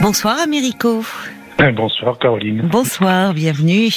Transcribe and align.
Bonsoir 0.00 0.38
Américo. 0.38 1.04
Bonsoir 1.74 2.18
Caroline. 2.18 2.62
Bonsoir, 2.62 3.34
bienvenue. 3.34 3.90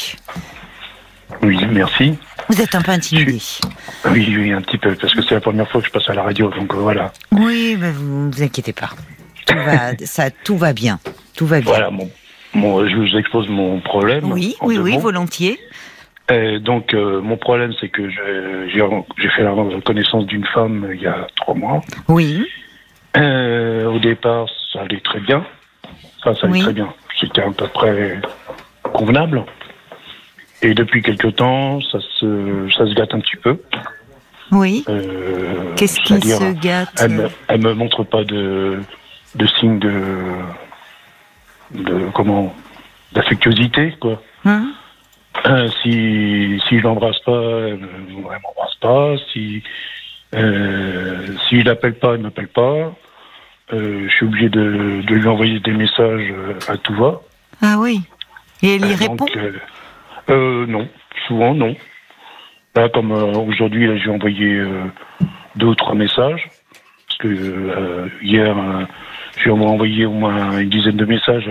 Oui, 1.41 1.57
merci. 1.71 2.17
Vous 2.49 2.61
êtes 2.61 2.75
un 2.75 2.81
peu 2.81 2.91
intimidé. 2.91 3.39
Oui, 4.11 4.35
oui, 4.37 4.51
un 4.51 4.61
petit 4.61 4.77
peu, 4.77 4.95
parce 4.95 5.13
que 5.13 5.21
c'est 5.21 5.35
la 5.35 5.41
première 5.41 5.69
fois 5.69 5.81
que 5.81 5.87
je 5.87 5.91
passe 5.91 6.09
à 6.09 6.13
la 6.13 6.23
radio, 6.23 6.49
donc 6.49 6.73
euh, 6.73 6.77
voilà. 6.77 7.13
Oui, 7.31 7.77
mais 7.79 7.91
vous 7.91 8.29
vous 8.31 8.43
inquiétez 8.43 8.73
pas. 8.73 8.89
Tout 9.45 9.55
va, 9.55 9.95
ça, 10.05 10.29
tout 10.29 10.57
va 10.57 10.73
bien. 10.73 10.99
Tout 11.35 11.45
va 11.45 11.59
bien. 11.61 11.69
Voilà, 11.71 11.89
mon, 11.89 12.09
mon- 12.53 12.85
je 12.87 12.95
vous 12.95 13.15
expose 13.17 13.47
mon 13.47 13.79
problème. 13.79 14.31
Oui, 14.31 14.55
oui, 14.61 14.77
oui, 14.77 14.93
mots. 14.93 14.99
volontiers. 14.99 15.57
Euh, 16.31 16.59
donc, 16.59 16.93
euh, 16.93 17.21
mon 17.21 17.37
problème, 17.37 17.73
c'est 17.79 17.89
que 17.89 18.09
j'ai 18.09 19.29
fait 19.29 19.43
la 19.43 19.53
connaissance 19.85 20.25
d'une 20.25 20.45
femme 20.45 20.85
euh, 20.85 20.95
il 20.95 21.01
y 21.01 21.07
a 21.07 21.27
trois 21.37 21.55
mois. 21.55 21.81
Oui, 22.09 22.45
Euh, 23.15 23.85
au 23.85 23.99
départ, 23.99 24.47
ça 24.71 24.81
allait 24.81 24.99
très 25.01 25.19
bien. 25.19 25.45
Enfin, 26.25 26.35
ça 26.39 26.45
allait 26.47 26.53
Oui. 26.53 26.61
très 26.61 26.73
bien. 26.73 26.93
C'était 27.19 27.41
à 27.41 27.51
peu 27.51 27.67
près 27.67 28.19
convenable. 28.93 29.43
Et 30.61 30.73
depuis 30.73 31.01
quelque 31.01 31.27
temps, 31.27 31.81
ça 31.81 31.99
se, 32.19 32.69
ça 32.77 32.85
se 32.87 32.93
gâte 32.93 33.13
un 33.13 33.19
petit 33.19 33.35
peu. 33.37 33.59
oui. 34.51 34.85
Euh, 34.87 35.73
Qu'est-ce 35.75 35.99
qui 35.99 36.21
se 36.21 36.53
gâte 36.53 36.89
elle 37.01 37.29
elle 37.49 37.61
me 37.61 37.73
montre 37.73 38.03
pas 38.03 38.23
de, 38.23 38.79
de 39.35 39.45
signes 39.59 39.79
de, 39.79 39.91
de 41.71 42.07
comment, 42.13 42.55
d'affectuosité, 43.13 43.93
quoi. 43.99 44.21
Hein 44.45 44.71
Euh, 45.45 45.67
si, 45.81 46.61
si 46.69 46.79
je 46.79 46.83
l'embrasse 46.83 47.19
pas, 47.25 47.31
elle 47.67 47.79
ne 47.79 48.21
m'embrasse 48.21 48.75
pas. 48.79 49.15
Si, 49.33 49.61
euh, 50.35 51.27
si 51.49 51.59
je 51.59 51.65
l'appelle 51.65 51.95
pas, 51.95 52.11
elle 52.13 52.19
ne 52.19 52.23
m'appelle 52.23 52.47
pas. 52.47 52.93
Euh, 53.71 54.07
je 54.07 54.13
suis 54.13 54.25
obligé 54.25 54.49
de, 54.49 55.01
de 55.07 55.15
lui 55.15 55.27
envoyer 55.27 55.59
des 55.61 55.71
messages 55.71 56.31
euh, 56.31 56.53
à 56.67 56.77
tout 56.77 56.93
va. 56.95 57.21
Ah 57.61 57.75
oui. 57.79 58.01
Et 58.61 58.75
elle 58.75 58.85
y 58.85 58.93
Euh, 58.93 58.95
répond? 58.97 59.15
donc, 59.15 60.67
Non, 60.69 60.87
souvent 61.27 61.53
non. 61.53 61.75
Là, 62.75 62.89
comme 62.89 63.11
aujourd'hui, 63.11 63.87
j'ai 64.03 64.09
envoyé 64.09 64.61
deux 65.55 65.67
ou 65.67 65.75
trois 65.75 65.93
messages. 65.95 66.49
Parce 67.07 67.17
que 67.19 68.09
hier, 68.21 68.55
j'ai 69.43 69.51
envoyé 69.51 70.05
au 70.07 70.11
moins 70.13 70.57
une 70.57 70.69
dizaine 70.69 70.97
de 70.97 71.05
messages. 71.05 71.47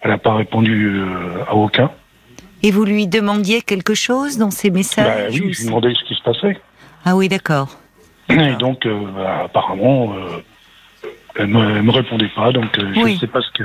Elle 0.00 0.10
n'a 0.10 0.18
pas 0.18 0.34
répondu 0.34 0.98
à 1.46 1.54
aucun. 1.54 1.90
Et 2.62 2.70
vous 2.70 2.84
lui 2.86 3.06
demandiez 3.06 3.60
quelque 3.60 3.94
chose 3.94 4.38
dans 4.38 4.50
ces 4.50 4.70
Bah, 4.70 4.78
messages 4.78 5.34
oui, 5.34 5.40
ou 5.48 5.52
je 5.52 5.60
lui 5.60 5.66
demandais 5.66 5.92
ce 5.94 6.04
qui 6.04 6.14
se 6.14 6.22
passait. 6.22 6.58
Ah 7.04 7.14
oui, 7.16 7.28
d'accord. 7.28 7.78
Et 8.30 8.54
donc, 8.58 8.86
euh, 8.86 8.98
bah, 9.14 9.42
apparemment, 9.44 10.14
euh, 10.14 10.38
elle 11.38 11.46
me, 11.48 11.76
elle 11.76 11.82
me 11.82 11.92
répondait 11.92 12.30
pas. 12.34 12.52
Donc, 12.52 12.78
euh, 12.78 12.92
je 12.94 13.00
Oui. 13.00 13.14
ne 13.14 13.18
sais 13.18 13.26
pas 13.26 13.40
ce 13.40 13.50
que. 13.52 13.64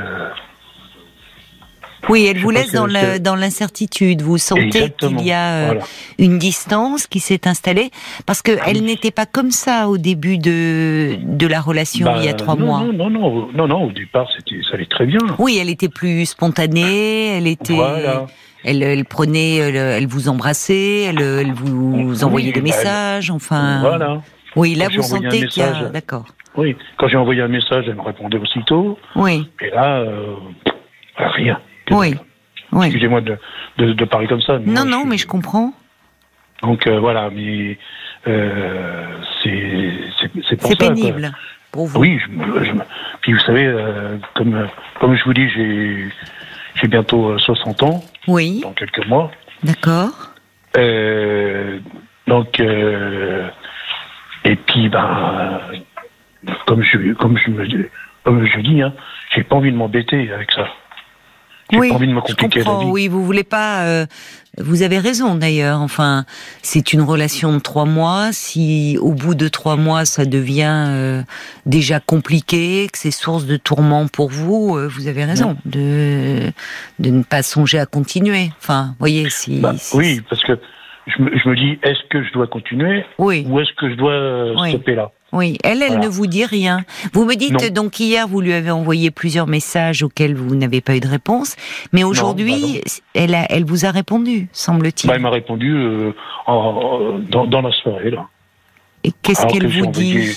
Oui, 2.10 2.26
elle 2.28 2.38
Je 2.40 2.42
vous 2.44 2.50
laisse 2.50 2.72
dans 2.72 2.88
le- 2.88 2.94
que- 2.94 3.18
dans 3.20 3.36
l'incertitude. 3.36 4.24
Vous 4.24 4.40
sentez 4.40 4.90
qu'il 5.00 5.22
y 5.22 5.32
a 5.32 5.50
euh, 5.52 5.66
voilà. 5.68 5.82
une 6.18 6.40
distance 6.40 7.06
qui 7.06 7.20
s'est 7.20 7.48
installée 7.48 7.92
parce 8.26 8.42
que 8.42 8.54
elle 8.66 8.84
n'était 8.84 9.12
pas 9.12 9.28
comme 9.28 9.52
ça 9.52 9.88
au 9.88 10.00
début 10.00 10.40
de 10.40 11.18
de 11.22 11.46
la 11.48 11.62
relation 11.62 12.06
Bah, 12.08 12.16
il 12.18 12.26
y 12.26 12.28
a 12.28 12.34
trois 12.34 12.56
non, 12.56 12.66
mois. 12.66 12.80
Non, 12.80 12.92
non, 12.94 13.10
non, 13.12 13.48
non, 13.54 13.68
non, 13.68 13.84
au 13.86 13.92
départ, 13.92 14.28
c'était, 14.36 14.62
ça 14.64 14.74
allait 14.76 14.88
très 14.88 15.06
bien. 15.06 15.20
Oui, 15.38 15.60
elle 15.62 15.70
était 15.70 15.90
plus 15.90 16.26
spontanée. 16.26 17.38
Elle 17.38 17.46
était. 17.48 17.76
Voilà. 17.76 18.26
Elle, 18.64 18.82
elle 18.84 19.06
prenait, 19.06 19.56
elle, 19.58 19.76
elle 19.76 20.08
vous 20.08 20.28
embrassait, 20.28 21.02
elle, 21.04 21.22
elle 21.22 21.52
vous 21.54 21.94
Oui, 22.14 22.24
envoyait 22.24 22.52
des 22.52 22.62
bah, 22.62 22.66
messages. 22.66 23.30
Enfin. 23.30 23.80
Voilà. 23.82 24.22
Oui, 24.56 24.76
là 24.76 24.86
Quand 24.88 24.96
vous 24.98 25.04
sentez 25.04 25.46
qu'il 25.48 25.64
y 25.64 25.66
a. 25.66 25.90
D'accord. 25.90 26.26
Oui. 26.56 26.76
Quand 26.98 27.08
j'ai 27.08 27.18
envoyé 27.18 27.42
un 27.42 27.48
message, 27.48 27.86
elle 27.88 27.96
me 27.96 28.02
répondait 28.02 28.38
aussitôt. 28.38 29.00
Oui, 29.16 29.50
Et 29.62 29.70
là, 29.70 30.00
euh, 30.00 30.36
rien. 31.18 31.60
oui, 31.92 32.16
oui. 32.74 32.86
Excusez-moi 32.88 33.22
de, 33.22 33.38
de, 33.78 33.94
de 33.94 34.06
parler 34.06 34.28
comme 34.28 34.42
ça. 34.42 34.60
mais 34.60 34.66
Non, 34.74 34.82
moi, 34.82 34.86
non, 34.86 35.02
je- 35.04 35.08
mais 35.10 35.18
je 35.18 35.28
comprends. 35.28 35.74
Donc 36.62 36.86
euh, 36.88 37.00
voilà, 37.00 37.30
mais 37.32 37.78
euh, 38.28 39.06
c'est 39.44 40.58
pour 40.58 40.70
C'est 40.70 40.78
quoi. 40.78 40.90
pénible 40.90 41.32
pour 41.72 41.88
vous. 41.88 42.00
Oui, 42.02 42.20
je, 42.20 42.72
puis 43.22 43.34
vous 43.34 43.40
savez, 43.40 43.66
euh, 43.66 44.18
comme 44.36 44.68
comme 45.00 45.16
je 45.16 45.24
vous 45.24 45.34
dis, 45.34 45.50
j'ai 45.50 46.10
j'ai 46.76 46.88
bientôt 46.88 47.30
euh, 47.32 47.38
60 47.40 47.82
ans 47.84 48.04
Oui, 48.28 48.60
dans 48.62 48.74
quelques 48.74 49.06
mois. 49.08 49.32
d'accord. 49.64 50.34
Euh, 50.78 51.80
donc 52.28 52.60
euh, 52.60 53.50
et 54.52 54.56
puis 54.56 54.90
ben 54.90 55.60
comme 56.68 56.82
je 56.84 57.14
comme 57.14 57.38
je 57.38 57.52
me 57.52 57.90
comme 58.24 58.46
je 58.46 58.60
dis, 58.60 58.82
hein, 58.82 58.94
j'ai 59.34 59.44
pas 59.44 59.56
envie 59.56 59.72
de 59.72 59.78
m'embêter 59.78 60.32
avec 60.32 60.52
ça. 60.52 60.68
J'ai 61.72 61.80
oui, 61.80 61.88
pas 61.90 61.96
envie 61.96 62.08
de 62.08 62.12
me 62.12 62.20
je 62.28 62.34
compliquer 62.34 62.64
la 62.66 62.80
vie. 62.80 62.86
Oui, 62.88 63.08
vous 63.08 63.24
voulez 63.24 63.46
pas. 63.46 63.84
euh, 63.86 64.06
vous 64.58 64.82
avez 64.82 65.00
raison 65.00 65.36
d'ailleurs. 65.36 65.80
Enfin, 65.80 66.26
c'est 66.62 66.92
une 66.92 67.02
relation 67.02 67.54
de 67.54 67.60
trois 67.60 67.86
mois. 67.86 68.34
Si 68.34 68.98
au 69.00 69.14
bout 69.14 69.36
de 69.36 69.48
trois 69.48 69.78
mois 69.78 70.04
ça 70.04 70.26
devient 70.26 70.88
euh, 70.90 71.22
déjà 71.66 72.02
compliqué, 72.02 72.90
que 72.92 72.98
c'est 72.98 73.12
source 73.12 73.46
de 73.46 73.56
tourment 73.56 74.08
pour 74.10 74.30
vous, 74.30 74.76
euh, 74.76 74.88
vous 74.90 75.08
avez 75.08 75.24
raison 75.24 75.56
de 75.66 76.52
de 77.00 77.10
ne 77.10 77.24
pas 77.24 77.42
songer 77.42 77.80
à 77.80 77.86
continuer. 77.86 78.52
Enfin, 78.60 78.94
voyez 79.00 79.30
si. 79.30 79.60
Bah, 79.62 79.74
si- 79.78 79.96
oui, 79.96 80.22
parce 80.30 80.44
que 80.44 80.60
je 81.08 81.22
me, 81.22 81.38
je 81.38 81.50
me 81.50 81.56
dis, 81.56 81.80
est-ce 81.84 82.00
que 82.10 82.24
je 82.24 82.32
dois 82.32 82.48
continuer 82.48 83.04
oui, 83.18 83.46
ou 83.50 83.60
est-ce 83.60 83.72
que 83.74 83.90
je 83.90 83.96
dois 83.96 84.12
euh, 84.14 84.56
Oui. 84.60 84.70
stopper 84.70 84.96
là? 84.96 85.12
Oui. 85.34 85.58
Elle, 85.64 85.82
elle 85.82 85.88
Voilà. 85.94 86.04
ne 86.06 86.10
vous 86.10 86.28
dit 86.28 86.44
rien. 86.46 86.82
Vous 87.14 87.24
me 87.26 87.36
dites 87.36 87.54
Non. 87.54 87.84
donc 87.84 88.00
hier 88.00 88.28
vous 88.28 88.42
lui 88.42 88.52
avez 88.54 88.70
envoyé 88.72 89.12
plusieurs 89.12 89.48
messages 89.48 90.04
auxquels 90.04 90.36
vous 90.36 90.56
n'avez 90.56 90.82
pas 90.82 90.96
eu 90.96 91.00
de 91.00 91.08
réponse, 91.08 91.56
mais 91.94 92.04
aujourd'hui 92.04 92.82
elle 93.16 93.34
a, 93.34 93.46
elle 93.50 93.64
vous 93.64 93.86
a 93.86 93.92
répondu, 93.92 94.50
semble-t-il. 94.52 95.08
bah, 95.08 95.14
Elle 95.16 95.22
m'a 95.22 95.30
répondu 95.30 95.74
euh, 95.74 96.12
en- 96.48 96.54
en- 96.54 97.20
dans, 97.20 97.46
dans 97.48 97.62
la 97.62 97.72
soirée 97.72 98.12
là. 98.12 98.28
Et 99.06 99.12
qu'est-ce 99.24 99.48
qu'elle 99.48 99.68
vous 99.68 99.88
dit? 99.88 100.36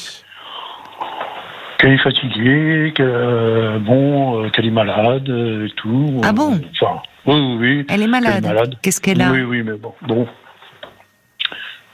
Qu'elle 1.79 1.93
est 1.93 1.99
fatiguée, 1.99 2.95
euh, 3.01 3.79
bon, 3.81 4.45
euh, 4.45 4.49
qu'elle 4.51 4.67
est 4.67 4.71
malade 4.71 5.29
et 5.29 5.71
tout. 5.77 6.21
Ah 6.23 6.33
bon? 6.33 6.61
Enfin, 6.81 7.03
oui, 7.27 7.35
oui, 7.35 7.57
oui. 7.79 7.87
Elle 7.91 8.03
est 8.03 8.07
malade. 8.07 8.45
malade. 8.47 8.77
Qu'est-ce 8.81 9.01
qu'elle 9.01 9.21
a? 9.21 9.31
Oui, 9.33 9.43
oui, 9.43 9.63
mais 9.65 9.73
bon, 9.77 9.93
bon. 10.07 10.27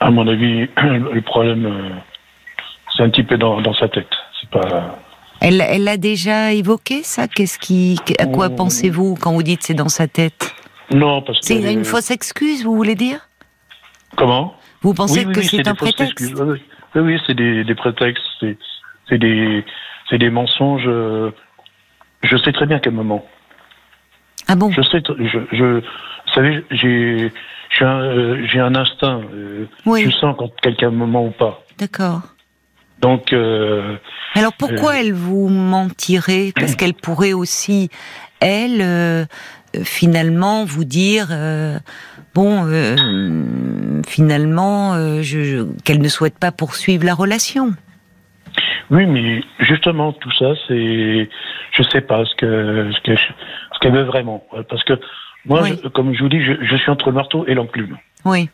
À 0.01 0.09
mon 0.11 0.27
avis, 0.27 0.67
le 0.77 1.21
problème, 1.21 1.65
euh, 1.65 1.89
c'est 2.95 3.03
un 3.03 3.09
petit 3.09 3.23
peu 3.23 3.37
dans, 3.37 3.61
dans 3.61 3.73
sa 3.73 3.87
tête. 3.87 4.09
C'est 4.39 4.49
pas. 4.49 4.97
Elle, 5.39 5.61
elle 5.61 5.83
l'a 5.85 5.97
déjà 5.97 6.51
évoqué 6.53 7.01
ça? 7.03 7.27
Qu'est-ce 7.27 7.57
qui, 7.57 7.99
à 8.19 8.25
quoi 8.25 8.49
pensez-vous 8.49 9.15
quand 9.15 9.31
vous 9.33 9.43
dites 9.43 9.63
c'est 9.63 9.73
dans 9.73 9.89
sa 9.89 10.07
tête? 10.07 10.53
Non, 10.91 11.21
parce 11.21 11.39
que. 11.39 11.45
C'est 11.45 11.73
une 11.73 11.85
fausse 11.85 12.11
excuse, 12.11 12.63
vous 12.65 12.75
voulez 12.75 12.95
dire? 12.95 13.19
Comment? 14.17 14.55
Vous 14.81 14.93
pensez 14.93 15.19
Oui, 15.21 15.25
oui, 15.27 15.33
que 15.33 15.39
oui, 15.39 15.47
c'est 15.49 15.67
un 15.67 15.75
prétexte. 15.75 16.33
Oui, 16.39 16.59
oui, 16.95 17.19
c'est 17.25 17.33
des, 17.35 17.63
des 17.63 17.75
prétextes, 17.75 18.23
c'est 18.39 18.57
c'est 19.07 19.17
des, 19.17 19.63
c'est 20.09 20.17
des 20.17 20.29
mensonges. 20.29 20.83
euh, 20.87 21.31
Je 22.23 22.35
sais 22.37 22.51
très 22.51 22.65
bien 22.65 22.79
quel 22.79 22.93
moment. 22.93 23.25
Ah 24.51 24.55
bon 24.57 24.69
Je 24.69 24.81
sais, 24.81 25.01
je, 25.17 25.39
je, 25.53 25.63
vous 25.75 26.33
savez, 26.35 26.65
j'ai, 26.71 27.31
j'ai 27.69 27.85
un, 27.85 28.01
euh, 28.01 28.45
un 28.55 28.75
instinct. 28.75 29.21
euh, 29.33 29.65
Oui. 29.85 30.03
Je 30.03 30.11
sens 30.11 30.35
quand 30.37 30.49
quelqu'un 30.61 30.91
me 30.91 31.05
ment 31.05 31.27
ou 31.27 31.31
pas. 31.31 31.63
D'accord. 31.77 32.21
Donc, 32.99 33.31
euh, 33.31 33.95
Alors 34.35 34.51
pourquoi 34.51 34.99
elle 34.99 35.13
vous 35.13 35.47
mentirait? 35.47 36.51
Parce 36.59 36.75
qu'elle 36.75 36.93
pourrait 36.93 37.31
aussi, 37.31 37.89
elle, 38.41 38.81
euh, 38.81 39.23
euh, 39.77 39.83
finalement, 39.85 40.65
vous 40.65 40.83
dire, 40.83 41.27
euh, 41.31 41.79
bon, 42.35 42.65
euh, 42.67 42.97
finalement, 44.05 44.95
euh, 44.95 45.23
qu'elle 45.85 46.01
ne 46.01 46.09
souhaite 46.09 46.37
pas 46.37 46.51
poursuivre 46.51 47.05
la 47.05 47.13
relation. 47.13 47.71
Oui, 48.91 49.05
mais 49.05 49.41
justement, 49.59 50.11
tout 50.13 50.31
ça, 50.33 50.53
c'est, 50.67 51.29
je 51.71 51.83
sais 51.83 52.01
pas 52.01 52.25
ce 52.25 52.35
que, 52.35 52.91
ce 52.93 52.99
que, 53.01 53.15
ce 53.15 53.79
qu'elle 53.79 53.93
veut 53.93 54.03
vraiment, 54.03 54.43
parce 54.69 54.83
que 54.83 54.93
moi, 55.45 55.61
Oui. 55.63 55.79
je- 55.83 55.87
comme 55.87 56.13
je 56.13 56.21
vous 56.21 56.29
dis, 56.29 56.41
je, 56.43 56.53
je 56.61 56.75
suis 56.75 56.91
entre 56.91 57.07
le 57.07 57.13
marteau 57.15 57.45
et 57.47 57.53
l'enclume. 57.55 57.97
Oui, 58.25 58.49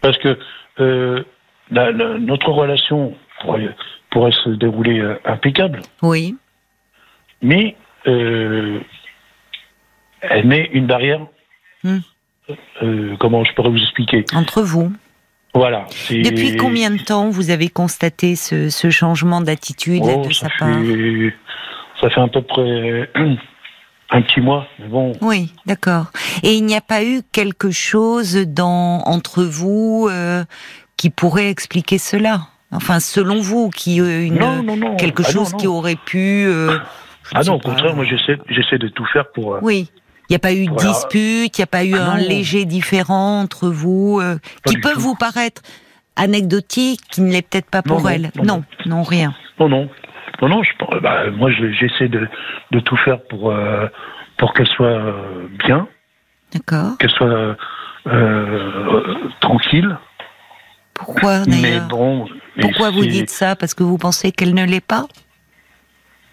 Parce 0.00 0.16
que 0.18 0.38
euh, 0.78 1.22
la- 1.70 1.90
la- 1.92 2.18
notre 2.18 2.50
relation 2.50 3.14
pourrait, 3.40 3.74
pourrait 4.10 4.32
se 4.32 4.50
dérouler 4.50 5.00
euh, 5.00 5.18
impeccable, 5.24 5.82
oui, 6.02 6.36
mais 7.42 7.76
euh, 8.06 8.78
elle 10.22 10.46
met 10.46 10.70
une 10.72 10.86
barrière. 10.86 11.26
Euh, 12.82 13.14
comment 13.20 13.44
je 13.44 13.52
pourrais 13.54 13.70
vous 13.70 13.82
expliquer? 13.82 14.24
Entre 14.34 14.62
vous. 14.62 14.92
Voilà. 15.54 15.86
Depuis 16.10 16.56
combien 16.56 16.90
de 16.90 17.02
temps 17.02 17.28
vous 17.28 17.50
avez 17.50 17.68
constaté 17.68 18.36
ce, 18.36 18.68
ce 18.70 18.90
changement 18.90 19.40
d'attitude 19.40 20.02
Oh, 20.04 20.24
de 20.26 20.32
ça 20.32 20.46
sa 20.48 20.64
part 20.66 20.78
fait, 20.80 21.34
ça 22.00 22.10
fait 22.10 22.20
à 22.20 22.28
peu 22.28 22.42
près 22.42 23.10
un 24.10 24.22
petit 24.22 24.40
mois, 24.40 24.66
mais 24.78 24.86
bon. 24.86 25.12
Oui, 25.20 25.52
d'accord. 25.66 26.06
Et 26.44 26.54
il 26.54 26.64
n'y 26.64 26.76
a 26.76 26.80
pas 26.80 27.02
eu 27.04 27.22
quelque 27.32 27.70
chose 27.70 28.36
dans 28.46 29.02
entre 29.06 29.42
vous 29.42 30.08
euh, 30.10 30.44
qui 30.96 31.10
pourrait 31.10 31.50
expliquer 31.50 31.98
cela? 31.98 32.42
Enfin, 32.72 33.00
selon 33.00 33.40
vous, 33.40 33.70
qui 33.70 34.00
euh, 34.00 34.24
une 34.24 34.36
Non, 34.38 34.62
non, 34.62 34.76
non. 34.76 34.96
quelque 34.96 35.24
Ah, 35.26 35.30
chose 35.32 35.52
qui 35.58 35.66
aurait 35.66 35.96
pu, 35.96 36.44
euh, 36.46 36.78
ah 37.34 37.42
non, 37.42 37.54
au 37.54 37.58
contraire, 37.58 37.96
moi 37.96 38.04
j'essaie, 38.04 38.38
j'essaie 38.48 38.78
de 38.78 38.86
tout 38.88 39.04
faire 39.12 39.30
pour. 39.32 39.58
oui. 39.62 39.90
Il 40.30 40.34
n'y 40.34 40.36
a 40.36 40.38
pas 40.38 40.52
eu 40.52 40.66
de 40.66 40.76
dispute, 40.76 41.58
il 41.58 41.60
n'y 41.60 41.64
a 41.64 41.66
pas 41.66 41.84
eu 41.84 41.96
ah 41.96 42.12
un 42.12 42.16
léger 42.16 42.64
différent 42.64 43.40
entre 43.40 43.68
vous, 43.68 44.22
qui 44.64 44.78
peut 44.78 44.94
vous 44.94 45.16
paraître 45.16 45.60
anecdotique, 46.14 47.00
qui 47.10 47.20
ne 47.22 47.32
l'est 47.32 47.42
peut-être 47.42 47.68
pas 47.68 47.82
pour 47.82 48.08
elle. 48.08 48.30
Non, 48.42 48.62
non, 48.86 49.02
rien. 49.02 49.34
Non, 49.58 49.68
non. 49.68 49.88
Non, 50.40 50.48
non, 50.48 50.62
je, 50.62 51.00
bah, 51.00 51.30
moi 51.30 51.50
j'essaie 51.50 52.08
de, 52.08 52.26
de, 52.70 52.80
tout 52.80 52.96
faire 52.96 53.20
pour, 53.24 53.50
euh, 53.50 53.86
pour 54.38 54.54
qu'elle 54.54 54.68
soit 54.68 54.86
euh, 54.86 55.48
bien. 55.66 55.86
D'accord. 56.52 56.96
Qu'elle 56.98 57.10
soit 57.10 57.56
euh, 58.06 59.14
tranquille. 59.40 59.98
Pourquoi 60.94 61.40
d'ailleurs 61.40 61.88
bon, 61.88 62.26
Pourquoi 62.60 62.90
vous 62.90 63.04
dites 63.04 63.30
ça? 63.30 63.54
Parce 63.54 63.74
que 63.74 63.82
vous 63.82 63.98
pensez 63.98 64.32
qu'elle 64.32 64.54
ne 64.54 64.64
l'est 64.64 64.84
pas? 64.84 65.06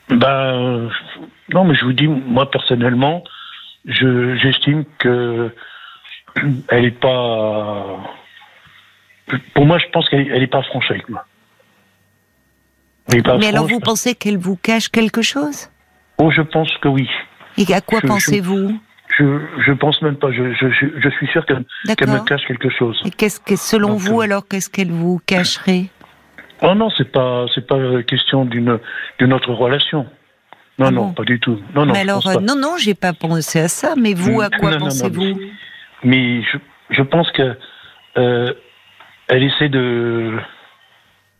Bah, 0.09 0.53
Non, 1.53 1.65
mais 1.65 1.75
je 1.75 1.83
vous 1.83 1.93
dis, 1.93 2.07
moi 2.07 2.49
personnellement, 2.49 3.23
j'estime 3.87 4.85
que 4.99 5.51
elle 6.69 6.83
n'est 6.83 6.91
pas. 6.91 7.97
Pour 9.53 9.65
moi, 9.65 9.77
je 9.79 9.85
pense 9.91 10.07
qu'elle 10.09 10.39
n'est 10.39 10.47
pas 10.47 10.63
franche 10.63 10.91
avec 10.91 11.09
moi. 11.09 11.25
Mais 13.09 13.47
alors 13.47 13.67
vous 13.67 13.79
pensez 13.79 14.15
qu'elle 14.15 14.37
vous 14.37 14.57
cache 14.57 14.89
quelque 14.89 15.21
chose? 15.21 15.69
Oh, 16.17 16.29
je 16.31 16.41
pense 16.41 16.71
que 16.77 16.89
oui. 16.89 17.09
Et 17.57 17.73
à 17.73 17.81
quoi 17.81 18.01
pensez-vous? 18.01 18.79
Je, 19.17 19.39
je 19.65 19.71
pense 19.71 20.01
même 20.01 20.17
pas. 20.17 20.31
Je, 20.31 20.53
je, 20.53 20.67
je 20.69 21.09
suis 21.09 21.27
sûr 21.27 21.45
qu'elle 21.45 21.65
me 21.85 22.25
cache 22.25 22.45
quelque 22.45 22.69
chose. 22.69 23.01
Et 23.05 23.09
qu'est-ce 23.09 23.39
que, 23.39 23.55
selon 23.55 23.95
vous, 23.95 24.19
euh, 24.19 24.25
alors, 24.25 24.47
qu'est-ce 24.47 24.69
qu'elle 24.69 24.91
vous 24.91 25.19
cacherait? 25.25 25.85
Oh 26.61 26.75
non, 26.75 26.89
c'est 26.89 27.11
pas, 27.11 27.45
c'est 27.53 27.65
pas 27.65 28.03
question 28.03 28.45
d'une, 28.45 28.79
d'une 29.19 29.33
autre 29.33 29.53
relation. 29.53 30.05
Non, 30.79 30.87
ah 30.87 30.91
non, 30.91 31.13
pas 31.13 31.23
du 31.23 31.39
tout. 31.39 31.59
Non, 31.73 31.85
non. 31.85 31.93
Mais 31.93 32.01
alors, 32.01 32.39
non, 32.41 32.55
non, 32.55 32.77
j'ai 32.77 32.93
pas 32.93 33.13
pensé 33.13 33.59
à 33.59 33.67
ça. 33.67 33.95
Mais 33.97 34.13
vous, 34.13 34.41
à 34.41 34.49
quoi 34.49 34.77
pensez-vous 34.77 35.39
Mais 36.03 36.43
je, 36.43 36.57
je 36.91 37.01
pense 37.01 37.31
que 37.31 37.57
euh, 38.17 38.53
elle 39.27 39.43
essaie 39.43 39.69
de 39.69 40.37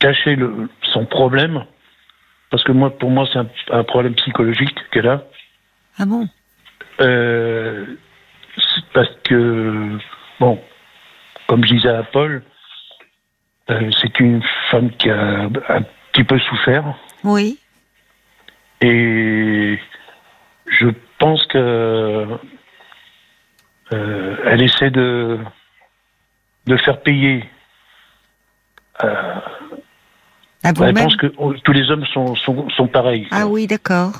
cacher 0.00 0.36
le, 0.36 0.68
son 0.92 1.06
problème, 1.06 1.64
parce 2.50 2.64
que 2.64 2.72
moi, 2.72 2.90
pour 2.96 3.10
moi, 3.10 3.28
c'est 3.32 3.38
un, 3.72 3.84
problème 3.84 4.14
psychologique 4.14 4.76
qu'elle 4.90 5.08
a. 5.08 5.24
Ah 5.98 6.06
bon 6.06 6.28
euh, 7.00 7.86
Parce 8.92 9.10
que, 9.24 9.98
bon, 10.40 10.60
comme 11.46 11.64
je 11.64 11.74
disais 11.74 11.88
à 11.88 12.02
Paul, 12.02 12.42
euh, 13.70 13.90
c'est 14.00 14.18
une 14.20 14.42
femme 14.70 14.90
qui 14.92 15.10
a 15.10 15.48
un 15.68 15.82
petit 16.12 16.24
peu 16.24 16.38
souffert. 16.38 16.84
Oui. 17.22 17.58
Et 18.80 19.78
je 20.66 20.88
pense 21.18 21.44
que 21.46 22.26
euh, 23.92 24.36
elle 24.44 24.62
essaie 24.62 24.90
de 24.90 25.38
de 26.66 26.76
faire 26.76 27.00
payer 27.00 27.44
euh, 29.02 29.34
ah, 30.64 30.72
elle 30.80 30.94
pense 30.94 31.16
que 31.16 31.28
tous 31.62 31.72
les 31.72 31.90
hommes 31.90 32.04
sont, 32.06 32.34
sont, 32.34 32.68
sont 32.70 32.88
pareils. 32.88 33.28
Ah 33.30 33.46
oui, 33.46 33.68
d'accord. 33.68 34.12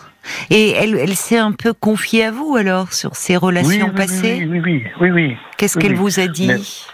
Et 0.50 0.70
elle, 0.70 0.94
elle 0.94 1.16
s'est 1.16 1.38
un 1.38 1.52
peu 1.52 1.72
confiée 1.72 2.26
à 2.26 2.30
vous 2.30 2.54
alors 2.56 2.92
sur 2.92 3.16
ses 3.16 3.36
relations 3.36 3.90
passées? 3.90 4.46
oui, 4.48 4.60
oui, 4.60 4.84
oui, 5.00 5.10
oui, 5.10 5.36
Qu'est-ce 5.56 5.78
qu'elle 5.78 5.96
vous 5.96 6.20
a 6.20 6.28
dit? 6.28 6.86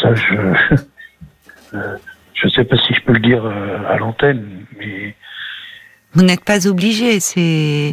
Ça, 0.00 0.14
je 0.14 0.34
je 2.42 2.48
ne 2.48 2.52
sais 2.52 2.64
pas 2.64 2.76
si 2.76 2.92
je 2.92 3.00
peux 3.02 3.12
le 3.12 3.20
dire 3.20 3.44
euh, 3.44 3.78
à 3.88 3.98
l'antenne, 3.98 4.66
mais 4.76 5.14
vous 6.14 6.22
n'êtes 6.22 6.44
pas 6.44 6.66
obligé. 6.66 7.20
C'est 7.20 7.92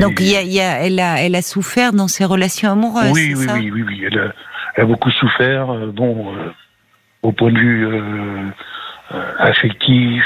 donc 0.00 0.18
il 0.20 0.30
y 0.30 0.36
a, 0.36 0.42
y 0.42 0.60
a, 0.60 0.80
elle 0.80 0.98
a, 0.98 1.22
elle 1.22 1.34
a 1.34 1.42
souffert 1.42 1.92
dans 1.92 2.08
ses 2.08 2.24
relations 2.24 2.72
amoureuses. 2.72 3.12
Oui, 3.12 3.34
oui, 3.36 3.44
ça 3.44 3.54
oui, 3.54 3.70
oui, 3.70 3.82
oui, 3.86 4.04
elle 4.06 4.18
a, 4.18 4.32
elle 4.74 4.84
a 4.84 4.86
beaucoup 4.86 5.10
souffert. 5.10 5.70
Euh, 5.70 5.92
bon, 5.92 6.34
euh, 6.34 6.50
au 7.22 7.32
point 7.32 7.52
de 7.52 7.58
vue 7.58 7.86
euh, 7.86 8.50
affectif. 9.38 10.24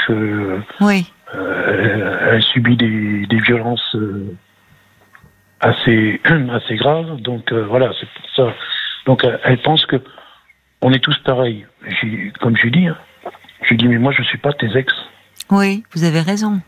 Oui. 0.79 1.11
elle, 1.33 2.41
subit 2.41 2.77
des, 2.77 3.25
des 3.27 3.39
violences 3.39 3.97
assez 5.59 6.21
assez 6.51 6.75
graves. 6.77 7.19
Donc 7.21 7.51
voilà, 7.51 7.91
c'est 7.99 8.07
pour 8.09 8.29
ça. 8.35 8.55
Donc 9.05 9.25
elle 9.43 9.61
pense 9.61 9.85
que 9.85 10.01
on 10.83 10.91
est 10.91 10.99
tous 10.99 11.17
pareils. 11.19 11.65
Comme 12.39 12.55
je 12.57 12.67
dis, 12.67 12.87
hein, 12.87 12.97
je 13.63 13.73
dis 13.73 13.87
mais 13.87 13.97
moi 13.97 14.11
je 14.11 14.21
suis 14.23 14.37
pas 14.37 14.53
tes 14.53 14.77
ex. 14.77 14.93
Oui, 15.49 15.83
vous 15.93 16.03
avez 16.03 16.21
raison. 16.21 16.61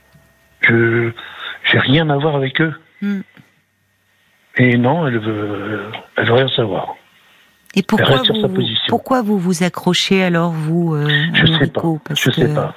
Je 0.62 1.12
j'ai 1.66 1.80
rien 1.80 2.10
à 2.10 2.18
voir 2.18 2.36
avec 2.36 2.62
eux. 2.62 2.74
Hmm. 3.02 3.22
Et 4.58 4.78
non, 4.78 5.06
elle 5.06 5.20
veut, 5.20 5.92
elle 6.16 6.26
veut 6.26 6.34
rien 6.34 6.48
savoir. 6.50 6.96
Et 7.76 7.84
pourquoi 7.84 8.22
vous, 8.24 8.68
pourquoi 8.88 9.22
vous 9.22 9.38
vous 9.38 9.64
accrochez 9.64 10.24
alors, 10.24 10.52
vous, 10.52 10.96
euh, 10.96 11.10
Je 11.34 11.46
sais 11.46 11.68
pas. 11.68 11.82
Parce 12.06 12.22
je 12.22 12.30
que... 12.30 12.36
sais 12.36 12.54
pas. 12.54 12.74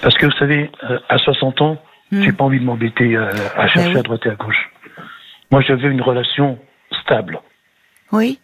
Parce 0.00 0.14
que 0.16 0.24
vous 0.24 0.32
savez, 0.38 0.70
euh, 0.88 0.98
à 1.10 1.18
60 1.18 1.60
ans, 1.60 1.76
hmm. 2.10 2.22
j'ai 2.22 2.32
pas 2.32 2.44
envie 2.44 2.58
de 2.58 2.64
m'embêter 2.64 3.16
euh, 3.16 3.28
à, 3.54 3.64
ben 3.64 3.68
chercher 3.68 3.98
à 3.98 4.02
droite 4.02 4.24
et 4.24 4.30
à 4.30 4.34
gauche. 4.34 4.70
Moi, 5.50 5.60
je 5.60 5.74
veux 5.74 5.90
une 5.90 6.00
relation 6.00 6.58
stable. 7.02 7.38
Oui. 8.12 8.38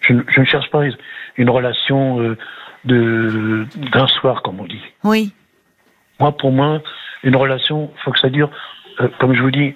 Je, 0.00 0.14
je 0.26 0.40
ne 0.40 0.46
cherche 0.46 0.68
pas 0.70 0.84
une 1.36 1.50
relation 1.50 2.20
euh, 2.20 2.36
de 2.84 3.66
d'un 3.92 4.06
soir, 4.06 4.42
comme 4.42 4.60
on 4.60 4.66
dit. 4.66 4.82
Oui. 5.04 5.32
Moi, 6.20 6.36
pour 6.36 6.52
moi, 6.52 6.82
une 7.22 7.36
relation, 7.36 7.90
faut 8.04 8.12
que 8.12 8.20
ça 8.20 8.30
dure. 8.30 8.50
comme 9.18 9.34
je 9.34 9.42
vous 9.42 9.50
dis, 9.50 9.74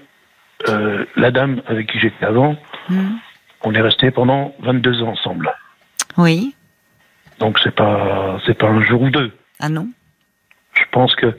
la 1.17 1.31
dame 1.31 1.63
avec 1.67 1.91
qui 1.91 1.99
j'étais 1.99 2.25
avant, 2.25 2.57
hmm. 2.89 3.17
on 3.63 3.75
est 3.75 3.81
resté 3.81 4.11
pendant 4.11 4.55
22 4.61 5.03
ans 5.03 5.09
ensemble. 5.09 5.53
Oui. 6.17 6.55
Donc 7.41 7.59
c'est 7.59 7.75
pas 7.75 8.39
c'est 8.47 8.55
pas 8.55 8.69
un 8.69 8.83
jour 8.83 9.03
ou 9.03 9.11
deux. 9.11 9.33
Ah 9.59 9.69
non. 9.69 9.89
Je 10.75 10.85
pense 10.93 11.15
que 11.15 11.35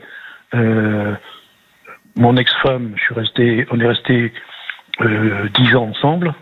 euh, 0.54 1.14
mon 2.16 2.36
ex-femme, 2.36 2.92
je 2.96 3.02
suis 3.02 3.14
resté, 3.14 3.66
on 3.70 3.80
est 3.80 3.86
resté 3.86 4.32
euh, 5.00 5.48
dix 5.54 5.74
ans 5.74 5.84
ensemble. 5.84 6.34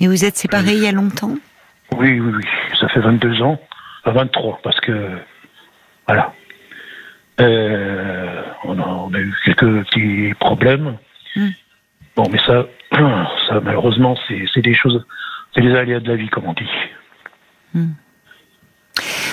Et 0.00 0.08
vous 0.08 0.24
êtes 0.24 0.36
séparés 0.36 0.72
il 0.72 0.82
y 0.82 0.86
a 0.86 0.92
longtemps? 0.92 1.36
Oui, 1.92 2.20
oui, 2.20 2.32
oui. 2.36 2.44
Ça 2.78 2.88
fait 2.88 3.00
22 3.00 3.42
ans. 3.42 3.60
Enfin, 4.04 4.12
23, 4.12 4.60
parce 4.62 4.80
que. 4.80 5.18
Voilà. 6.06 6.32
Euh, 7.40 8.42
on, 8.64 9.12
a, 9.14 9.18
eu 9.18 9.34
quelques 9.44 9.84
petits 9.86 10.34
problèmes. 10.38 10.96
Hmm. 11.34 11.48
Bon, 12.16 12.28
mais 12.30 12.38
ça, 12.38 12.66
ça 13.48 13.60
malheureusement, 13.60 14.16
c'est 14.28 14.62
des 14.62 14.74
choses 14.74 15.04
c'est 15.56 15.62
les 15.62 15.74
aléas 15.74 16.00
de 16.00 16.08
la 16.08 16.16
vie, 16.16 16.28
comme 16.28 16.44
on 16.46 16.52
dit. 16.52 16.68
Hmm. 17.74 17.92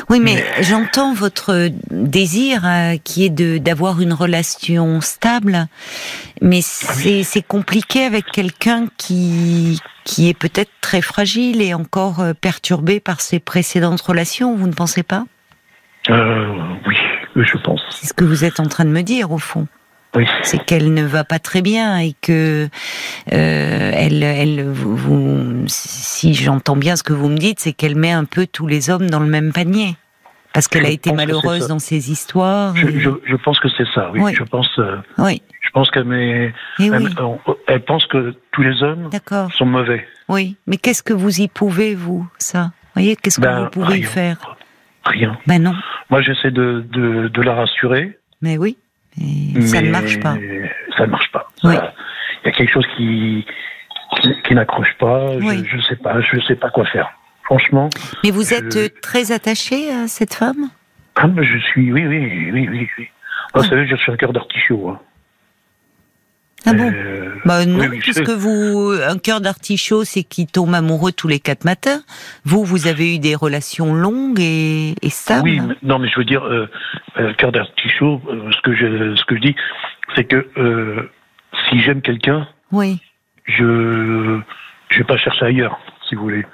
Oui, 0.10 0.19
mais 0.19 0.43
j'entends 0.62 1.13
votre 1.13 1.69
désir 1.91 2.65
euh, 2.65 2.98
qui 3.03 3.25
est 3.25 3.29
de 3.29 3.57
d'avoir 3.57 4.01
une 4.01 4.13
relation 4.13 5.01
stable, 5.01 5.67
mais 6.41 6.60
ah 6.60 6.93
c'est 7.24 7.41
compliqué 7.41 8.03
avec 8.03 8.25
quelqu'un 8.25 8.88
qui 8.98 9.79
qui 10.03 10.29
est 10.29 10.38
peut-être 10.38 10.72
très 10.81 11.01
fragile 11.01 11.62
et 11.62 11.74
encore 11.74 12.19
euh, 12.19 12.33
perturbé 12.33 13.00
par 13.00 13.22
ses 13.22 13.39
précédentes 13.39 14.01
relations. 14.01 14.55
Vous 14.55 14.67
ne 14.67 14.74
pensez 14.74 15.03
pas? 15.03 15.25
Euh, 16.10 16.53
Oui, 16.86 16.98
je 17.36 17.57
pense. 17.57 17.81
C'est 17.89 18.07
ce 18.07 18.13
que 18.13 18.25
vous 18.25 18.43
êtes 18.43 18.60
en 18.60 18.67
train 18.67 18.86
de 18.86 18.89
me 18.89 19.01
dire, 19.01 19.31
au 19.31 19.38
fond. 19.38 19.67
C'est 20.43 20.63
qu'elle 20.63 20.93
ne 20.93 21.03
va 21.03 21.24
pas 21.24 21.39
très 21.39 21.62
bien 21.62 21.98
et 21.98 22.13
que 22.22 22.70
euh, 23.34 23.91
elle, 23.93 24.22
elle, 24.22 24.63
vous, 24.70 25.63
si 25.67 26.36
j'entends 26.36 26.75
bien 26.75 26.96
ce 26.96 27.03
que 27.03 27.13
vous 27.13 27.29
me 27.29 27.38
dites, 27.38 27.60
c'est 27.60 27.74
qu'elle 27.74 27.96
met 27.96 28.12
un 28.12 28.25
peu 28.25 28.46
tous 28.46 28.67
les 28.67 28.89
hommes 28.89 29.10
dans 29.10 29.20
le 29.20 29.25
même 29.25 29.51
panier 29.51 29.96
parce 30.53 30.67
qu'elle 30.67 30.86
a 30.86 30.89
été 30.89 31.12
malheureuse 31.12 31.67
dans 31.67 31.79
ses 31.79 32.12
histoires. 32.12 32.75
Je, 32.75 33.10
je, 33.25 33.36
pense 33.38 33.60
que 33.60 33.67
c'est 33.75 33.88
ça. 33.93 34.12
Oui. 34.13 34.34
Je 34.36 34.43
pense. 34.43 34.70
Euh, 34.77 34.98
oui. 35.17 35.41
Je 35.62 35.70
pense 35.72 35.89
qu'elle 35.89 36.05
met. 36.05 36.53
Eh 36.79 36.91
elle, 37.67 37.84
pense 37.84 38.05
que 38.05 38.36
tous 38.51 38.62
les 38.62 38.84
hommes 38.84 39.10
sont 39.58 39.65
mauvais. 39.65 40.05
Oui, 40.29 40.55
mais 40.67 40.77
qu'est-ce 40.77 41.03
que 41.03 41.13
vous 41.13 41.41
y 41.41 41.48
pouvez 41.48 41.96
vous 41.96 42.27
ça? 42.38 42.72
Voyez, 42.93 43.15
qu'est-ce 43.15 43.39
que 43.39 43.46
ben, 43.46 43.63
vous 43.63 43.70
pouvez 43.72 44.00
y 44.00 44.03
faire? 44.03 44.55
Rien. 45.05 45.38
Ben 45.48 45.62
non. 45.62 45.74
Moi, 46.10 46.22
j'essaie 46.22 46.51
de, 46.51 46.86
de, 46.91 47.27
de 47.27 47.41
la 47.41 47.55
rassurer. 47.55 48.17
Mais 48.41 48.58
oui. 48.58 48.77
Et 49.22 49.62
ça 49.62 49.82
ne 49.82 49.89
marche 49.89 50.20
pas. 50.20 50.38
Ça 50.98 51.05
ne 51.05 51.12
marche 51.12 51.32
pas. 51.32 51.50
Il 51.63 51.72
y 51.72 52.50
a 52.50 52.51
quelque 52.51 52.72
chose 52.72 52.86
qui, 52.98 53.46
qui, 54.46 54.55
n'accroche 54.55 54.96
pas. 55.00 55.39
Je 55.39 55.75
ne 55.75 55.82
sais 55.82 55.96
pas. 55.96 56.20
Je 56.22 56.39
sais 56.41 56.55
pas 56.55 56.70
quoi 56.70 56.86
faire. 56.86 57.12
Franchement. 57.43 57.89
Mais 58.24 58.32
vous 58.32 58.53
êtes 58.53 59.01
très 59.01 59.32
attaché 59.32 59.91
à 59.91 60.08
cette 60.08 60.34
femme? 60.34 60.70
Ah, 61.15 61.27
je 61.41 61.58
suis. 61.60 61.91
Oui, 61.91 62.05
oui, 62.05 62.51
oui, 62.51 62.67
oui. 62.70 62.89
oui. 62.98 63.08
Vous 63.53 63.63
savez, 63.63 63.86
je 63.88 63.96
suis 63.96 64.12
un 64.12 64.17
cœur 64.17 64.34
d'artichaut. 64.34 64.89
Hein. 64.89 65.00
Ah 66.65 66.74
bon 66.74 66.91
Bah 67.46 67.65
non, 67.65 67.89
puisque 68.00 68.29
vous, 68.29 68.93
un 69.05 69.17
cœur 69.17 69.41
d'artichaut, 69.41 70.03
c'est 70.03 70.24
qui 70.24 70.48
tombe 70.48 70.74
amoureux 70.74 71.12
tous 71.12 71.27
les 71.27 71.39
quatre 71.39 71.65
matins. 71.65 72.01
Vous, 72.46 72.63
vous 72.63 72.88
avez 72.88 73.15
eu 73.15 73.20
des 73.20 73.36
relations 73.36 73.93
longues 73.93 74.39
et, 74.39 74.96
et 75.01 75.10
stables. 75.10 75.43
Oui, 75.43 75.62
non, 75.82 76.00
mais 76.00 76.08
je 76.10 76.17
veux 76.17 76.25
dire, 76.25 76.43
euh, 76.46 76.67
cœur 77.38 77.51
d'artichaut, 77.51 78.22
ce 78.51 78.62
que 78.62 78.74
je, 78.74 79.15
ce 79.15 79.25
que 79.25 79.36
je 79.36 79.41
dis, 79.41 79.55
c'est 80.15 80.24
que 80.24 80.48
si 81.70 81.82
j'aime 81.82 82.01
quelqu'un, 82.01 82.48
oui, 82.72 83.00
je, 83.46 84.39
je 84.89 84.98
vais 84.98 85.03
pas 85.03 85.17
chercher 85.17 85.46
ailleurs, 85.46 85.79
si 86.08 86.15
vous 86.15 86.24
voulez. 86.24 86.46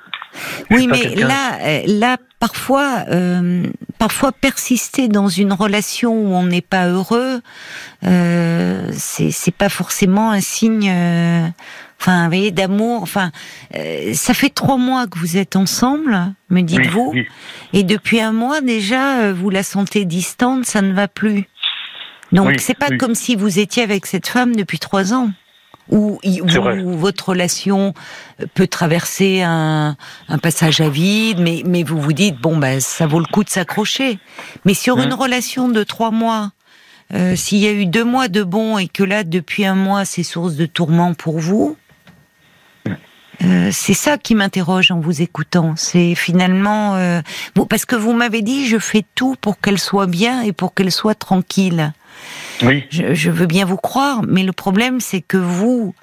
Oui, 0.71 0.87
mais 0.87 1.15
là, 1.15 1.57
euh, 1.61 1.81
là, 1.87 2.17
parfois, 2.39 3.05
euh, 3.09 3.63
parfois 3.97 4.31
persister 4.31 5.07
dans 5.07 5.27
une 5.27 5.53
relation 5.53 6.13
où 6.13 6.33
on 6.33 6.43
n'est 6.43 6.61
pas 6.61 6.87
heureux, 6.87 7.41
euh, 8.05 8.89
c'est 8.93 9.55
pas 9.55 9.69
forcément 9.69 10.31
un 10.31 10.41
signe. 10.41 10.89
Euh, 10.89 11.47
enfin, 11.99 12.23
vous 12.23 12.29
voyez, 12.29 12.51
d'amour. 12.51 13.01
Enfin, 13.01 13.31
euh, 13.75 14.13
ça 14.13 14.33
fait 14.33 14.49
trois 14.49 14.77
mois 14.77 15.07
que 15.07 15.17
vous 15.17 15.37
êtes 15.37 15.55
ensemble, 15.55 16.33
me 16.49 16.61
dites-vous, 16.61 17.13
et 17.73 17.83
depuis 17.83 18.21
un 18.21 18.31
mois 18.31 18.61
déjà, 18.61 19.33
vous 19.33 19.49
la 19.49 19.63
sentez 19.63 20.05
distante, 20.05 20.65
ça 20.65 20.81
ne 20.81 20.93
va 20.93 21.07
plus. 21.07 21.47
Donc, 22.31 22.59
c'est 22.59 22.77
pas 22.77 22.95
comme 22.95 23.15
si 23.15 23.35
vous 23.35 23.59
étiez 23.59 23.83
avec 23.83 24.05
cette 24.05 24.27
femme 24.27 24.55
depuis 24.55 24.79
trois 24.79 25.13
ans 25.13 25.31
où, 25.89 26.19
votre 26.97 27.29
relation 27.29 27.93
peut 28.53 28.67
traverser 28.67 29.41
un, 29.41 29.95
passage 30.41 30.81
à 30.81 30.89
vide, 30.89 31.39
mais, 31.39 31.63
mais 31.65 31.83
vous 31.83 31.99
vous 31.99 32.13
dites, 32.13 32.39
bon, 32.39 32.57
ben, 32.57 32.79
ça 32.79 33.07
vaut 33.07 33.19
le 33.19 33.25
coup 33.25 33.43
de 33.43 33.49
s'accrocher. 33.49 34.19
Mais 34.65 34.73
sur 34.73 34.97
mmh. 34.97 35.01
une 35.03 35.13
relation 35.13 35.69
de 35.69 35.83
trois 35.83 36.11
mois, 36.11 36.51
euh, 37.13 37.35
s'il 37.35 37.57
y 37.57 37.67
a 37.67 37.71
eu 37.71 37.85
deux 37.85 38.03
mois 38.03 38.27
de 38.27 38.43
bon 38.43 38.77
et 38.77 38.87
que 38.87 39.03
là, 39.03 39.23
depuis 39.23 39.65
un 39.65 39.75
mois, 39.75 40.05
c'est 40.05 40.23
source 40.23 40.55
de 40.55 40.65
tourment 40.65 41.13
pour 41.13 41.39
vous, 41.39 41.75
euh, 43.43 43.69
c'est 43.71 43.93
ça 43.93 44.17
qui 44.17 44.35
m'interroge 44.35 44.91
en 44.91 44.99
vous 44.99 45.21
écoutant. 45.21 45.73
C'est 45.77 46.15
finalement 46.15 46.95
euh, 46.95 47.21
parce 47.69 47.85
que 47.85 47.95
vous 47.95 48.13
m'avez 48.13 48.41
dit 48.41 48.67
je 48.67 48.79
fais 48.79 49.05
tout 49.15 49.35
pour 49.39 49.59
qu'elle 49.59 49.79
soit 49.79 50.07
bien 50.07 50.41
et 50.41 50.51
pour 50.51 50.73
qu'elle 50.73 50.91
soit 50.91 51.15
tranquille. 51.15 51.93
Oui. 52.63 52.85
Je, 52.89 53.29
veux 53.29 53.45
bien 53.45 53.65
vous 53.65 53.77
croire, 53.77 54.21
mais 54.27 54.43
le 54.43 54.51
problème, 54.51 54.99
c'est 54.99 55.21
que 55.21 55.37
vous, 55.37 55.95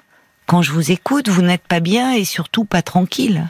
quand 0.47 0.61
je 0.61 0.71
vous 0.71 0.91
écoute, 0.91 1.29
vous 1.29 1.43
n'êtes 1.43 1.67
pas 1.67 1.79
bien 1.79 2.13
et 2.13 2.25
surtout 2.25 2.65
pas 2.65 2.81
tranquille. 2.81 3.43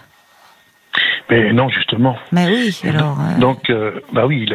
Mais 1.30 1.54
non, 1.54 1.70
justement. 1.70 2.18
Mais 2.32 2.48
oui, 2.48 2.78
alors. 2.84 3.20
Euh, 3.20 3.40
Donc, 3.40 3.70
euh, 3.70 4.02
bah 4.12 4.26
oui, 4.26 4.50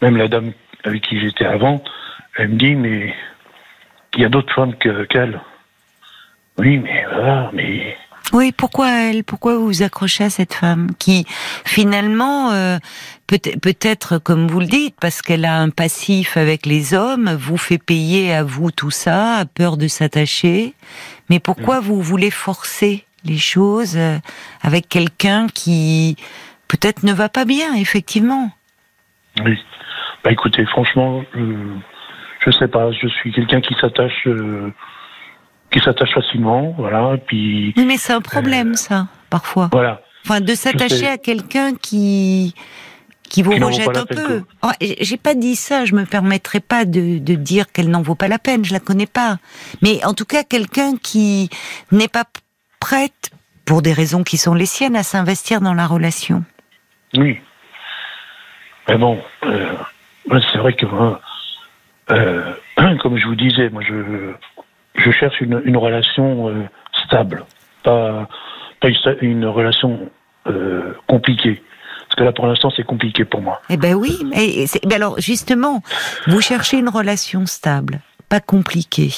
même 0.00 0.16
la 0.16 0.28
dame 0.28 0.52
avec 0.84 1.02
qui 1.02 1.20
j'étais 1.20 1.44
avant, 1.44 1.82
elle 2.36 2.48
me 2.48 2.56
dit, 2.56 2.74
mais 2.74 3.14
il 4.14 4.22
y 4.22 4.24
a 4.24 4.28
d'autres 4.28 4.54
femmes 4.54 4.74
qu'elle. 4.76 5.40
oui, 6.58 6.78
mais 6.78 7.04
voilà, 7.12 7.50
mais 7.52 7.96
oui, 8.32 8.52
pourquoi 8.52 8.90
elle 8.90 9.24
Pourquoi 9.24 9.56
vous 9.56 9.66
vous 9.66 9.82
accrochez 9.82 10.24
à 10.24 10.30
cette 10.30 10.54
femme 10.54 10.88
qui, 10.98 11.26
finalement, 11.64 12.50
euh, 12.50 12.78
peut-être, 13.26 14.18
comme 14.18 14.48
vous 14.48 14.60
le 14.60 14.66
dites, 14.66 14.96
parce 15.00 15.22
qu'elle 15.22 15.44
a 15.44 15.58
un 15.60 15.70
passif 15.70 16.36
avec 16.36 16.66
les 16.66 16.92
hommes, 16.92 17.30
vous 17.34 17.56
fait 17.56 17.78
payer 17.78 18.34
à 18.34 18.42
vous 18.42 18.70
tout 18.70 18.90
ça, 18.90 19.36
a 19.36 19.44
peur 19.44 19.76
de 19.76 19.86
s'attacher. 19.86 20.74
Mais 21.30 21.38
pourquoi 21.38 21.80
vous 21.80 22.02
voulez 22.02 22.30
forcer 22.30 23.04
les 23.24 23.38
choses 23.38 23.96
euh, 23.96 24.18
avec 24.62 24.88
quelqu'un 24.88 25.46
qui 25.46 26.16
peut-être 26.68 27.04
ne 27.04 27.12
va 27.12 27.28
pas 27.28 27.44
bien, 27.44 27.74
effectivement? 27.74 28.50
Oui. 29.44 29.56
Bah 30.24 30.32
écoutez, 30.32 30.66
franchement, 30.66 31.24
je, 31.34 31.54
je 32.44 32.50
sais 32.50 32.68
pas. 32.68 32.90
Je 32.90 33.06
suis 33.06 33.32
quelqu'un 33.32 33.60
qui 33.60 33.74
s'attache. 33.80 34.26
Euh, 34.26 34.72
qui 35.70 35.80
s'attache 35.80 36.12
facilement, 36.12 36.74
voilà. 36.78 37.16
puis. 37.26 37.74
Oui, 37.76 37.84
mais 37.84 37.96
c'est 37.96 38.12
un 38.12 38.20
problème, 38.20 38.72
euh, 38.72 38.76
ça, 38.76 39.06
parfois. 39.30 39.68
Voilà. 39.72 40.00
Enfin, 40.24 40.40
de 40.40 40.54
s'attacher 40.54 41.06
à 41.06 41.18
quelqu'un 41.18 41.74
qui 41.74 42.54
qui 43.28 43.42
vous 43.42 43.52
rejette 43.52 43.96
un 43.96 44.06
peu. 44.06 44.42
Oh, 44.62 44.70
j'ai 44.80 45.16
pas 45.16 45.34
dit 45.34 45.56
ça, 45.56 45.84
je 45.84 45.94
me 45.94 46.04
permettrai 46.04 46.60
pas 46.60 46.84
de, 46.84 47.18
de 47.18 47.34
dire 47.34 47.70
qu'elle 47.72 47.90
n'en 47.90 48.02
vaut 48.02 48.14
pas 48.14 48.28
la 48.28 48.38
peine, 48.38 48.64
je 48.64 48.72
la 48.72 48.80
connais 48.80 49.06
pas. 49.06 49.38
Mais 49.82 50.04
en 50.04 50.14
tout 50.14 50.24
cas, 50.24 50.44
quelqu'un 50.44 50.96
qui 50.96 51.50
n'est 51.92 52.08
pas 52.08 52.24
prête, 52.80 53.30
pour 53.64 53.82
des 53.82 53.92
raisons 53.92 54.22
qui 54.22 54.36
sont 54.36 54.54
les 54.54 54.66
siennes, 54.66 54.96
à 54.96 55.02
s'investir 55.02 55.60
dans 55.60 55.74
la 55.74 55.86
relation. 55.86 56.44
Oui. 57.14 57.40
Mais 58.88 58.96
bon, 58.96 59.20
euh, 59.44 59.72
c'est 60.52 60.58
vrai 60.58 60.72
que 60.74 60.86
moi, 60.86 61.20
euh, 62.10 62.52
comme 63.02 63.18
je 63.18 63.26
vous 63.26 63.34
disais, 63.34 63.68
moi 63.70 63.82
je 63.82 64.32
je 64.98 65.10
cherche 65.10 65.40
une, 65.40 65.60
une 65.64 65.76
relation 65.76 66.48
euh, 66.48 66.62
stable, 67.04 67.44
pas, 67.82 68.28
pas 68.80 68.88
une, 69.20 69.44
relation 69.46 70.10
euh, 70.46 70.94
compliquée. 71.06 71.62
Parce 72.08 72.16
que 72.16 72.24
là, 72.24 72.32
pour 72.32 72.46
l'instant, 72.46 72.70
c'est 72.74 72.84
compliqué 72.84 73.24
pour 73.24 73.40
moi. 73.42 73.60
Eh 73.68 73.76
ben 73.76 73.94
oui, 73.94 74.16
mais, 74.24 74.66
mais, 74.86 74.94
alors 74.94 75.18
justement, 75.18 75.82
vous 76.26 76.40
cherchez 76.40 76.78
une 76.78 76.88
relation 76.88 77.46
stable, 77.46 78.00
pas 78.28 78.40
compliquée. 78.40 79.12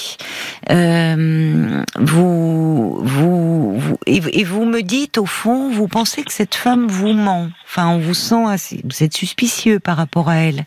Euh, 0.71 1.83
vous, 1.97 2.99
vous, 3.03 3.79
vous 3.79 3.99
et, 4.07 4.45
vous 4.45 4.65
me 4.65 4.81
dites 4.81 5.19
au 5.19 5.27
fond, 5.27 5.71
vous 5.71 5.87
pensez 5.87 6.23
que 6.25 6.33
cette 6.33 6.55
femme 6.55 6.87
vous 6.89 7.13
ment. 7.13 7.49
Enfin, 7.65 7.89
on 7.89 7.99
vous 7.99 8.15
sent 8.15 8.47
assez, 8.49 8.81
vous 8.85 9.03
êtes 9.03 9.15
suspicieux 9.15 9.81
par 9.81 9.99
rapport 9.99 10.31
à 10.31 10.37
elle. 10.37 10.65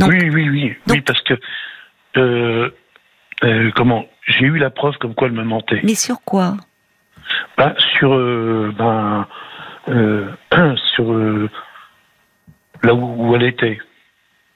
oui, 0.00 0.30
oui, 0.30 0.48
oui, 0.48 0.76
oui, 0.88 1.00
parce 1.02 1.20
que 1.22 1.34
euh, 2.16 2.70
euh, 3.44 3.70
comment 3.74 4.06
J'ai 4.26 4.46
eu 4.46 4.58
la 4.58 4.70
preuve 4.70 4.96
comme 4.98 5.14
quoi 5.14 5.28
elle 5.28 5.34
me 5.34 5.44
mentait. 5.44 5.80
Mais 5.82 5.94
sur 5.94 6.20
quoi 6.22 6.56
bah, 7.56 7.74
Sur 7.78 8.14
euh, 8.14 8.72
ben 8.76 9.26
euh, 9.88 10.30
sur 10.94 11.12
euh, 11.12 11.48
là 12.82 12.94
où, 12.94 13.34
elle 13.34 13.44
était. 13.44 13.78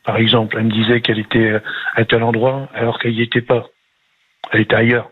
Par 0.05 0.17
exemple, 0.17 0.57
elle 0.59 0.65
me 0.65 0.71
disait 0.71 1.01
qu'elle 1.01 1.19
était 1.19 1.61
à 1.95 2.05
tel 2.05 2.23
endroit 2.23 2.69
alors 2.75 2.99
qu'elle 2.99 3.13
n'y 3.13 3.23
était 3.23 3.41
pas. 3.41 3.65
Elle 4.53 4.61
était 4.61 4.77
ailleurs. 4.77 5.11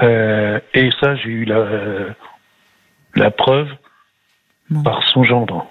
et 0.00 0.90
ça, 1.00 1.16
j'ai 1.16 1.28
eu 1.28 1.44
la, 1.44 1.66
la 3.14 3.30
preuve 3.30 3.68
par 4.82 5.02
son 5.08 5.24
gendre. 5.24 5.66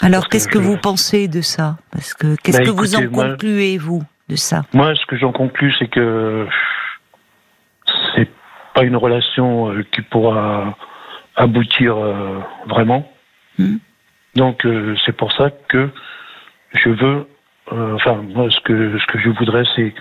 Alors, 0.00 0.28
qu'est-ce 0.28 0.48
que, 0.48 0.58
vous 0.58 0.76
pensez 0.76 1.28
de 1.28 1.40
ça? 1.40 1.76
Parce 1.90 2.14
que 2.14 2.36
qu'est-ce 2.36 2.58
bah, 2.58 2.64
que 2.64 2.70
vous 2.70 2.94
en 2.94 3.08
concluez 3.08 3.78
vous 3.78 4.02
de 4.28 4.36
ça? 4.36 4.62
Moi, 4.72 4.94
ce 4.94 5.04
que 5.06 5.16
j'en 5.16 5.32
conclus, 5.32 5.74
c'est 5.78 5.88
que 5.88 6.46
c'est 8.14 8.28
pas 8.74 8.84
une 8.84 8.96
relation 8.96 9.72
euh, 9.72 9.84
qui 9.90 10.02
pourra 10.02 10.76
aboutir 11.36 11.96
euh, 11.96 12.38
vraiment. 12.66 13.10
Hmm. 13.58 13.78
Donc, 14.36 14.64
euh, 14.64 14.96
c'est 15.04 15.16
pour 15.16 15.32
ça 15.32 15.50
que 15.68 15.90
je 16.74 16.90
veux, 16.90 17.26
enfin, 17.70 18.22
moi, 18.34 18.48
ce 18.50 18.60
que 18.60 18.98
ce 18.98 19.06
que 19.06 19.18
je 19.18 19.30
voudrais, 19.30 19.64
c'est 19.74 19.94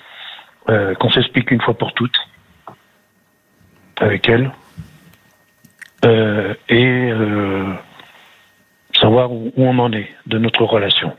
qu'on 0.99 1.09
s'explique 1.09 1.49
une 1.51 1.61
fois 1.61 1.75
pour 1.75 1.93
toutes 1.93 2.17
avec 3.99 4.27
elle 4.27 4.51
et 6.03 7.11
savoir 8.99 9.31
où, 9.31 9.51
on 9.57 9.77
en 9.79 9.91
est 9.93 10.09
de 10.25 10.37
notre 10.37 10.63
relation. 10.63 11.15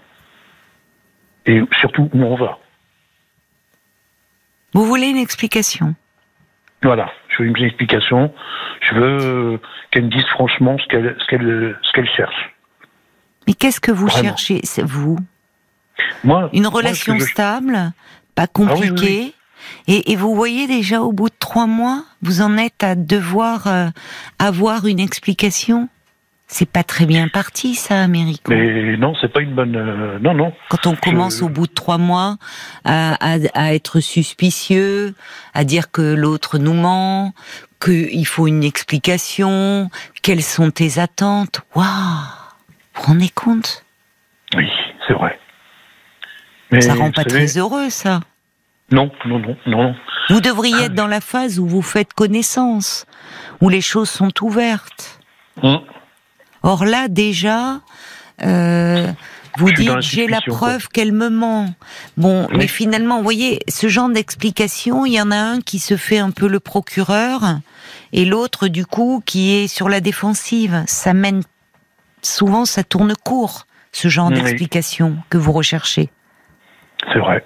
Et 1.47 1.61
surtout 1.81 2.11
où 2.13 2.23
on 2.23 2.37
va. 2.37 2.59
Vous 4.75 4.85
voulez 4.85 5.09
une 5.09 5.17
explication? 5.17 5.95
Voilà, 6.83 7.11
je 7.29 7.43
veux 7.43 7.49
une 7.49 7.65
explication. 7.65 8.33
Je 8.81 8.95
veux 8.95 9.61
qu'elle 9.91 10.05
me 10.05 10.11
dise 10.11 10.27
franchement 10.27 10.77
ce 10.79 10.87
qu'elle 10.87 11.17
ce 11.19 11.93
qu'elle 11.93 12.11
cherche. 12.17 12.55
Mais 13.47 13.55
qu'est-ce 13.55 13.81
que 13.81 13.91
vous 13.91 14.09
cherchez, 14.09 14.61
vous? 14.83 15.17
Moi, 16.23 16.51
une 16.53 16.67
relation 16.67 17.19
stable, 17.19 17.93
pas 18.35 18.47
compliquée? 18.47 19.33
Ah 19.33 19.39
et, 19.89 20.17
vous 20.17 20.35
voyez 20.35 20.67
déjà 20.67 21.01
au 21.01 21.13
bout 21.13 21.29
de 21.29 21.35
trois 21.39 21.67
mois, 21.67 22.05
vous 22.23 22.43
en 22.43 22.57
êtes 22.57 22.85
à 22.85 22.95
devoir 22.95 23.67
euh, 23.67 23.89
avoir 24.39 24.87
une 24.87 25.01
explication? 25.01 25.89
C'est 26.51 26.71
pas 26.71 26.83
très 26.83 27.05
bien 27.05 27.29
parti, 27.29 27.75
ça, 27.75 28.03
Américo. 28.03 28.51
Mais 28.51 28.97
non, 28.97 29.15
c'est 29.21 29.31
pas 29.31 29.43
une 29.43 29.55
bonne. 29.55 29.77
Euh, 29.77 30.19
non, 30.19 30.33
non. 30.33 30.53
Quand 30.71 30.87
on 30.87 30.97
commence 30.97 31.43
au 31.43 31.51
bout 31.51 31.67
de 31.67 31.75
trois 31.75 31.99
mois 31.99 32.39
à, 32.85 33.75
être 33.75 34.01
suspicieux, 34.01 35.15
à 35.53 35.65
dire 35.65 35.91
que 35.91 36.01
l'autre 36.01 36.57
nous 36.57 36.73
ment, 36.73 37.35
qu'il 37.85 38.27
faut 38.27 38.47
une 38.47 38.65
explication, 38.65 39.91
quelles 40.23 40.43
sont 40.43 40.71
tes 40.71 40.99
attentes. 40.99 41.61
Waouh 41.75 41.85
Vous 42.95 43.03
vous 43.03 43.03
rendez 43.03 43.29
compte? 43.29 43.85
Oui, 44.57 44.69
c'est 45.07 45.13
vrai. 45.13 45.39
Mais 46.73 46.81
ça 46.81 46.95
rend 46.95 47.13
pas 47.13 47.25
très 47.25 47.59
heureux, 47.59 47.91
ça. 47.91 48.21
Non, 48.91 49.11
non, 49.27 49.39
non, 49.39 49.57
non. 49.67 49.95
Vous 50.31 50.41
devriez 50.41 50.85
être 50.85 50.95
dans 50.95 51.07
la 51.07 51.21
phase 51.21 51.59
où 51.59 51.67
vous 51.67 51.83
faites 51.83 52.15
connaissance, 52.15 53.05
où 53.61 53.69
les 53.69 53.83
choses 53.83 54.09
sont 54.09 54.33
ouvertes. 54.43 55.21
Hum. 55.63 55.81
Or 56.63 56.85
là, 56.85 57.09
déjà, 57.09 57.81
euh, 58.43 59.11
Vous 59.57 59.73
dites 59.73 60.01
j'ai 60.01 60.27
la 60.29 60.41
preuve 60.41 60.89
qu'elle 60.89 61.13
me 61.13 61.29
ment. 61.31 61.75
Bon, 62.17 62.47
Oui. 62.51 62.57
mais 62.59 62.67
finalement, 62.69 63.17
vous 63.19 63.23
voyez, 63.25 63.61
ce 63.69 63.89
genre 63.89 64.09
d'explication, 64.09 65.05
il 65.07 65.13
y 65.15 65.21
en 65.21 65.31
a 65.31 65.37
un 65.37 65.61
qui 65.61 65.79
se 65.79 65.97
fait 65.97 66.19
un 66.19 66.31
peu 66.31 66.47
le 66.49 66.61
procureur 66.61 67.59
et 68.13 68.25
l'autre 68.25 68.69
du 68.69 68.87
coup 68.87 69.23
qui 69.27 69.55
est 69.57 69.67
sur 69.69 69.89
la 69.89 70.01
défensive. 70.01 70.85
Ça 70.87 71.13
mène 71.15 71.43
souvent, 72.23 72.65
ça 72.65 72.85
tourne 72.85 73.15
court 73.25 73.67
ce 73.93 74.09
genre 74.09 74.29
Oui. 74.29 74.35
d'explication 74.41 75.17
que 75.31 75.39
vous 75.39 75.53
recherchez. 75.53 76.11
C'est 77.13 77.19
vrai. 77.19 77.45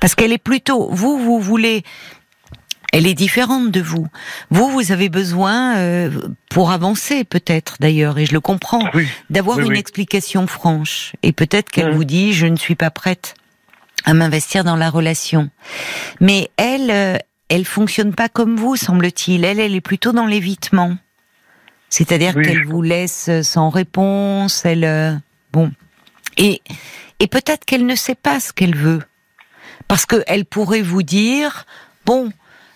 Parce 0.00 0.14
qu'elle 0.14 0.32
est 0.32 0.38
plutôt, 0.38 0.88
vous, 0.90 1.18
vous 1.18 1.40
voulez, 1.40 1.82
elle 2.94 3.06
est 3.06 3.14
différente 3.14 3.70
de 3.70 3.80
vous. 3.80 4.06
Vous, 4.50 4.68
vous 4.68 4.92
avez 4.92 5.08
besoin, 5.08 5.76
euh, 5.76 6.10
pour 6.50 6.70
avancer 6.70 7.24
peut-être 7.24 7.76
d'ailleurs, 7.80 8.18
et 8.18 8.26
je 8.26 8.32
le 8.32 8.40
comprends, 8.40 8.88
oui. 8.94 9.06
d'avoir 9.30 9.58
Oui, 9.58 9.64
une 9.64 9.72
oui. 9.72 9.78
explication 9.78 10.46
franche. 10.46 11.12
Et 11.22 11.32
peut-être 11.32 11.70
qu'elle 11.70 11.88
Mhm. 11.90 11.94
vous 11.96 12.04
dit, 12.04 12.32
je 12.32 12.46
ne 12.46 12.56
suis 12.56 12.74
pas 12.76 12.90
prête 12.90 13.34
à 14.04 14.14
m'investir 14.14 14.64
dans 14.64 14.76
la 14.76 14.90
relation. 14.90 15.50
Mais 16.20 16.50
elle, 16.56 16.90
euh, 16.90 17.16
elle 17.48 17.64
fonctionne 17.64 18.14
pas 18.14 18.28
comme 18.28 18.56
vous, 18.56 18.76
semble-t-il. 18.76 19.44
Elle, 19.44 19.60
elle 19.60 19.74
est 19.74 19.80
plutôt 19.80 20.12
dans 20.12 20.26
l'évitement. 20.26 20.96
C'est-à-dire 21.88 22.34
qu'elle 22.34 22.64
vous 22.66 22.82
laisse 22.82 23.30
sans 23.42 23.68
réponse, 23.70 24.64
elle, 24.64 24.84
euh, 24.84 25.14
bon. 25.52 25.70
Et, 26.36 26.60
et 27.20 27.28
peut-être 27.28 27.64
qu'elle 27.64 27.86
ne 27.86 27.94
sait 27.94 28.16
pas 28.16 28.40
ce 28.40 28.52
qu'elle 28.52 28.74
veut. 28.74 29.00
Parce 29.86 30.04
qu'elle 30.06 30.44
pourrait 30.44 30.82
vous 30.82 31.02
dire, 31.04 31.66
bon, 32.04 32.30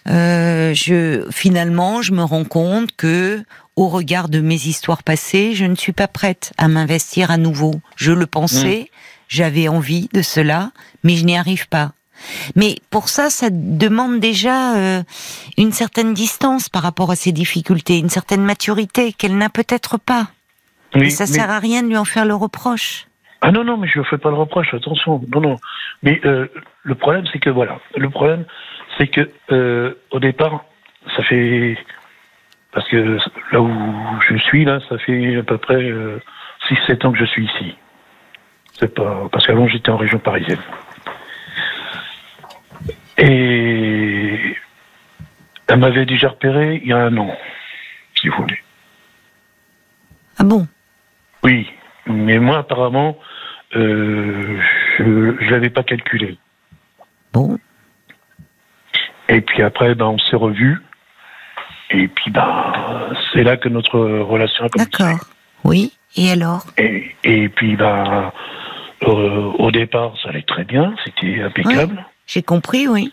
euh, 0.09 0.73
je, 0.75 1.27
finalement, 1.31 2.03
je 2.03 2.13
me 2.13 2.23
rends 2.23 2.45
compte 2.45 2.95
que, 2.97 3.43
au 3.77 3.89
regard 3.89 4.29
de 4.29 4.41
mes 4.41 4.55
histoires 4.55 5.03
passées, 5.03 5.55
je 5.55 5.65
ne 5.65 5.75
suis 5.75 5.93
pas 5.93 6.09
prête 6.09 6.53
à 6.59 6.69
m'investir 6.69 7.31
à 7.31 7.37
nouveau. 7.37 7.75
Je 7.97 8.13
le 8.13 8.27
pensais, 8.27 8.91
j'avais 9.29 9.69
envie 9.69 10.09
de 10.13 10.23
cela, 10.23 10.71
mais 11.05 11.15
je 11.17 11.25
n'y 11.25 11.37
arrive 11.37 11.69
pas. 11.69 11.93
Mais 12.57 12.77
pour 12.91 13.09
ça, 13.09 13.31
ça 13.31 13.49
demande 13.51 14.19
déjà 14.19 14.77
euh, 14.77 15.03
une 15.57 15.71
certaine 15.73 16.15
distance 16.15 16.69
par 16.69 16.83
rapport 16.83 17.11
à 17.13 17.17
ces 17.17 17.31
difficultés, 17.31 17.99
une 17.99 18.09
certaine 18.09 18.43
maturité 18.43 19.13
qu'elle 19.13 19.37
n'a 19.37 19.49
peut-être 19.51 19.99
pas. 19.99 20.27
Oui, 20.97 21.07
Et 21.07 21.11
ça 21.11 21.25
mais- 21.25 21.33
sert 21.33 21.51
à 21.51 21.61
rien 21.61 21.83
de 21.83 21.89
lui 21.89 21.97
en 21.97 22.05
faire 22.05 22.25
le 22.25 22.35
reproche. 22.35 23.07
Ah 23.41 23.53
non, 23.53 23.63
non, 23.63 23.77
mais 23.77 23.87
je 23.87 24.01
ne 24.01 24.05
fais 24.05 24.19
pas 24.19 24.31
le 24.31 24.35
reproche, 24.37 24.75
attention. 24.75 25.21
Non, 25.33 25.41
non. 25.41 25.57
Mais 26.03 26.21
euh, 26.25 26.49
le 26.83 26.95
problème, 26.97 27.25
c'est 27.33 27.39
que, 27.39 27.51
voilà, 27.51 27.79
le 27.97 28.11
problème, 28.11 28.45
c'est 28.99 29.09
que, 29.09 29.31
euh, 29.53 29.95
au 30.11 30.21
départ, 30.21 30.65
ça 31.17 31.23
fait. 31.23 31.79
Parce 32.73 32.87
que 32.89 33.19
là 33.53 33.61
où 33.61 33.71
je 34.29 34.37
suis, 34.37 34.65
là, 34.65 34.81
ça 34.89 34.99
fait 34.99 35.37
à 35.37 35.43
peu 35.43 35.57
près 35.57 35.91
6-7 36.69 37.07
ans 37.07 37.13
que 37.13 37.19
je 37.19 37.25
suis 37.25 37.47
ici. 37.47 37.77
C'est 38.79 38.95
pas. 38.95 39.29
Parce 39.33 39.47
qu'avant, 39.47 39.67
j'étais 39.69 39.91
en 39.91 39.97
région 39.97 40.19
parisienne. 40.19 40.61
Et. 43.17 44.57
Elle 45.69 45.81
m'avait 45.81 46.07
déjà 46.07 46.29
repéré 46.29 46.81
il 46.83 46.89
y 46.89 46.93
a 46.95 46.99
un 46.99 47.17
an, 47.19 47.37
si 48.15 48.29
vous 48.29 48.37
voulez. 48.39 48.59
Ah 50.39 50.45
bon? 50.45 50.67
Oui, 51.43 51.69
mais 52.07 52.39
moi 52.39 52.59
apparemment, 52.59 53.19
euh, 53.77 54.59
je 54.97 55.03
ne 55.03 55.51
l'avais 55.51 55.69
pas 55.69 55.83
calculé. 55.83 56.39
Bon, 57.35 57.59
Et 59.29 59.41
puis 59.41 59.63
après, 59.63 59.95
ben, 59.95 60.07
on 60.07 60.19
s'est 60.19 60.37
revus. 60.37 60.81
Et 61.91 62.09
puis, 62.09 62.31
ben, 62.31 62.73
c'est 63.33 63.43
là 63.43 63.57
que 63.57 63.69
notre 63.69 63.99
relation 63.99 64.65
a 64.65 64.69
commencé. 64.69 64.91
d'accord. 64.91 65.27
Oui, 65.65 65.93
et 66.17 66.31
alors? 66.31 66.65
Et, 66.77 67.15
et 67.25 67.49
puis, 67.49 67.77
ben, 67.77 68.31
euh, 69.05 69.53
au 69.59 69.71
départ, 69.71 70.13
ça 70.23 70.31
allait 70.31 70.43
très 70.43 70.65
bien, 70.65 70.95
c'était 71.05 71.43
impeccable. 71.43 72.05
J'ai 72.27 72.43
compris, 72.43 72.89
oui. 72.89 73.13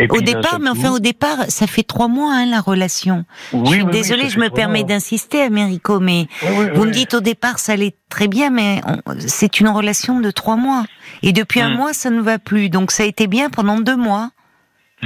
Et 0.00 0.08
Au 0.10 0.20
départ, 0.20 0.58
mais 0.60 0.70
enfin 0.70 0.90
au 0.90 0.98
départ, 0.98 1.44
ça 1.48 1.68
fait 1.68 1.84
trois 1.84 2.08
mois 2.08 2.32
hein, 2.34 2.46
la 2.46 2.60
relation. 2.60 3.24
Oui, 3.52 3.60
je 3.66 3.70
suis 3.74 3.82
oui, 3.84 3.90
désolée, 3.92 4.28
je 4.28 4.40
me 4.40 4.50
permets 4.50 4.82
d'insister, 4.82 5.40
Américo, 5.42 6.00
mais 6.00 6.26
vous 6.74 6.84
me 6.84 6.90
dites 6.90 7.14
au 7.14 7.20
départ 7.20 7.60
ça 7.60 7.74
allait 7.74 7.94
très 8.08 8.26
bien, 8.26 8.50
mais 8.50 8.80
c'est 9.18 9.60
une 9.60 9.68
relation 9.68 10.18
de 10.18 10.32
trois 10.32 10.56
mois. 10.56 10.84
Et 11.22 11.30
depuis 11.32 11.60
un 11.60 11.70
Hmm. 11.70 11.76
mois, 11.76 11.92
ça 11.92 12.10
ne 12.10 12.20
va 12.20 12.40
plus. 12.40 12.70
Donc 12.70 12.90
ça 12.90 13.04
a 13.04 13.06
été 13.06 13.28
bien 13.28 13.50
pendant 13.50 13.78
deux 13.78 13.96
mois. 13.96 14.30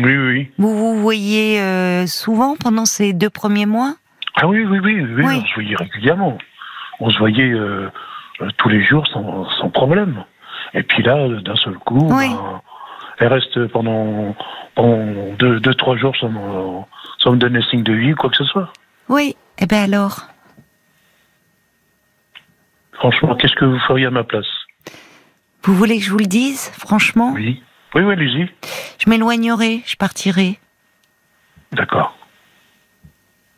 Oui, 0.00 0.16
oui. 0.16 0.50
Vous 0.58 0.76
vous 0.76 1.00
voyez 1.00 1.61
euh, 1.61 2.06
souvent 2.06 2.56
pendant 2.56 2.84
ces 2.84 3.12
deux 3.12 3.30
premiers 3.30 3.66
mois? 3.66 3.94
Ah 4.37 4.46
oui, 4.46 4.64
oui, 4.64 4.78
oui, 4.78 5.00
oui, 5.02 5.24
Oui. 5.24 5.40
on 5.42 5.46
se 5.46 5.54
voyait 5.54 5.76
régulièrement. 5.76 6.38
On 7.00 7.11
se 7.11 7.18
voyait 7.18 7.50
euh, 7.50 7.88
euh, 8.40 8.48
tous 8.56 8.68
les 8.68 8.82
jours 8.82 9.06
sans, 9.08 9.48
sans 9.61 9.70
problème. 9.70 10.24
Et 10.74 10.82
puis 10.82 11.02
là, 11.02 11.26
d'un 11.40 11.56
seul 11.56 11.74
coup, 11.78 12.06
Oui. 12.11 12.28
ben, 12.28 12.61
elle 13.18 13.28
reste 13.32 13.66
pendant, 13.68 14.37
pendant 14.74 15.32
deux, 15.38 15.58
deux, 15.61 15.74
trois 15.74 15.96
jours 15.96 16.14
sans, 16.16 16.28
me- 16.28 16.82
sans 17.18 17.32
me 17.32 17.37
donner 17.37 17.61
signe 17.62 17.82
de 17.82 17.92
vie 17.92 18.12
ou 18.12 18.16
quoi 18.16 18.30
que 18.30 18.37
ce 18.37 18.44
soit. 18.44 18.72
Oui. 19.08 19.34
Eh 19.58 19.66
ben 19.66 19.82
alors? 19.84 20.28
Franchement, 22.92 23.34
qu'est-ce 23.37 23.54
que 23.54 23.64
vous 23.64 23.78
feriez 23.80 24.06
à 24.06 24.11
ma 24.11 24.24
place? 24.24 24.46
Vous 25.64 25.74
voulez 25.74 25.98
que 25.98 26.04
je 26.04 26.11
vous 26.11 26.18
le 26.18 26.26
dise, 26.26 26.70
franchement? 26.78 27.32
Oui. 27.34 27.62
Oui, 27.94 28.03
oui, 28.03 28.12
allez-y. 28.12 28.51
Je 28.98 29.09
m'éloignerai, 29.09 29.83
je 29.87 29.96
partirai. 29.96 30.59
D'accord. 31.72 32.16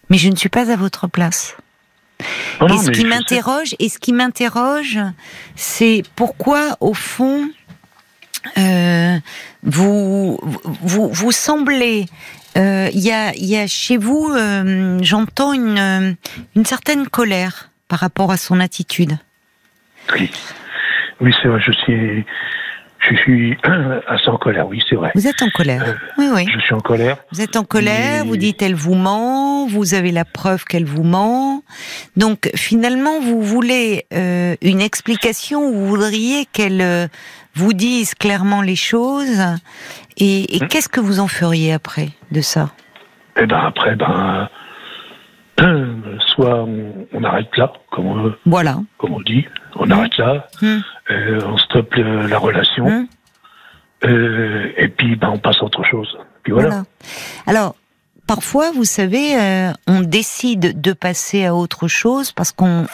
Mais 0.09 0.19
je 0.19 0.29
ne 0.29 0.37
suis 0.37 0.49
pas 0.49 0.71
à 0.71 0.77
votre 0.77 1.09
place. 1.09 1.57
Non, 2.61 2.69
non, 2.69 2.75
et 2.75 2.85
ce 2.85 2.91
qui 2.91 3.05
m'interroge, 3.05 3.75
et 3.79 3.89
ce 3.89 3.99
qui 3.99 4.13
m'interroge, 4.13 4.99
c'est 5.55 6.03
pourquoi, 6.17 6.77
au 6.81 6.93
fond, 6.93 7.49
euh, 8.59 9.19
vous, 9.63 10.39
vous, 10.43 11.09
vous 11.09 11.33
semblez, 11.33 12.07
euh, 12.57 12.91
il 12.93 13.01
y, 13.01 13.13
a, 13.13 13.35
y 13.37 13.57
a 13.57 13.67
chez 13.67 13.97
vous, 13.97 14.31
euh, 14.31 14.99
j'entends 15.03 15.53
une, 15.53 16.17
une 16.57 16.65
certaine 16.65 17.09
colère 17.09 17.71
par 17.89 18.01
rapport 18.01 18.31
à 18.31 18.37
son 18.37 18.61
attitude. 18.61 19.17
Oui, 20.13 20.31
oui 21.21 21.35
c'est 21.41 21.49
vrai, 21.49 21.61
je 21.61 21.73
suis, 21.73 22.25
je 23.09 23.17
suis 23.17 23.57
assez 24.09 24.29
en 24.29 24.37
colère, 24.37 24.69
oui, 24.69 24.83
c'est 24.89 24.95
vrai. 24.97 25.11
Vous 25.15 25.27
êtes 25.27 25.43
en 25.43 25.49
colère. 25.51 25.83
Euh, 25.87 25.93
Oui, 26.19 26.29
oui. 26.35 26.47
Je 26.53 26.59
suis 26.61 26.75
en 26.75 26.81
colère. 26.81 27.17
Vous 27.33 27.41
êtes 27.41 27.57
en 27.57 27.65
colère, 27.65 28.25
vous 28.25 28.37
dites 28.37 28.61
elle 28.63 28.75
vous 28.75 28.95
ment, 28.95 29.67
vous 29.67 29.95
avez 29.95 30.13
la 30.13 30.25
preuve 30.25 30.65
qu'elle 30.65 30.85
vous 30.85 31.03
ment. 31.03 31.63
Donc 32.17 32.51
finalement, 32.55 33.21
vous 33.21 33.41
voulez 33.43 34.05
euh, 34.13 34.55
une 34.63 34.81
explication, 34.81 35.67
ou 35.67 35.73
vous 35.73 35.87
voudriez 35.89 36.45
qu'elle 36.53 36.81
euh, 36.83 37.07
vous 37.55 37.73
dise 37.73 38.15
clairement 38.15 38.61
les 38.63 38.77
choses. 38.77 39.41
Et, 40.19 40.57
et 40.57 40.65
Hmm. 40.65 40.69
qu'est-ce 40.69 40.89
que 40.89 41.01
vous 41.01 41.21
en 41.21 41.29
feriez 41.29 41.73
après 41.73 42.11
de 42.31 42.41
ça? 42.43 42.71
Et 43.41 43.47
ben 43.47 43.59
après, 43.65 43.97
ben, 43.97 44.49
soit 46.27 46.65
on, 46.65 47.07
on 47.13 47.25
arrête 47.25 47.55
là, 47.57 47.73
comme 47.91 48.07
on, 48.07 48.35
Voilà. 48.47 48.77
comme 48.99 49.13
on 49.15 49.21
dit, 49.21 49.47
on 49.77 49.91
arrête 49.91 50.17
là, 50.19 50.47
Hmm. 50.61 50.79
Euh, 51.11 51.41
on 51.47 51.57
stoppe 51.59 51.95
le- 51.95 52.27
la 52.27 52.39
relation, 52.39 52.89
Hmm. 52.89 53.07
euh, 54.05 54.73
et 54.77 54.89
puis 54.89 55.17
ben, 55.17 55.31
on 55.31 55.39
passe 55.39 55.57
à 55.61 55.65
autre 55.65 55.85
chose. 55.85 56.17
Puis 56.43 56.53
voilà. 56.53 56.69
Voilà. 56.69 56.85
Alors, 57.47 57.75
parfois, 58.27 58.71
vous 58.73 58.85
savez, 58.85 59.37
euh, 59.39 59.73
on 59.87 60.01
décide 60.01 60.81
de 60.81 60.93
passer 60.93 61.45
à 61.45 61.55
autre 61.55 61.89
chose 61.89 62.33
parce 62.33 62.53
qu'on, 62.53 62.87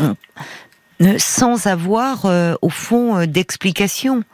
sans 1.19 1.67
avoir, 1.67 2.25
euh, 2.27 2.55
au 2.63 2.71
fond, 2.71 3.17
euh, 3.17 3.27
d'explication, 3.27 4.25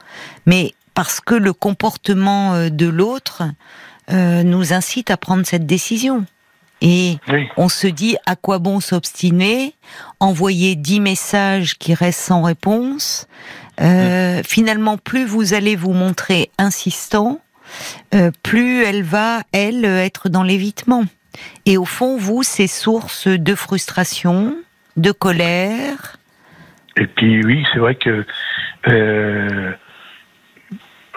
mais 0.45 0.73
parce 0.93 1.19
que 1.19 1.35
le 1.35 1.53
comportement 1.53 2.69
de 2.69 2.87
l'autre 2.87 3.43
nous 4.11 4.73
incite 4.73 5.09
à 5.09 5.17
prendre 5.17 5.43
cette 5.45 5.65
décision. 5.65 6.25
Et 6.81 7.17
Oui. 7.29 7.47
on 7.57 7.67
se 7.69 7.87
dit 7.87 8.17
à 8.27 8.35
quoi 8.35 8.59
bon 8.59 8.79
s'obstiner, 8.81 9.73
envoyer 10.19 10.75
dix 10.75 10.99
messages 10.99 11.77
qui 11.79 11.93
restent 11.95 12.19
sans 12.21 12.43
réponse. 12.43 13.27
Euh, 13.81 14.41
Finalement, 14.43 14.97
plus 14.97 15.25
vous 15.25 15.53
allez 15.53 15.75
vous 15.75 15.93
montrer 15.93 16.51
insistant, 16.57 17.39
euh, 18.13 18.31
plus 18.43 18.83
elle 18.83 19.03
va, 19.03 19.41
elle, 19.51 19.85
être 19.85 20.29
dans 20.29 20.43
l'évitement. 20.43 21.05
Et 21.65 21.77
au 21.77 21.85
fond, 21.85 22.17
vous, 22.17 22.43
c'est 22.43 22.67
source 22.67 23.27
de 23.27 23.55
frustration, 23.55 24.55
de 24.97 25.11
colère. 25.11 26.17
Et 26.97 27.07
puis 27.07 27.43
oui, 27.43 27.65
c'est 27.73 27.79
vrai 27.79 27.95
que 27.95 28.25
euh, 28.87 29.71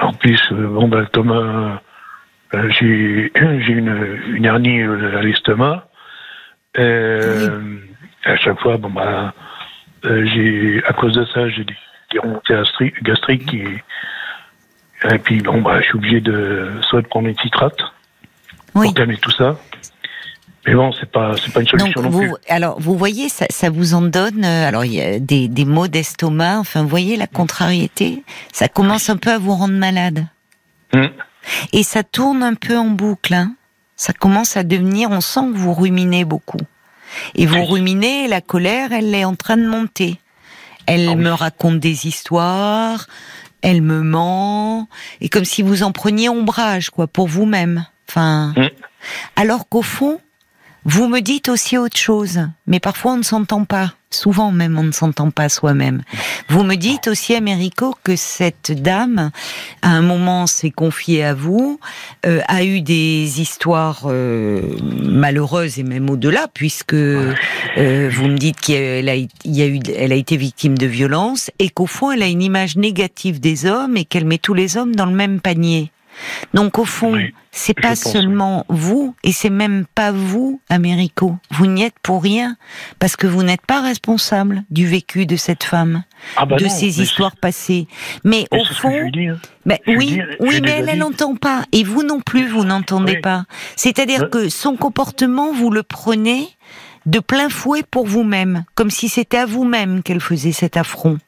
en 0.01 0.13
plus, 0.15 0.41
bon 0.53 0.89
ben 0.89 1.07
comme 1.13 1.31
euh, 1.31 2.71
j'ai 2.71 3.31
j'ai 3.35 3.73
une, 3.73 4.21
une 4.29 4.45
hernie 4.45 4.83
à 4.83 5.23
l'estomac, 5.23 5.89
euh, 6.79 7.79
à 8.25 8.37
chaque 8.37 8.61
fois, 8.61 8.79
bon 8.79 8.91
ben 8.91 9.33
j'ai 10.03 10.83
à 10.87 10.93
cause 10.93 11.15
de 11.15 11.25
ça, 11.27 11.49
j'ai 11.51 11.65
des, 11.65 11.75
des 12.17 12.29
remontées 12.29 12.55
gastri- 12.55 13.03
gastriques 13.03 13.47
qui 13.47 13.63
et 15.11 15.19
puis 15.19 15.41
bon 15.43 15.61
bah 15.63 15.79
je 15.81 15.85
suis 15.87 15.95
obligé 15.97 16.21
de 16.21 16.71
soit 16.89 17.03
de 17.03 17.07
prendre 17.07 17.29
des 17.29 17.37
citrates 17.43 17.81
Oui. 18.75 18.87
pour 18.87 18.95
calmer 18.95 19.17
tout 19.19 19.31
ça. 19.31 19.57
Mais 20.67 20.75
bon, 20.75 20.91
c'est 20.93 21.09
pas, 21.09 21.33
c'est 21.37 21.53
pas 21.53 21.61
une 21.61 21.69
solution 21.69 22.03
Donc 22.03 22.13
non 22.13 22.19
plus. 22.19 22.33
alors 22.49 22.81
vous 22.81 22.97
voyez, 22.99 23.29
ça, 23.29 23.47
ça 23.51 23.71
vous 23.71 23.95
en 23.95 24.03
donne. 24.03 24.45
euh, 24.45 24.67
Alors 24.67 24.85
il 24.85 24.95
y 24.95 25.01
a 25.01 25.21
des, 25.21 25.47
des 25.47 25.65
maux 25.65 25.87
d'estomac. 25.87 26.59
Enfin, 26.59 26.83
vous 26.83 26.89
voyez 26.89 27.17
la 27.17 27.29
contrariété. 27.29 28.25
Ça 28.53 28.67
commence 28.67 29.09
un 29.09 29.17
peu 29.17 29.31
à 29.31 29.39
vous 29.39 29.55
rendre 29.55 29.75
malade. 29.75 30.27
Hum. 30.93 31.09
Et 31.73 31.85
ça 31.85 32.03
tourne 32.03 32.43
un 32.43 32.55
peu 32.55 32.77
en 32.77 32.87
boucle. 32.87 33.33
Hein. 33.35 33.55
Ça 33.95 34.13
commence 34.13 34.57
à 34.57 34.65
devenir. 34.65 35.11
On 35.13 35.21
sent 35.21 35.53
que 35.53 35.57
vous 35.57 35.73
ruminez 35.73 36.25
beaucoup. 36.25 36.59
Et 37.37 37.47
vous 37.47 37.55
Oui. 37.59 37.67
ruminez. 37.71 38.27
La 38.27 38.41
colère, 38.41 38.91
elle 38.91 39.15
est 39.15 39.25
en 39.25 39.37
train 39.37 39.57
de 39.57 39.69
monter. 39.69 40.19
Elle 40.87 41.09
Ah 41.09 41.13
oui. 41.13 41.17
me 41.25 41.31
raconte 41.31 41.81
des 41.81 42.07
histoires. 42.07 43.07
Elle 43.63 43.83
me 43.83 44.03
ment. 44.03 44.89
Et 45.21 45.29
comme 45.29 45.45
si 45.45 45.63
vous 45.63 45.83
en 45.83 45.93
preniez 45.93 46.29
ombrage, 46.29 46.91
quoi, 46.91 47.07
pour 47.07 47.27
vous-même. 47.27 47.87
Enfin. 48.09 48.53
Hum. 48.57 48.69
Alors 49.37 49.69
qu'au 49.69 49.83
fond, 49.83 50.21
vous 50.89 51.09
me 51.09 51.19
dites 51.19 51.49
aussi 51.49 51.77
autre 51.77 51.97
chose, 51.97 52.47
mais 52.69 52.79
parfois 52.79 53.15
on 53.15 53.17
ne 53.17 53.25
s'entend 53.25 53.65
pas. 53.65 53.95
Souvent 54.11 54.53
même 54.53 54.79
on 54.79 54.85
ne 54.85 54.93
s'entend 54.93 55.33
pas 55.33 55.49
soi-même. 55.49 56.03
Vous 56.49 56.63
me 56.63 56.77
dites 56.77 57.09
aussi, 57.09 57.35
Américo, 57.35 57.97
que 58.05 58.15
cette 58.15 58.71
dame, 58.71 59.33
à 59.83 59.91
un 59.91 60.01
moment, 60.01 60.47
s'est 60.47 60.71
confiée 60.71 61.25
à 61.25 61.35
vous, 61.35 61.81
euh, 62.25 62.41
a 62.47 62.63
eu 62.63 62.83
des 62.83 63.41
histoires 63.41 64.05
euh, 64.05 64.63
malheureuses 64.81 65.81
et 65.81 65.83
même 65.83 66.09
au-delà, 66.09 66.47
puisque 66.55 66.95
euh, 66.95 67.35
vous 67.77 68.29
me 68.29 68.39
dites 68.39 68.61
qu'elle 68.61 69.09
a, 69.09 69.15
a 69.15 70.13
a 70.13 70.15
été 70.15 70.37
victime 70.37 70.79
de 70.79 70.87
violence 70.87 71.51
et 71.59 71.69
qu'au 71.69 71.87
fond, 71.87 72.13
elle 72.13 72.23
a 72.23 72.29
une 72.29 72.43
image 72.43 72.77
négative 72.77 73.41
des 73.41 73.67
hommes 73.67 73.97
et 73.97 74.05
qu'elle 74.05 74.25
met 74.25 74.39
tous 74.39 74.55
les 74.55 74.77
hommes 74.77 74.95
dans 74.95 75.07
le 75.07 75.17
même 75.17 75.41
panier. 75.41 75.91
Donc 76.55 76.79
au 76.79 76.85
fond, 76.85 77.13
Oui, 77.13 77.35
c'est 77.51 77.75
pas 77.75 77.91
pense, 77.91 78.13
seulement 78.13 78.65
vous 78.69 79.15
et 79.23 79.33
c'est 79.33 79.51
même 79.51 79.85
pas 79.95 80.13
vous, 80.13 80.61
Américo. 80.69 81.37
Vous 81.51 81.67
n'y 81.67 81.83
êtes 81.83 81.99
pour 82.03 82.23
rien 82.23 82.57
parce 82.99 83.17
que 83.17 83.27
vous 83.27 83.43
n'êtes 83.43 83.65
pas 83.67 83.81
responsable 83.81 84.65
du 84.71 84.87
vécu 84.87 85.27
de 85.27 85.37
cette 85.37 85.65
femme, 85.65 86.05
Ah 86.37 86.47
bah 86.47 86.57
de 86.57 86.65
non, 86.65 86.71
ses 86.71 87.01
histoires 87.01 87.37
passées. 87.37 87.87
Mais 88.25 88.47
au 88.51 88.65
fond, 88.65 88.91
hein. 88.95 89.11
oui, 89.87 90.21
oui, 90.41 90.61
mais 90.63 90.71
elle, 90.87 90.99
n'entend 90.99 91.35
pas. 91.37 91.65
Et 91.73 91.85
vous 91.85 92.03
non 92.03 92.21
plus, 92.21 92.47
vous 92.49 92.65
n'entendez 92.65 93.15
Oui. 93.15 93.21
pas. 93.21 93.45
C'est-à-dire 93.77 94.31
que 94.31 94.49
son 94.49 94.77
comportement, 94.77 95.53
vous 95.53 95.71
le 95.71 95.83
prenez 95.83 96.49
de 97.07 97.21
plein 97.21 97.49
fouet 97.49 97.85
pour 97.89 98.07
vous-même, 98.07 98.65
comme 98.75 98.91
si 98.91 99.09
c'était 99.09 99.39
à 99.39 99.47
vous-même 99.47 100.03
qu'elle 100.03 100.21
faisait 100.21 100.53
cet 100.53 100.77
affront. 100.77 101.19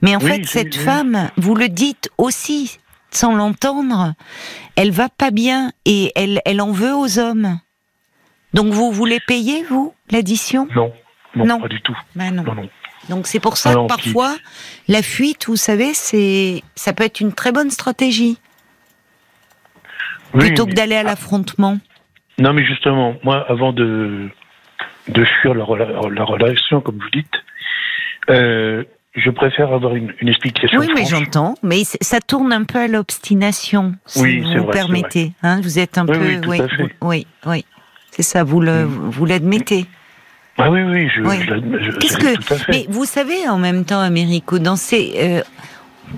Mais 0.00 0.16
en 0.16 0.20
fait, 0.20 0.44
cette 0.46 0.74
femme, 0.76 1.30
vous 1.36 1.54
le 1.54 1.68
dites 1.68 2.08
aussi, 2.16 2.78
sans 3.16 3.34
l'entendre, 3.34 4.14
elle 4.76 4.90
va 4.90 5.08
pas 5.08 5.30
bien 5.30 5.72
et 5.86 6.12
elle, 6.14 6.40
elle 6.44 6.60
en 6.60 6.70
veut 6.70 6.94
aux 6.94 7.18
hommes. 7.18 7.58
Donc 8.54 8.72
vous 8.72 8.92
voulez 8.92 9.20
payer, 9.26 9.64
vous, 9.64 9.94
l'addition? 10.10 10.68
Non, 10.74 10.92
non, 11.34 11.46
Non. 11.46 11.60
pas 11.60 11.68
du 11.68 11.80
tout. 11.80 11.96
Ben 12.14 12.30
non. 12.34 12.42
Non. 12.42 12.68
Donc 13.08 13.26
c'est 13.26 13.40
pour 13.40 13.56
ça 13.56 13.74
que 13.74 13.86
parfois, 13.86 14.36
la 14.88 15.02
fuite, 15.02 15.46
vous 15.46 15.56
savez, 15.56 15.94
c'est, 15.94 16.62
ça 16.74 16.92
peut 16.92 17.04
être 17.04 17.20
une 17.20 17.32
très 17.32 17.52
bonne 17.52 17.70
stratégie 17.70 18.38
Oui, 20.34 20.40
plutôt 20.40 20.66
que 20.66 20.72
d'aller 20.72 20.96
à 20.96 21.02
l'affrontement. 21.02 21.78
Non, 22.38 22.52
mais 22.52 22.64
justement, 22.64 23.14
moi, 23.24 23.46
avant 23.48 23.72
de, 23.72 24.28
de 25.08 25.24
fuir 25.24 25.54
la, 25.54 25.64
la 26.10 26.24
relation, 26.24 26.80
comme 26.82 26.98
vous 26.98 27.10
dites, 27.10 27.32
euh, 28.28 28.84
je 29.16 29.30
préfère 29.30 29.72
avoir 29.72 29.94
une, 29.96 30.12
une 30.20 30.28
explication. 30.28 30.78
Oui, 30.78 30.88
mais 30.94 31.04
j'entends. 31.06 31.54
Mais 31.62 31.82
ça 31.84 32.20
tourne 32.20 32.52
un 32.52 32.64
peu 32.64 32.78
à 32.78 32.86
l'obstination, 32.88 33.94
si 34.06 34.20
Oui, 34.20 34.40
vous 34.40 34.62
vrai, 34.64 34.72
permettez. 34.72 35.32
Hein, 35.42 35.60
vous 35.62 35.78
êtes 35.78 35.98
un 35.98 36.06
Oui, 36.06 36.18
peu, 36.18 36.24
oui, 36.26 36.40
tout 36.40 36.50
oui, 36.50 36.60
à 36.60 36.68
fait. 36.68 36.94
oui, 37.00 37.26
oui. 37.46 37.64
C'est 38.10 38.22
ça. 38.22 38.44
Vous 38.44 38.60
le, 38.60 38.84
Mm. 38.86 39.10
vous 39.10 39.24
l'admettez. 39.26 39.86
Ah 40.58 40.70
oui, 40.70 40.82
oui, 40.82 41.08
je, 41.14 41.20
Oui. 41.22 41.36
je 41.44 41.50
l'admets, 41.50 41.78
je- 41.84 41.90
Qu'est-ce 41.98 42.16
que 42.16 42.34
tout 42.36 42.54
à 42.54 42.56
fait. 42.58 42.72
Mais 42.72 42.86
vous 42.88 43.04
savez, 43.04 43.46
en 43.48 43.58
même 43.58 43.84
temps, 43.84 44.00
Américo, 44.00 44.58
dans 44.58 44.76
ces, 44.76 45.12
euh, 45.18 45.42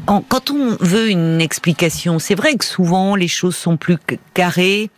en- 0.06 0.20
quand 0.22 0.50
on 0.50 0.76
veut 0.80 1.10
une 1.10 1.40
explication, 1.40 2.18
c'est 2.20 2.36
vrai 2.36 2.54
que 2.54 2.64
souvent 2.64 3.16
les 3.16 3.26
choses 3.28 3.56
sont 3.56 3.76
plus 3.76 3.96
carrées. 4.34 4.90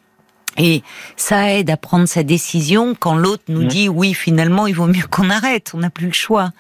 Et 0.58 0.82
ça 1.16 1.52
aide 1.52 1.70
à 1.70 1.76
prendre 1.76 2.06
sa 2.06 2.22
décision 2.22 2.94
quand 2.98 3.14
l'autre 3.14 3.44
nous 3.48 3.64
dit 3.64 3.88
oui, 3.88 4.14
finalement, 4.14 4.66
il 4.66 4.74
vaut 4.74 4.86
mieux 4.86 5.06
qu'on 5.10 5.30
arrête, 5.30 5.72
on 5.74 5.78
n'a 5.78 5.90
plus 5.90 6.06
le 6.06 6.12
choix. 6.12 6.50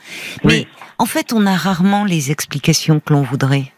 Mais 0.44 0.50
Oui. 0.60 0.66
en 0.98 1.06
fait, 1.06 1.32
on 1.32 1.44
a 1.46 1.54
rarement 1.56 2.04
les 2.04 2.30
explications 2.30 3.00
que 3.00 3.12
l'on 3.12 3.22
voudrait. 3.22 3.72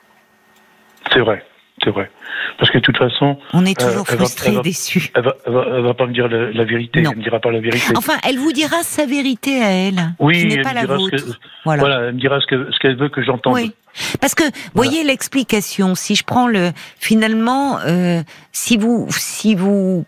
C'est 1.12 1.20
vrai, 1.20 1.44
c'est 1.82 1.90
vrai. 1.90 2.10
Parce 2.58 2.70
que 2.70 2.78
de 2.78 2.82
toute 2.82 2.98
façon, 2.98 3.38
On 3.54 3.64
est 3.64 3.80
Euh, 3.80 3.86
toujours 3.88 4.04
elle 4.08 4.16
va- 4.18 4.24
frustré, 4.24 4.48
elle 4.50 4.56
va- 4.56 4.62
déçu. 4.62 5.10
elle 5.14 5.22
va, 5.24 5.34
elle 5.46 5.52
va, 5.52 5.64
elle 5.76 5.82
va 5.82 5.94
pas 5.94 6.06
me 6.06 6.12
dire 6.12 6.28
la, 6.28 6.50
la 6.52 6.64
vérité. 6.64 7.00
Non. 7.02 7.10
Elle 7.12 7.18
me 7.18 7.22
dira 7.22 7.40
pas 7.40 7.50
la 7.50 7.60
vérité. 7.60 7.92
Enfin, 7.96 8.14
elle 8.28 8.38
vous 8.38 8.52
dira 8.52 8.82
sa 8.82 9.06
vérité 9.06 9.62
à 9.62 9.70
elle, 9.70 10.14
oui, 10.18 10.38
qui 10.38 10.46
n'est 10.46 10.54
elle 10.56 10.62
pas 10.62 10.72
la 10.74 10.82
dira 10.82 10.96
ce 10.96 11.00
vôtre. 11.00 11.16
que, 11.16 11.32
Voilà. 11.64 11.80
voilà. 11.80 12.00
elle 12.08 12.14
me 12.14 12.20
dira 12.20 12.38
ce 12.40 12.78
qu'elle 12.78 12.96
veut 12.96 13.08
que 13.08 13.22
j'entende. 13.22 13.54
Oui. 13.54 13.72
Parce 14.20 14.34
que, 14.34 14.44
voyez 14.74 15.04
l'explication. 15.04 15.94
Si 15.94 16.14
je 16.14 16.24
prends 16.24 16.48
le, 16.48 16.72
finalement, 16.98 17.78
euh, 17.86 18.22
si 18.52 18.76
vous, 18.76 19.06
si 19.10 19.54
vous, 19.54 20.04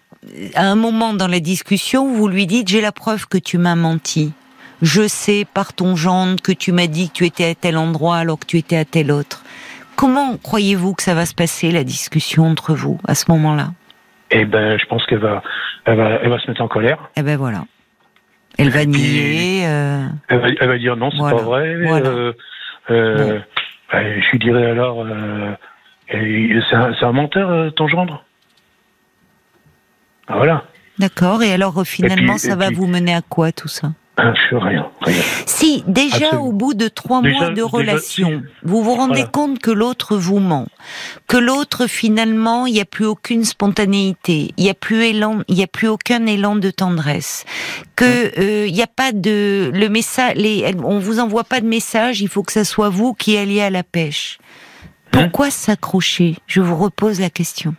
à 0.54 0.64
un 0.66 0.74
moment 0.74 1.12
dans 1.14 1.28
la 1.28 1.40
discussion, 1.40 2.12
vous 2.12 2.28
lui 2.28 2.46
dites, 2.46 2.68
j'ai 2.68 2.80
la 2.80 2.92
preuve 2.92 3.26
que 3.28 3.38
tu 3.38 3.58
m'as 3.58 3.74
menti. 3.76 4.32
Je 4.82 5.06
sais 5.06 5.46
par 5.52 5.72
ton 5.72 5.96
gendre 5.96 6.42
que 6.42 6.52
tu 6.52 6.72
m'as 6.72 6.86
dit 6.88 7.08
que 7.08 7.14
tu 7.14 7.24
étais 7.26 7.44
à 7.50 7.54
tel 7.54 7.76
endroit 7.76 8.16
alors 8.16 8.38
que 8.38 8.46
tu 8.46 8.58
étais 8.58 8.76
à 8.76 8.84
tel 8.84 9.10
autre. 9.12 9.42
Comment 9.96 10.36
croyez-vous 10.36 10.94
que 10.94 11.02
ça 11.02 11.14
va 11.14 11.24
se 11.26 11.34
passer 11.34 11.70
la 11.70 11.84
discussion 11.84 12.44
entre 12.46 12.74
vous 12.74 12.98
à 13.06 13.14
ce 13.14 13.30
moment-là? 13.30 13.68
Et 14.30 14.44
ben, 14.44 14.76
je 14.78 14.84
pense 14.86 15.06
qu'elle 15.06 15.20
va, 15.20 15.42
elle 15.84 15.96
va, 15.96 16.18
elle 16.22 16.28
va 16.30 16.38
se 16.40 16.50
mettre 16.50 16.60
en 16.62 16.68
colère. 16.68 16.98
Eh 17.16 17.22
ben 17.22 17.36
voilà. 17.36 17.64
Elle 18.58 18.70
va 18.70 18.84
nier. 18.84 19.62
euh, 19.66 20.06
Elle 20.28 20.40
va, 20.40 20.48
elle 20.60 20.68
va 20.68 20.78
dire 20.78 20.96
non, 20.96 21.10
c'est 21.12 21.18
Voilà, 21.18 21.36
pas 21.38 21.42
vrai. 21.44 21.76
voilà. 21.86 22.08
Euh, 22.08 22.32
euh, 22.90 23.40
je 24.02 24.30
lui 24.30 24.38
dirais 24.38 24.70
alors, 24.70 25.04
euh, 25.06 25.52
c'est 26.10 27.04
un, 27.04 27.12
menteur, 27.12 27.50
euh, 27.50 27.70
ton 27.70 27.88
gendre? 27.88 28.24
Ah, 30.26 30.36
Voilà. 30.36 30.64
D'accord. 30.98 31.42
Et 31.42 31.52
alors, 31.52 31.78
euh, 31.80 31.84
finalement, 31.84 32.34
puis- 32.34 32.40
ça 32.48 32.56
va 32.56 32.66
puis- 32.68 32.76
vous 32.76 32.86
mener 32.86 33.14
à 33.14 33.22
quoi 33.22 33.52
tout 33.52 33.68
ça? 33.68 33.92
Rien, 34.16 34.86
rien. 35.00 35.22
Si 35.46 35.82
déjà 35.88 36.26
Absolument. 36.26 36.46
au 36.46 36.52
bout 36.52 36.74
de 36.74 36.88
trois 36.88 37.20
Déjà- 37.20 37.36
mois 37.36 37.50
de 37.50 37.62
relation, 37.62 38.42
vous 38.62 38.82
vous 38.82 38.94
rendez 38.94 39.14
Voilà. 39.14 39.28
compte 39.28 39.58
que 39.58 39.70
l'autre 39.72 40.16
vous 40.16 40.38
ment, 40.38 40.66
que 41.26 41.36
l'autre 41.36 41.86
finalement 41.88 42.66
il 42.66 42.74
n'y 42.74 42.80
a 42.80 42.84
plus 42.84 43.06
aucune 43.06 43.44
spontanéité, 43.44 44.54
il 44.56 44.64
n'y 44.64 44.70
a 44.70 44.74
plus 44.74 45.02
élan, 45.04 45.40
il 45.48 45.56
y 45.58 45.62
a 45.64 45.66
plus 45.66 45.88
aucun 45.88 46.26
élan 46.26 46.54
de 46.56 46.70
tendresse, 46.70 47.44
que 47.96 48.04
euh, 48.38 48.66
il 48.68 48.72
n'y 48.72 48.82
a 48.82 48.86
pas 48.86 49.10
de 49.12 49.70
le 49.74 49.88
message, 49.88 50.34
les, 50.36 50.72
on 50.84 50.98
vous 51.00 51.18
envoie 51.18 51.44
pas 51.44 51.60
de 51.60 51.66
message, 51.66 52.20
il 52.20 52.28
faut 52.28 52.42
que 52.44 52.52
ça 52.52 52.64
soit 52.64 52.90
vous 52.90 53.14
qui 53.14 53.36
alliez 53.36 53.62
à 53.62 53.70
la 53.70 53.82
pêche. 53.82 54.38
Pourquoi 55.10 55.50
s'accrocher? 55.50 56.36
Je 56.46 56.60
vous 56.60 56.76
repose 56.76 57.20
la 57.20 57.30
question. 57.30 57.74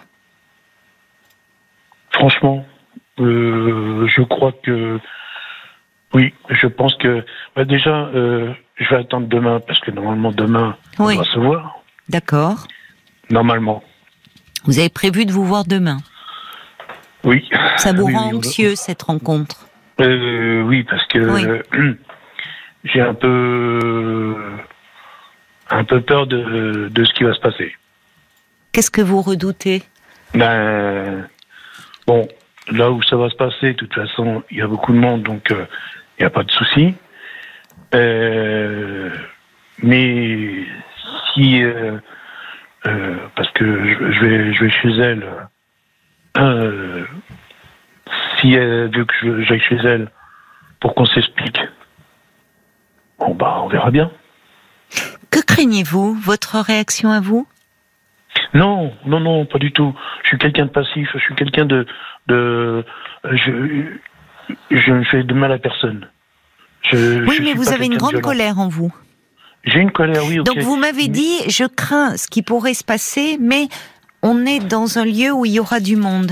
Franchement, 2.11 2.65
euh, 3.19 4.07
je 4.07 4.21
crois 4.21 4.53
que 4.63 4.99
oui, 6.15 6.33
je 6.49 6.67
pense 6.67 6.95
que 6.95 7.25
bah, 7.57 7.65
déjà, 7.65 7.93
euh, 8.15 8.53
je 8.77 8.89
vais 8.89 9.01
attendre 9.01 9.27
demain 9.27 9.59
parce 9.59 9.79
que 9.81 9.91
normalement 9.91 10.31
demain 10.31 10.77
Oui. 10.97 11.15
on 11.15 11.17
va 11.17 11.23
se 11.25 11.37
voir. 11.39 11.75
D'accord. 12.07 12.67
Normalement, 13.29 13.83
Vous 14.63 14.79
avez 14.79 14.87
prévu 14.89 15.25
de 15.25 15.31
vous 15.33 15.43
voir 15.45 15.65
demain? 15.65 15.97
oui. 17.25 17.47
Ça 17.77 17.91
vous 17.91 18.05
Oui, 18.05 18.13
rend 18.15 18.29
oui, 18.29 18.37
anxieux 18.37 18.75
cette 18.75 19.01
rencontre? 19.01 19.67
Euh, 19.99 20.61
oui, 20.63 20.83
parce 20.83 21.05
que 21.07 21.19
Oui. 21.19 21.43
euh, 21.43 21.95
j'ai 22.85 23.01
un 23.01 23.13
peu 23.13 24.35
un 25.69 25.83
peu 25.83 25.99
peur 26.01 26.27
de, 26.27 26.87
de 26.89 27.03
ce 27.05 27.13
qui 27.13 27.23
va 27.25 27.33
se 27.33 27.39
passer. 27.41 27.75
Qu'est-ce 28.71 28.91
que 28.91 29.01
vous 29.01 29.21
redoutez? 29.21 29.83
Ben 30.33 31.27
bon, 32.07 32.27
là 32.71 32.91
où 32.91 33.01
ça 33.03 33.15
va 33.17 33.29
se 33.29 33.35
passer, 33.35 33.73
de 33.73 33.77
toute 33.77 33.93
façon, 33.93 34.43
il 34.51 34.57
y 34.57 34.61
a 34.61 34.67
beaucoup 34.67 34.93
de 34.93 34.99
monde, 34.99 35.23
donc 35.23 35.51
euh, 35.51 35.65
il 36.17 36.21
n'y 36.21 36.25
a 36.25 36.29
pas 36.29 36.43
de 36.43 36.51
souci. 36.51 36.95
Euh, 37.93 39.09
mais 39.81 40.65
si 41.33 41.63
euh, 41.63 41.97
euh, 42.85 43.17
parce 43.35 43.49
que 43.51 43.65
je, 43.65 44.11
je 44.11 44.25
vais 44.25 44.53
je 44.53 44.63
vais 44.63 44.69
chez 44.69 44.89
elle, 44.99 45.25
si 48.39 48.53
elle 48.53 48.95
veut 48.95 49.05
que 49.05 49.41
j'aille 49.43 49.59
chez 49.61 49.77
elle 49.77 50.11
pour 50.79 50.95
qu'on 50.95 51.05
s'explique, 51.05 51.59
bon 53.19 53.33
bah 53.35 53.61
on 53.63 53.67
verra 53.67 53.91
bien. 53.91 54.11
Que 55.31 55.41
craignez-vous? 55.41 56.15
Votre 56.15 56.59
réaction 56.59 57.11
à 57.11 57.19
vous? 57.19 57.47
Non, 58.53 58.93
non, 59.05 59.19
non, 59.19 59.45
pas 59.45 59.59
du 59.59 59.71
tout. 59.71 59.93
Je 60.23 60.29
suis 60.29 60.37
quelqu'un 60.37 60.65
de 60.65 60.69
passif. 60.69 61.09
Je 61.13 61.19
suis 61.19 61.35
quelqu'un 61.35 61.65
de, 61.65 61.85
de, 62.27 62.85
je, 63.31 63.97
je 64.85 64.91
ne 64.91 65.03
fais 65.03 65.23
de 65.23 65.33
mal 65.33 65.51
à 65.51 65.57
personne. 65.57 66.07
Je, 66.83 67.23
Oui, 67.25 67.35
je 67.37 67.43
mais 67.43 67.53
vous 67.53 67.69
avez 67.73 67.85
une 67.85 67.97
grande 67.97 68.11
violent. 68.11 68.27
colère 68.27 68.59
en 68.59 68.67
vous. 68.67 68.93
J'ai 69.63 69.79
une 69.79 69.91
colère, 69.91 70.23
oui. 70.25 70.37
Donc 70.43 70.59
vous 70.59 70.75
m'avez 70.77 71.07
dit, 71.07 71.39
je 71.49 71.65
crains 71.65 72.17
ce 72.17 72.27
qui 72.27 72.43
pourrait 72.43 72.75
se 72.75 72.83
passer, 72.83 73.37
mais 73.39 73.67
on 74.21 74.45
est 74.45 74.59
dans 74.59 74.99
un 74.99 75.05
lieu 75.05 75.31
où 75.31 75.45
il 75.45 75.53
y 75.53 75.59
aura 75.59 75.79
du 75.79 75.95
monde. 75.95 76.31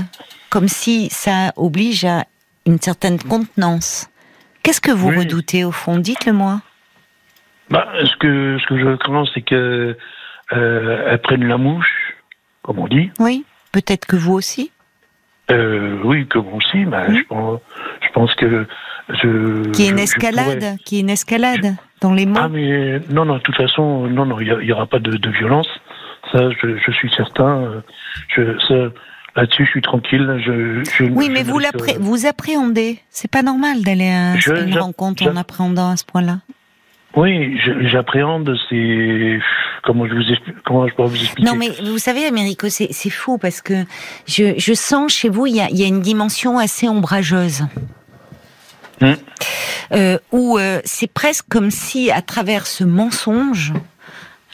Comme 0.50 0.68
si 0.68 1.08
ça 1.10 1.52
oblige 1.56 2.04
à 2.04 2.24
une 2.64 2.78
certaine 2.80 3.18
contenance. 3.18 4.08
Qu'est-ce 4.62 4.80
que 4.80 4.92
vous 4.92 5.08
redoutez 5.08 5.64
au 5.64 5.72
fond? 5.72 5.98
Dites-le 5.98 6.32
moi. 6.32 6.60
Bah, 7.70 7.88
ce 8.04 8.16
que 8.18 8.56
ce 8.60 8.66
que 8.68 8.78
je 8.78 8.96
crains, 8.96 9.24
c'est 9.34 9.42
que 9.42 9.96
euh, 10.52 11.06
elle 11.10 11.20
prenne 11.20 11.44
la 11.44 11.56
mouche, 11.58 12.14
comme 12.62 12.78
on 12.78 12.86
dit. 12.86 13.10
Oui, 13.18 13.44
peut-être 13.72 14.06
que 14.06 14.16
vous 14.16 14.32
aussi. 14.34 14.70
Euh, 15.50 15.98
oui, 16.04 16.26
que 16.26 16.38
moi 16.38 16.54
aussi, 16.54 16.84
mais 16.86 17.14
je 17.14 17.24
pense, 17.28 17.60
je 18.00 18.08
pense 18.12 18.34
que 18.34 18.66
je. 19.10 19.70
Qui 19.72 19.86
est 19.86 19.90
une 19.90 19.98
escalade, 19.98 20.76
qui 20.84 20.96
est 20.96 21.00
une 21.00 21.10
escalade 21.10 21.74
dans 22.00 22.14
les 22.14 22.24
mots. 22.24 22.40
Ah 22.40 22.48
mais 22.48 23.00
non, 23.10 23.24
non, 23.24 23.34
de 23.34 23.40
toute 23.40 23.56
façon, 23.56 24.06
non, 24.06 24.24
non, 24.24 24.40
il 24.40 24.56
n'y 24.58 24.72
aura 24.72 24.86
pas 24.86 24.98
de, 24.98 25.16
de, 25.16 25.30
violence. 25.30 25.68
Ça, 26.32 26.48
je, 26.62 26.78
je 26.78 26.90
suis 26.92 27.10
certain. 27.10 27.82
Je, 28.28 28.58
ça, 28.66 28.90
Là-dessus, 29.36 29.64
je 29.64 29.70
suis 29.70 29.82
tranquille. 29.82 30.40
Je, 30.46 30.84
je 30.84 31.04
oui, 31.04 31.28
mais 31.28 31.42
vous, 31.42 31.60
vous 31.98 32.26
appréhendez. 32.26 33.00
C'est 33.10 33.30
pas 33.30 33.42
normal 33.42 33.82
d'aller 33.82 34.08
à 34.08 34.34
une 34.60 34.78
rencontre 34.78 35.26
en 35.28 35.36
appréhendant 35.36 35.90
à 35.90 35.96
ce 35.96 36.04
point-là. 36.04 36.38
Oui, 37.16 37.58
j'appréhende. 37.82 38.56
C'est 38.68 39.38
comment 39.82 40.06
je 40.06 40.14
vous 40.14 40.22
comment 40.64 40.88
je 40.88 40.94
peux 40.94 41.04
vous 41.04 41.16
expliquer 41.16 41.48
Non, 41.48 41.56
mais 41.56 41.70
vous 41.84 41.98
savez, 41.98 42.26
Américo, 42.26 42.68
c'est 42.68 43.10
fou 43.10 43.38
parce 43.38 43.60
que 43.60 43.84
je, 44.26 44.54
je 44.58 44.74
sens 44.74 45.12
chez 45.12 45.28
vous 45.28 45.46
il 45.46 45.56
y 45.56 45.60
a, 45.60 45.70
y 45.70 45.84
a 45.84 45.86
une 45.86 46.00
dimension 46.00 46.58
assez 46.58 46.88
ombrageuse. 46.88 47.62
Hum. 49.00 49.16
Euh, 49.92 50.18
où 50.32 50.58
euh, 50.58 50.80
c'est 50.84 51.12
presque 51.12 51.46
comme 51.48 51.70
si, 51.70 52.10
à 52.10 52.22
travers 52.22 52.66
ce 52.66 52.84
mensonge, 52.84 53.72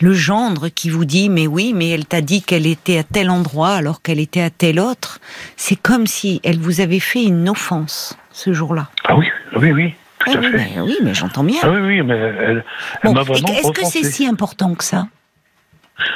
le 0.00 0.12
gendre 0.12 0.68
qui 0.68 0.90
vous 0.90 1.04
dit 1.04 1.28
mais 1.28 1.46
oui, 1.46 1.72
mais 1.74 1.90
elle 1.90 2.06
t'a 2.06 2.20
dit 2.20 2.42
qu'elle 2.42 2.66
était 2.66 2.98
à 2.98 3.04
tel 3.04 3.30
endroit 3.30 3.74
alors 3.74 4.02
qu'elle 4.02 4.18
était 4.18 4.40
à 4.40 4.50
tel 4.50 4.80
autre, 4.80 5.20
c'est 5.56 5.76
comme 5.76 6.06
si 6.06 6.40
elle 6.42 6.58
vous 6.58 6.80
avait 6.80 7.00
fait 7.00 7.22
une 7.22 7.48
offense 7.48 8.18
ce 8.32 8.52
jour-là. 8.52 8.88
Ah 9.04 9.16
oui, 9.16 9.26
oui, 9.56 9.72
oui. 9.72 9.94
Tout 10.20 10.30
ah 10.32 10.36
à 10.36 10.40
oui, 10.40 10.50
fait. 10.50 10.56
Mais, 10.56 10.80
oui, 10.80 10.96
mais 11.02 11.14
j'entends 11.14 11.44
bien. 11.44 11.60
Ah 11.62 11.70
oui, 11.70 11.80
oui, 11.80 12.02
mais 12.02 12.16
elle, 12.16 12.64
m'a 13.04 13.22
vraiment 13.22 13.48
Est-ce 13.48 13.72
que 13.72 13.84
c'est 13.84 14.04
si 14.04 14.26
important 14.26 14.74
que 14.74 14.84
ça? 14.84 15.06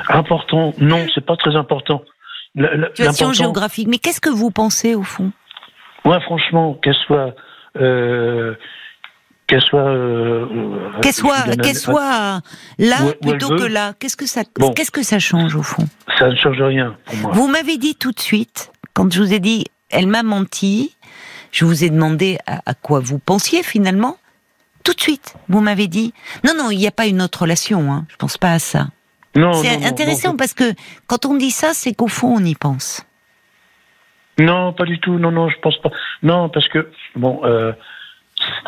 Important 0.09 0.75
Non, 0.79 1.07
c'est 1.15 1.25
pas 1.25 1.37
très 1.37 1.57
important. 1.57 2.03
Situation 2.57 3.33
géographique. 3.33 3.89
Mais 3.89 3.99
qu'est-ce 3.99 4.21
que 4.21 4.31
vous 4.31 4.51
pensez 4.51 4.95
au 4.95 5.03
fond? 5.03 5.33
Moi, 6.05 6.21
franchement, 6.21 6.75
qu'elle 6.75 6.95
soit 6.95 7.35
euh, 7.81 8.55
qu'elle 9.47 9.61
soit 9.61 9.89
euh, 9.89 10.47
qu'elle 11.03 11.13
soit 11.13 11.57
qu'elle 11.57 11.75
soit 11.75 12.41
là 12.79 12.97
plutôt 13.21 13.49
que 13.57 13.65
là 13.65 13.93
qu'est-ce 13.99 14.17
que 14.17 14.27
ça 14.27 14.43
qu'est-ce 14.75 14.91
que 14.91 15.03
ça 15.03 15.19
change 15.19 15.55
au 15.55 15.63
fond? 15.63 15.87
Ça 16.19 16.29
ne 16.29 16.37
change 16.37 16.61
rien 16.63 16.97
pour 17.05 17.19
moi 17.19 17.33
vous 17.33 17.49
m'avez 17.49 17.77
dit 17.77 17.95
tout 17.97 18.13
de 18.13 18.21
suite 18.21 18.73
quand 18.95 19.13
je 19.13 19.21
vous 19.21 19.35
ai 19.35 19.41
dit 19.41 19.65
elle 19.91 20.07
m'a 20.07 20.23
menti 20.23 20.94
je 21.55 21.65
vous 21.65 21.85
ai 21.85 21.91
demandé 21.91 22.39
à, 22.47 22.75
quoi 22.75 23.01
vous 23.01 23.19
pensiez 23.19 23.63
finalement. 23.63 24.19
Tout 24.83 24.93
de 24.93 25.01
suite 25.01 25.35
vous 25.49 25.61
m'avez 25.61 25.87
dit 25.87 26.13
non 26.45 26.53
non 26.55 26.71
il 26.71 26.79
n'y 26.79 26.87
a 26.87 26.91
pas 26.91 27.07
une 27.07 27.23
autre 27.23 27.43
relation 27.43 27.91
hein. 27.91 28.05
je 28.11 28.17
pense 28.17 28.37
pas 28.37 28.53
à 28.53 28.59
ça. 28.59 28.89
C'est 29.35 29.85
intéressant 29.85 30.37
parce 30.37 30.55
que 30.55 30.75
quand 31.07 31.25
on 31.25 31.35
dit 31.37 31.51
ça 31.51 31.73
c'est 31.73 31.95
qu'au 31.95 32.09
fond 32.09 32.37
on 32.37 32.45
y 32.45 32.55
pense. 32.55 33.07
Non 34.39 34.73
pas 34.73 34.85
du 34.85 35.01
tout. 35.01 35.19
Non 35.19 35.31
non 35.31 35.49
je 35.49 35.59
pense 35.61 35.79
pas. 35.79 35.91
Non 36.23 36.51
parce 36.51 36.69
que 36.69 36.91
bon 37.17 37.41
euh, 37.45 37.73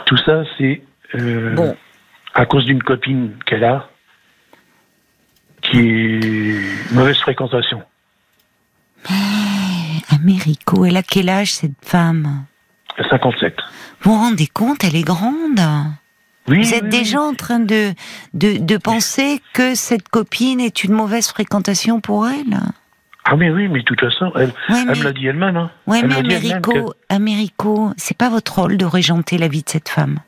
tout 0.07 0.17
ça, 0.19 0.43
c'est 0.57 0.83
euh, 1.15 1.75
à 2.35 2.47
cause 2.47 2.65
d'une 2.65 2.83
copine 2.83 3.37
qu'elle 3.47 3.65
a, 3.65 3.89
qui 5.63 5.79
est 5.79 6.93
mauvaise 6.93 7.19
fréquentation. 7.19 7.83
Mais, 9.11 10.03
Américo, 10.11 10.85
elle 10.85 10.97
a 10.97 11.03
quel 11.03 11.29
âge 11.29 11.55
cette 11.55 11.85
femme? 11.85 12.45
57. 13.05 13.57
Vous 14.01 14.13
vous 14.13 14.19
rendez 14.19 14.47
compte, 14.47 14.85
elle 14.85 14.97
est 14.97 15.03
grande 15.03 15.61
oui, 16.49 16.63
Vous 16.63 16.75
êtes 16.75 16.89
déjà 16.89 17.21
en 17.21 17.35
train 17.35 17.59
de, 17.59 17.93
de, 18.33 18.59
de 18.59 18.77
penser 18.77 19.41
que 19.53 19.75
cette 19.75 20.09
copine 20.09 20.61
est 20.61 20.85
une 20.85 20.93
mauvaise 20.93 21.29
fréquentation 21.29 22.01
pour 22.01 22.29
elle? 22.29 22.61
Ah 23.25 23.35
mais 23.35 23.51
oui, 23.51 23.67
mais 23.67 23.81
de 23.81 23.85
toute 23.85 23.99
façon, 24.01 24.31
elle, 24.37 24.53
me 24.69 25.03
l'a 25.03 25.13
dit 25.13 25.27
elle-même. 25.27 25.57
Hein. 25.57 25.71
Oui, 25.89 26.01
mais 26.05 26.15
Américo, 26.15 26.95
Américo, 27.09 27.91
c'est 27.97 28.17
pas 28.17 28.31
votre 28.31 28.61
rôle 28.61 28.77
de 28.77 28.85
régenter 28.85 29.37
la 29.37 29.49
vie 29.49 29.65
de 29.65 29.69
cette 29.69 29.89
femme. 29.89 30.21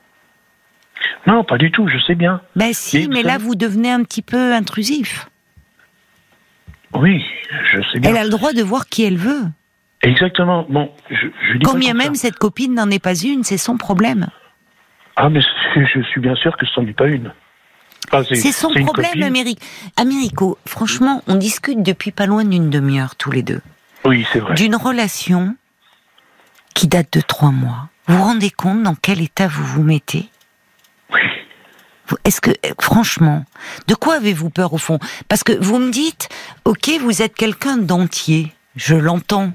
Non, 1.28 1.44
pas 1.44 1.58
du 1.58 1.70
tout, 1.70 1.86
je 1.86 1.98
sais 1.98 2.16
bien. 2.16 2.40
Ben 2.56 2.72
si, 2.72 3.08
mais, 3.08 3.22
là 3.22 3.38
vous 3.38 3.54
devenez 3.54 3.92
un 3.92 4.02
petit 4.02 4.22
peu 4.22 4.52
intrusif. 4.52 5.28
Oui, 6.92 7.24
je 7.70 7.80
sais 7.92 8.00
bien. 8.00 8.10
Elle 8.10 8.16
a 8.16 8.24
le 8.24 8.30
droit 8.30 8.52
de 8.52 8.62
voir 8.62 8.86
qui 8.86 9.04
elle 9.04 9.16
veut. 9.16 9.44
Exactement. 10.02 10.64
Bon, 10.68 10.90
je, 11.10 11.26
je 11.48 11.58
dis 11.58 11.64
Combien 11.64 11.94
même 11.94 12.14
cette 12.14 12.36
copine 12.36 12.74
n'en 12.74 12.90
est 12.90 13.02
pas 13.02 13.16
une, 13.16 13.44
c'est 13.44 13.58
son 13.58 13.76
problème. 13.76 14.28
Ah, 15.16 15.28
mais 15.28 15.40
je 15.74 16.02
suis 16.02 16.20
bien 16.20 16.36
sûr 16.36 16.56
que 16.56 16.66
ce 16.66 16.80
n'en 16.80 16.86
est 16.86 16.92
pas 16.92 17.08
une. 17.08 17.32
C'est 18.32 18.52
son 18.52 18.72
problème, 18.72 19.22
Amérique. 19.22 19.60
Américo, 19.96 20.58
franchement, 20.66 21.22
on 21.26 21.34
discute 21.34 21.82
depuis 21.82 22.10
pas 22.10 22.26
loin 22.26 22.44
d'une 22.44 22.70
demi-heure 22.70 23.16
tous 23.16 23.30
les 23.30 23.42
deux. 23.42 23.60
Oui, 24.04 24.26
c'est 24.32 24.38
vrai. 24.38 24.54
D'une 24.54 24.76
relation 24.76 25.56
qui 26.74 26.86
date 26.86 27.12
de 27.12 27.20
trois 27.20 27.50
mois. 27.50 27.88
Vous 28.06 28.16
vous 28.16 28.22
rendez 28.22 28.50
compte 28.50 28.82
dans 28.82 28.94
quel 28.94 29.20
état 29.20 29.48
vous 29.48 29.64
vous 29.64 29.82
mettez? 29.82 30.30
Oui. 31.12 31.20
Est-ce 32.24 32.40
que, 32.40 32.52
franchement, 32.80 33.44
de 33.86 33.94
quoi 33.94 34.14
avez-vous 34.14 34.48
peur 34.48 34.72
au 34.72 34.78
fond? 34.78 34.98
Parce 35.28 35.42
que 35.44 35.52
vous 35.52 35.78
me 35.78 35.90
dites, 35.90 36.28
ok, 36.64 36.90
vous 37.00 37.20
êtes 37.20 37.34
quelqu'un 37.34 37.76
d'entier, 37.76 38.54
je 38.76 38.94
l'entends. 38.94 39.52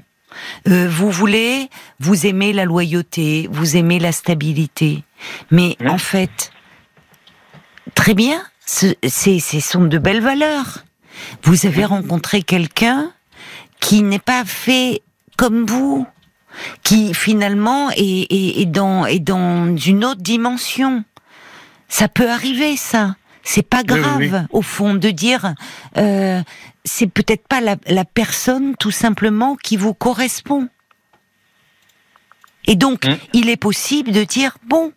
Euh, 0.68 0.88
vous 0.88 1.10
voulez, 1.10 1.68
vous 2.00 2.26
aimez 2.26 2.52
la 2.52 2.64
loyauté, 2.64 3.48
vous 3.50 3.76
aimez 3.76 3.98
la 3.98 4.12
stabilité. 4.12 5.04
Mais 5.50 5.76
en 5.86 5.98
fait, 5.98 6.52
Très 7.94 8.14
bien, 8.14 8.42
ce 8.66 8.94
sont 9.60 9.84
de 9.84 9.98
belles 9.98 10.22
valeurs. 10.22 10.84
Vous 11.42 11.66
avez 11.66 11.84
rencontré 11.84 12.42
quelqu'un 12.42 13.12
qui 13.80 14.02
n'est 14.02 14.18
pas 14.18 14.44
fait 14.44 15.02
comme 15.36 15.64
vous, 15.64 16.06
qui 16.82 17.14
finalement 17.14 17.90
est, 17.96 18.66
dans, 18.66 19.06
est 19.06 19.20
dans 19.20 19.76
une 19.76 20.04
autre 20.04 20.22
dimension. 20.22 21.04
Ça 21.88 22.08
peut 22.08 22.30
arriver, 22.30 22.76
ça. 22.76 23.16
C'est 23.44 23.68
pas 23.68 23.82
grave, 23.82 24.46
au 24.50 24.62
fond, 24.62 24.94
de 24.94 25.10
dire 25.10 25.54
euh, 25.98 26.42
c'est 26.84 27.06
peut-être 27.06 27.46
pas 27.46 27.60
la, 27.60 27.76
la, 27.86 28.04
personne 28.04 28.74
tout 28.76 28.90
simplement 28.90 29.54
qui 29.56 29.76
vous 29.76 29.94
correspond. 29.94 30.68
Et 32.66 32.76
donc, 32.76 33.06
mmh. 33.06 33.16
il 33.34 33.50
est 33.50 33.58
possible 33.58 34.12
de 34.12 34.24
dire 34.24 34.56
bon, 34.66 34.92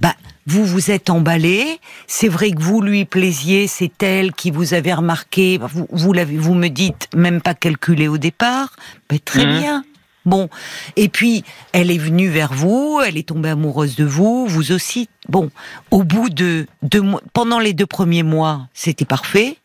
bah 0.00 0.14
vous 0.46 0.64
vous 0.64 0.90
êtes 0.90 1.10
emballé. 1.10 1.80
C'est 2.06 2.28
vrai 2.28 2.52
que 2.52 2.62
vous 2.62 2.80
lui 2.80 3.04
plaisiez, 3.04 3.66
c'est 3.66 4.02
elle 4.02 4.32
qui 4.32 4.50
vous 4.50 4.74
avait 4.74 4.94
remarqué. 4.94 5.58
Vous, 5.60 5.86
vous 5.90 6.12
l'avez, 6.12 6.36
vous 6.36 6.54
me 6.54 6.68
dites 6.68 7.08
même 7.14 7.40
pas 7.42 7.54
calculé 7.54 8.08
au 8.08 8.16
départ. 8.16 8.76
Mais 9.10 9.18
très 9.18 9.44
mmh. 9.44 9.58
bien. 9.58 9.84
Bon. 10.28 10.48
Et 10.96 11.08
puis, 11.08 11.42
elle 11.72 11.90
est 11.90 11.98
venue 11.98 12.28
vers 12.28 12.52
vous, 12.52 13.00
elle 13.04 13.16
est 13.16 13.28
tombée 13.28 13.48
amoureuse 13.48 13.96
de 13.96 14.04
vous, 14.04 14.46
vous 14.46 14.72
aussi. 14.72 15.08
Bon. 15.28 15.50
Au 15.90 16.04
bout 16.04 16.28
de 16.28 16.66
deux 16.82 17.00
mois, 17.00 17.22
pendant 17.32 17.58
les 17.58 17.72
deux 17.72 17.86
premiers 17.86 18.22
mois, 18.22 18.68
c'était 18.74 19.04
parfait. 19.06 19.56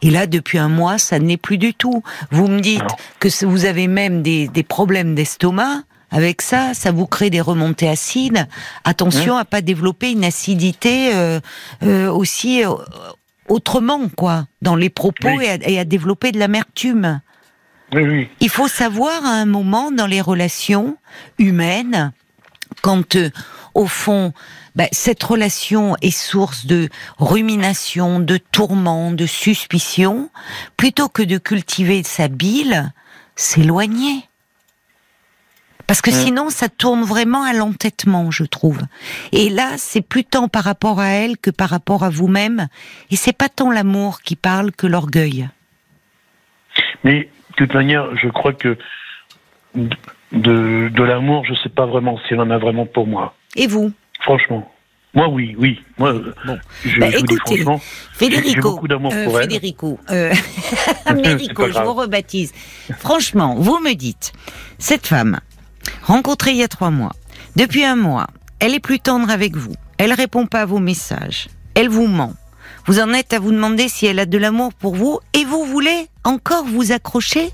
Et 0.00 0.10
là, 0.10 0.26
depuis 0.26 0.58
un 0.58 0.68
mois, 0.68 0.96
ça 0.96 1.18
n'est 1.18 1.36
plus 1.36 1.58
du 1.58 1.74
tout. 1.74 2.02
Vous 2.30 2.48
me 2.48 2.60
dites 2.60 2.82
que 3.20 3.28
vous 3.44 3.66
avez 3.66 3.88
même 3.88 4.22
des, 4.22 4.48
des 4.48 4.62
problèmes 4.62 5.14
d'estomac 5.14 5.82
avec 6.10 6.40
ça, 6.40 6.72
ça 6.72 6.92
vous 6.92 7.06
crée 7.06 7.30
des 7.30 7.40
remontées 7.40 7.88
acides. 7.88 8.46
Attention 8.84 9.36
à 9.36 9.44
pas 9.44 9.60
développer 9.60 10.12
une 10.12 10.24
acidité 10.24 11.14
euh, 11.14 11.40
euh, 11.82 12.10
aussi 12.10 12.64
euh, 12.64 12.70
autrement, 13.48 14.08
quoi, 14.16 14.46
dans 14.62 14.76
les 14.76 14.88
propos 14.88 15.40
et, 15.40 15.78
à, 15.78 15.84
développer 15.84 16.32
de 16.32 16.38
l'amertume. 16.38 17.20
Oui, 17.92 18.28
Il 18.40 18.50
faut 18.50 18.68
savoir 18.68 19.24
à 19.24 19.30
un 19.30 19.46
moment 19.46 19.90
dans 19.90 20.06
les 20.06 20.20
relations 20.20 20.96
humaines, 21.38 22.12
quand 22.82 23.16
au 23.74 23.86
fond, 23.86 24.32
bah, 24.74 24.88
cette 24.92 25.22
relation 25.22 25.96
est 26.02 26.10
source 26.10 26.66
de 26.66 26.88
rumination, 27.18 28.20
de 28.20 28.38
tourment, 28.38 29.12
de 29.12 29.26
suspicion, 29.26 30.30
plutôt 30.76 31.08
que 31.08 31.22
de 31.22 31.38
cultiver 31.38 32.02
sa 32.02 32.28
bile, 32.28 32.92
s'éloigner. 33.36 34.28
Parce 35.86 36.00
que 36.00 36.10
mm. 36.10 36.14
sinon, 36.14 36.50
ça 36.50 36.68
tourne 36.68 37.02
vraiment 37.02 37.42
à 37.42 37.52
l'entêtement, 37.52 38.30
je 38.30 38.44
trouve. 38.44 38.80
Et 39.32 39.50
là, 39.50 39.74
c'est 39.76 40.00
plus 40.00 40.24
tant 40.24 40.48
par 40.48 40.64
rapport 40.64 41.00
à 41.00 41.08
elle 41.08 41.38
que 41.38 41.50
par 41.50 41.68
rapport 41.68 42.02
à 42.02 42.10
vous-même. 42.10 42.68
Et 43.10 43.16
c'est 43.16 43.32
pas 43.32 43.48
tant 43.48 43.70
l'amour 43.70 44.22
qui 44.22 44.36
parle 44.36 44.72
que 44.72 44.86
l'orgueil. 44.86 45.48
Mais 47.04 47.30
toute 47.56 47.74
manière, 47.74 48.16
je 48.16 48.28
crois 48.28 48.52
que 48.52 48.76
de, 49.74 50.88
de 50.88 51.02
l'amour, 51.02 51.44
je 51.44 51.54
sais 51.62 51.68
pas 51.68 51.86
vraiment 51.86 52.18
si 52.18 52.34
elle 52.34 52.40
en 52.40 52.50
a 52.50 52.58
vraiment 52.58 52.86
pour 52.86 53.06
moi. 53.06 53.34
Et 53.56 53.66
vous? 53.66 53.92
Franchement. 54.20 54.70
Moi, 55.14 55.28
oui, 55.28 55.56
oui. 55.58 55.82
Moi, 55.96 56.12
bon. 56.46 56.58
je, 56.84 57.00
bah, 57.00 57.08
écoutez, 57.08 57.64
Federico, 58.12 58.72
beaucoup 58.72 58.86
d'amour 58.88 59.12
euh, 59.14 59.24
pour 59.24 59.38
Federico, 59.38 59.98
euh, 60.10 60.30
Américo, 61.06 61.68
je 61.68 61.80
vous 61.80 61.94
rebaptise. 61.94 62.52
Franchement, 62.98 63.54
vous 63.56 63.78
me 63.78 63.94
dites, 63.94 64.34
cette 64.78 65.06
femme, 65.06 65.40
rencontrée 66.02 66.50
il 66.50 66.58
y 66.58 66.62
a 66.62 66.68
trois 66.68 66.90
mois, 66.90 67.12
Depuis 67.56 67.82
un 67.82 67.96
mois, 67.96 68.26
elle 68.60 68.74
est 68.74 68.80
plus 68.80 69.00
tendre 69.00 69.30
avec 69.30 69.56
vous. 69.56 69.72
Elle 69.96 70.12
répond 70.12 70.44
pas 70.44 70.60
à 70.60 70.66
vos 70.66 70.80
messages. 70.80 71.48
Elle 71.74 71.88
vous 71.88 72.06
ment. 72.06 72.34
Vous 72.86 73.00
en 73.00 73.12
êtes 73.12 73.32
à 73.32 73.38
vous 73.40 73.52
demander 73.52 73.88
si 73.88 74.06
elle 74.06 74.18
a 74.18 74.26
de 74.26 74.38
l'amour 74.38 74.72
pour 74.72 74.94
vous 74.94 75.18
et 75.34 75.44
vous 75.44 75.64
voulez 75.64 76.06
encore 76.24 76.64
vous 76.64 76.92
accrocher 76.92 77.50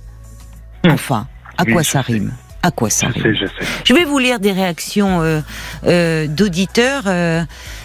Enfin, 0.87 1.27
à 1.59 1.64
Oui, 1.64 1.73
quoi 1.73 1.83
ça 1.85 2.03
sais. 2.03 2.12
rime 2.12 2.33
À 2.62 2.71
quoi 2.71 2.90
ça 2.90 3.09
Je 3.09 3.23
rime 3.23 3.23
sais, 3.23 3.35
je 3.40 3.47
sais. 3.47 3.71
Je 3.85 3.95
vais 3.95 4.05
vous 4.05 4.18
lire 4.18 4.40
des 4.40 4.53
réactions 4.53 5.23
euh, 5.23 5.40
euh, 5.87 6.27
d'auditeurs, 6.27 7.05
euh, 7.07 7.45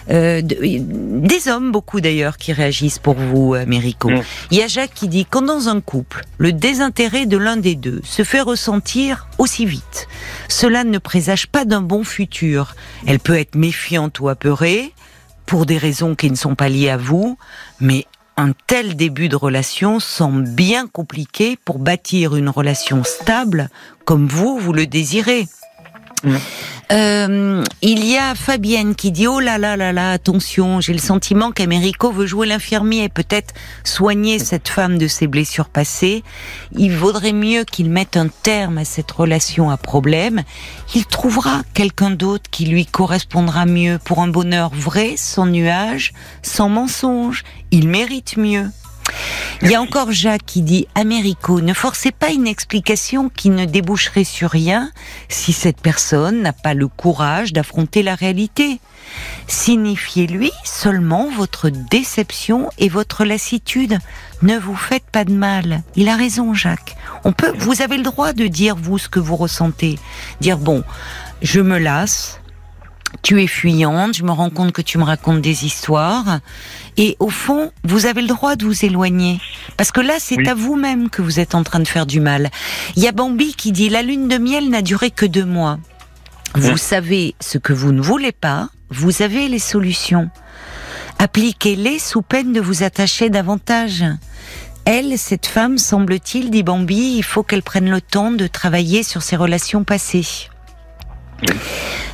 de- 0.09 0.79
des 1.25 1.47
hommes 1.47 1.71
beaucoup 1.71 2.01
d'ailleurs 2.01 2.37
qui 2.37 2.51
réagissent 2.53 2.99
pour 2.99 3.15
vous, 3.15 3.53
Américo. 3.53 4.09
Mm. 4.09 4.21
Il 4.51 4.57
y 4.57 4.61
a 4.63 4.67
Jacques 4.67 4.93
qui 4.93 5.07
dit 5.07 5.25
quand 5.25 5.41
dans 5.43 5.69
un 5.69 5.79
couple, 5.79 6.23
le 6.37 6.51
désintérêt 6.51 7.25
de 7.27 7.37
l'un 7.37 7.55
des 7.57 7.75
deux 7.75 8.01
se 8.03 8.23
fait 8.23 8.41
ressentir 8.41 9.27
aussi 9.37 9.65
vite, 9.65 10.07
cela 10.49 10.83
ne 10.83 10.97
présage 10.97 11.47
pas 11.47 11.63
d'un 11.65 11.81
bon 11.81 12.03
futur. 12.03 12.75
Elle 13.05 13.19
peut 13.19 13.37
être 13.37 13.55
méfiante 13.55 14.19
ou 14.19 14.27
apeurée 14.27 14.91
pour 15.47 15.65
des 15.65 15.77
raisons 15.77 16.13
qui 16.13 16.29
ne 16.29 16.35
sont 16.35 16.53
pas 16.53 16.69
liées 16.69 16.89
à 16.89 16.97
vous, 16.97 17.37
mais 17.79 18.05
un 18.35 18.51
tel 18.67 18.95
début 18.95 19.29
de 19.29 19.35
relation 19.35 19.99
semble 19.99 20.47
bien 20.47 20.85
compliqué 20.85 21.57
pour 21.65 21.79
bâtir 21.79 22.35
une 22.35 22.49
relation 22.49 23.03
stable 23.03 23.69
comme 24.05 24.27
vous, 24.27 24.59
vous 24.59 24.73
le 24.73 24.85
désirez. 24.85 25.47
Euh, 26.91 27.63
il 27.81 28.05
y 28.05 28.17
a 28.17 28.33
Fabienne 28.33 28.95
qui 28.95 29.11
dit 29.11 29.27
oh 29.27 29.41
là 29.41 29.57
là 29.57 29.75
là 29.75 29.91
là 29.91 30.11
attention 30.11 30.79
j'ai 30.79 30.93
le 30.93 30.99
sentiment 30.99 31.51
qu'Américo 31.51 32.11
veut 32.11 32.25
jouer 32.25 32.47
l'infirmier 32.47 33.03
et 33.03 33.09
peut-être 33.09 33.53
soigner 33.83 34.39
cette 34.39 34.69
femme 34.69 34.97
de 34.97 35.07
ses 35.07 35.27
blessures 35.27 35.69
passées. 35.69 36.23
Il 36.71 36.95
vaudrait 36.95 37.33
mieux 37.33 37.65
qu'il 37.65 37.89
mette 37.89 38.15
un 38.17 38.29
terme 38.29 38.77
à 38.77 38.85
cette 38.85 39.11
relation 39.11 39.69
à 39.69 39.77
problème. 39.77 40.43
Il 40.95 41.05
trouvera 41.05 41.61
quelqu'un 41.73 42.11
d'autre 42.11 42.49
qui 42.49 42.65
lui 42.65 42.85
correspondra 42.85 43.65
mieux. 43.65 43.99
Pour 44.03 44.19
un 44.21 44.27
bonheur 44.27 44.71
vrai 44.73 45.15
sans 45.17 45.45
nuage 45.45 46.13
sans 46.41 46.69
mensonge 46.69 47.43
il 47.71 47.89
mérite 47.89 48.37
mieux 48.37 48.67
il 49.61 49.71
y 49.71 49.75
a 49.75 49.81
encore 49.81 50.11
Jacques 50.11 50.45
qui 50.45 50.61
dit 50.61 50.87
Américo, 50.95 51.61
ne 51.61 51.73
forcez 51.73 52.11
pas 52.11 52.29
une 52.29 52.47
explication 52.47 53.29
qui 53.29 53.49
ne 53.49 53.65
déboucherait 53.65 54.23
sur 54.23 54.51
rien 54.51 54.91
si 55.29 55.51
cette 55.51 55.81
personne 55.81 56.41
n'a 56.41 56.53
pas 56.53 56.73
le 56.73 56.87
courage 56.87 57.53
d'affronter 57.53 58.03
la 58.03 58.15
réalité. 58.15 58.79
Signifiez-lui 59.47 60.51
seulement 60.63 61.29
votre 61.29 61.69
déception 61.69 62.69
et 62.77 62.89
votre 62.89 63.25
lassitude. 63.25 63.97
Ne 64.41 64.57
vous 64.57 64.75
faites 64.75 65.05
pas 65.11 65.25
de 65.25 65.33
mal. 65.33 65.81
Il 65.95 66.09
a 66.09 66.15
raison, 66.15 66.53
Jacques. 66.53 66.95
On 67.23 67.31
peut, 67.31 67.53
vous 67.57 67.81
avez 67.81 67.97
le 67.97 68.03
droit 68.03 68.33
de 68.33 68.47
dire 68.47 68.75
vous 68.75 68.97
ce 68.97 69.09
que 69.09 69.19
vous 69.19 69.35
ressentez. 69.35 69.97
Dire 70.41 70.57
bon, 70.57 70.83
je 71.41 71.61
me 71.61 71.77
lasse. 71.77 72.41
Tu 73.23 73.41
es 73.41 73.47
fuyante, 73.47 74.15
je 74.15 74.23
me 74.23 74.31
rends 74.31 74.49
compte 74.49 74.73
que 74.73 74.81
tu 74.81 74.97
me 74.97 75.03
racontes 75.03 75.41
des 75.41 75.65
histoires. 75.65 76.39
Et 76.97 77.15
au 77.19 77.29
fond, 77.29 77.71
vous 77.83 78.05
avez 78.07 78.21
le 78.21 78.27
droit 78.27 78.55
de 78.55 78.65
vous 78.65 78.83
éloigner. 78.85 79.39
Parce 79.77 79.91
que 79.91 80.01
là, 80.01 80.15
c'est 80.19 80.37
Oui. 80.37 80.47
à 80.47 80.55
vous-même 80.55 81.09
que 81.09 81.21
vous 81.21 81.39
êtes 81.39 81.53
en 81.55 81.63
train 81.63 81.79
de 81.79 81.87
faire 81.87 82.05
du 82.07 82.19
mal. 82.19 82.49
Il 82.95 83.03
y 83.03 83.07
a 83.07 83.11
Bambi 83.11 83.53
qui 83.55 83.71
dit, 83.71 83.89
la 83.89 84.01
lune 84.01 84.27
de 84.27 84.37
miel 84.37 84.69
n'a 84.69 84.81
duré 84.81 85.11
que 85.11 85.25
deux 85.27 85.45
mois. 85.45 85.77
Vous 86.55 86.71
Mmh. 86.71 86.77
savez 86.77 87.35
ce 87.39 87.57
que 87.59 87.73
vous 87.73 87.91
ne 87.91 88.01
voulez 88.01 88.31
pas, 88.31 88.69
vous 88.89 89.21
avez 89.21 89.47
les 89.47 89.59
solutions. 89.59 90.29
Appliquez-les 91.19 91.99
sous 91.99 92.21
peine 92.21 92.53
de 92.53 92.61
vous 92.61 92.83
attacher 92.83 93.29
davantage. 93.29 94.03
Elle, 94.85 95.17
cette 95.17 95.45
femme, 95.45 95.77
semble-t-il, 95.77 96.49
dit 96.49 96.63
Bambi, 96.63 97.15
il 97.17 97.23
faut 97.23 97.43
qu'elle 97.43 97.61
prenne 97.63 97.89
le 97.89 98.01
temps 98.01 98.31
de 98.31 98.47
travailler 98.47 99.03
sur 99.03 99.21
ses 99.21 99.35
relations 99.35 99.83
passées. 99.83 100.47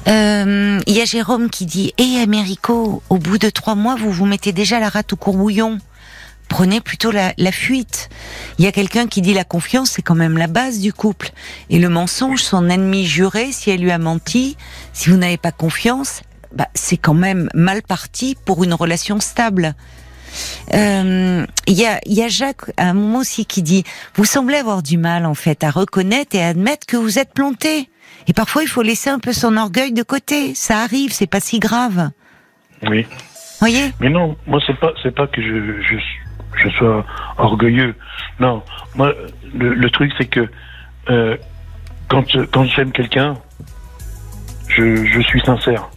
Euh, 0.08 0.80
Il 0.86 0.94
y 0.94 1.02
a 1.02 1.06
Jérôme 1.06 1.50
qui 1.50 1.66
dit 1.66 1.94
Hé 1.98 2.20
Américo, 2.22 3.02
au 3.10 3.18
bout 3.18 3.38
de 3.38 3.50
trois 3.50 3.76
mois, 3.76 3.96
vous 3.96 4.12
vous 4.12 4.26
mettez 4.26 4.52
déjà 4.52 4.80
la 4.80 4.90
rate 4.90 5.14
au 5.14 5.16
courbouillon. 5.16 5.80
Prenez 6.50 6.82
plutôt 6.82 7.10
la, 7.12 7.34
la 7.38 7.52
fuite. 7.52 8.10
Il 8.60 8.66
y 8.66 8.68
a 8.68 8.72
quelqu'un 8.72 9.08
qui 9.08 9.22
dit 9.22 9.34
la 9.34 9.44
confiance, 9.44 9.92
c'est 9.92 10.02
quand 10.02 10.16
même 10.16 10.38
la 10.38 10.48
base 10.48 10.80
du 10.80 10.94
couple. 10.94 11.32
Et 11.70 11.80
le 11.80 11.90
mensonge, 11.90 12.44
son 12.44 12.70
ennemi 12.70 13.06
juré, 13.06 13.52
si 13.52 13.72
elle 13.72 13.82
lui 13.82 13.92
a 13.92 13.98
menti, 13.98 14.58
si 14.92 15.10
vous 15.10 15.18
n'avez 15.18 15.38
pas 15.38 15.52
confiance, 15.52 16.22
bah, 16.54 16.68
c'est 16.76 16.98
quand 16.98 17.16
même 17.16 17.50
mal 17.56 17.82
parti 17.82 18.38
pour 18.46 18.64
une 18.64 18.74
relation 18.74 19.20
stable. 19.20 19.74
Euh, 20.74 21.46
Il 21.68 21.74
y, 21.74 21.86
a, 21.86 22.00
il 22.06 22.14
y 22.14 22.24
a 22.24 22.28
Jacques 22.28 22.72
à 22.78 22.90
un 22.90 22.94
moment 22.94 23.20
aussi 23.20 23.46
qui 23.46 23.62
dit 23.64 23.84
vous 24.16 24.26
semblez 24.26 24.58
avoir 24.58 24.84
du 24.84 24.98
mal 24.98 25.26
en 25.26 25.34
fait 25.36 25.64
à 25.64 25.70
reconnaître 25.72 26.36
et 26.36 26.44
à 26.44 26.48
admettre 26.50 26.86
que 26.86 26.98
vous 26.98 27.20
êtes 27.20 27.34
planté. 27.34 27.90
Et 28.28 28.34
parfois 28.34 28.64
il 28.64 28.68
faut 28.68 28.82
laisser 28.84 29.10
un 29.10 29.20
peu 29.20 29.34
son 29.34 29.58
orgueil 29.58 29.92
de 29.94 30.04
côté. 30.04 30.56
Ça 30.56 30.80
arrive, 30.80 31.12
c'est 31.14 31.28
pas 31.28 31.40
si 31.40 31.60
grave. 31.60 32.10
Oui. 32.88 33.06
Voyez? 33.60 33.92
Mais 34.00 34.10
non, 34.10 34.36
moi 34.48 34.60
c'est 34.68 34.78
pas 34.80 34.92
c'est 35.02 35.14
pas 35.16 35.28
que 35.28 35.42
je, 35.42 35.82
je 35.82 35.96
je 36.64 36.70
sois 36.78 37.06
orgueilleux. 37.38 37.96
Non, 38.40 38.62
moi 38.96 39.14
le, 39.54 39.74
le 39.74 39.90
truc 39.90 40.12
c'est 40.18 40.28
que 40.28 40.48
euh, 41.10 41.38
quand 42.10 42.26
quand 42.52 42.66
j'aime 42.66 42.92
quelqu'un, 42.92 43.38
je, 44.68 45.06
je 45.06 45.22
suis 45.22 45.42
sincère. 45.42 45.90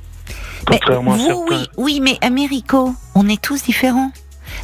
Contrairement 0.66 1.12
à 1.14 1.16
vous, 1.16 1.25
certains. 1.27 1.42
oui, 1.49 1.68
oui, 1.77 2.01
mais 2.01 2.18
Américo, 2.22 2.94
on 3.14 3.29
est 3.29 3.40
tous 3.40 3.62
différents. 3.62 4.11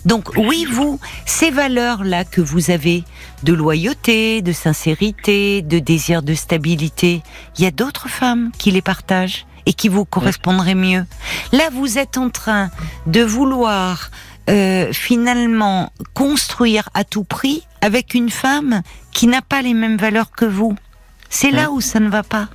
Donc 0.05 0.31
oui, 0.37 0.67
vous, 0.71 0.99
ces 1.27 1.51
valeurs-là 1.51 2.25
que 2.25 2.41
vous 2.41 2.71
avez, 2.71 3.05
de 3.43 3.53
loyauté, 3.53 4.43
de 4.43 4.53
sincérité, 4.53 5.62
de 5.62 5.79
désir 5.79 6.23
de 6.23 6.35
stabilité, 6.35 7.23
il 7.57 7.65
y 7.65 7.67
a 7.67 7.71
d'autres 7.71 8.09
femmes 8.09 8.51
qui 8.59 8.71
les 8.71 8.83
partagent 8.83 9.47
et 9.67 9.73
qui 9.75 9.88
vous 9.88 10.05
correspondraient 10.05 10.75
mieux. 10.75 11.05
Là, 11.53 11.71
vous 11.73 11.99
êtes 11.99 12.19
en 12.19 12.31
train 12.31 12.71
de 13.07 13.23
vouloir 13.23 14.11
euh, 14.51 14.93
finalement 14.93 15.93
construire 16.15 16.88
à 16.95 17.05
tout 17.05 17.23
prix 17.23 17.62
avec 17.81 18.15
une 18.15 18.31
femme 18.31 18.83
qui 19.12 19.29
n'a 19.29 19.43
pas 19.43 19.62
les 19.62 19.75
mêmes 19.75 19.97
valeurs 19.97 20.33
que 20.33 20.45
vous. 20.45 20.75
C'est 21.31 21.53
là 21.53 21.71
où 21.71 21.81
ça 21.81 22.01
ne 22.01 22.09
va 22.09 22.23
pas. 22.23 22.49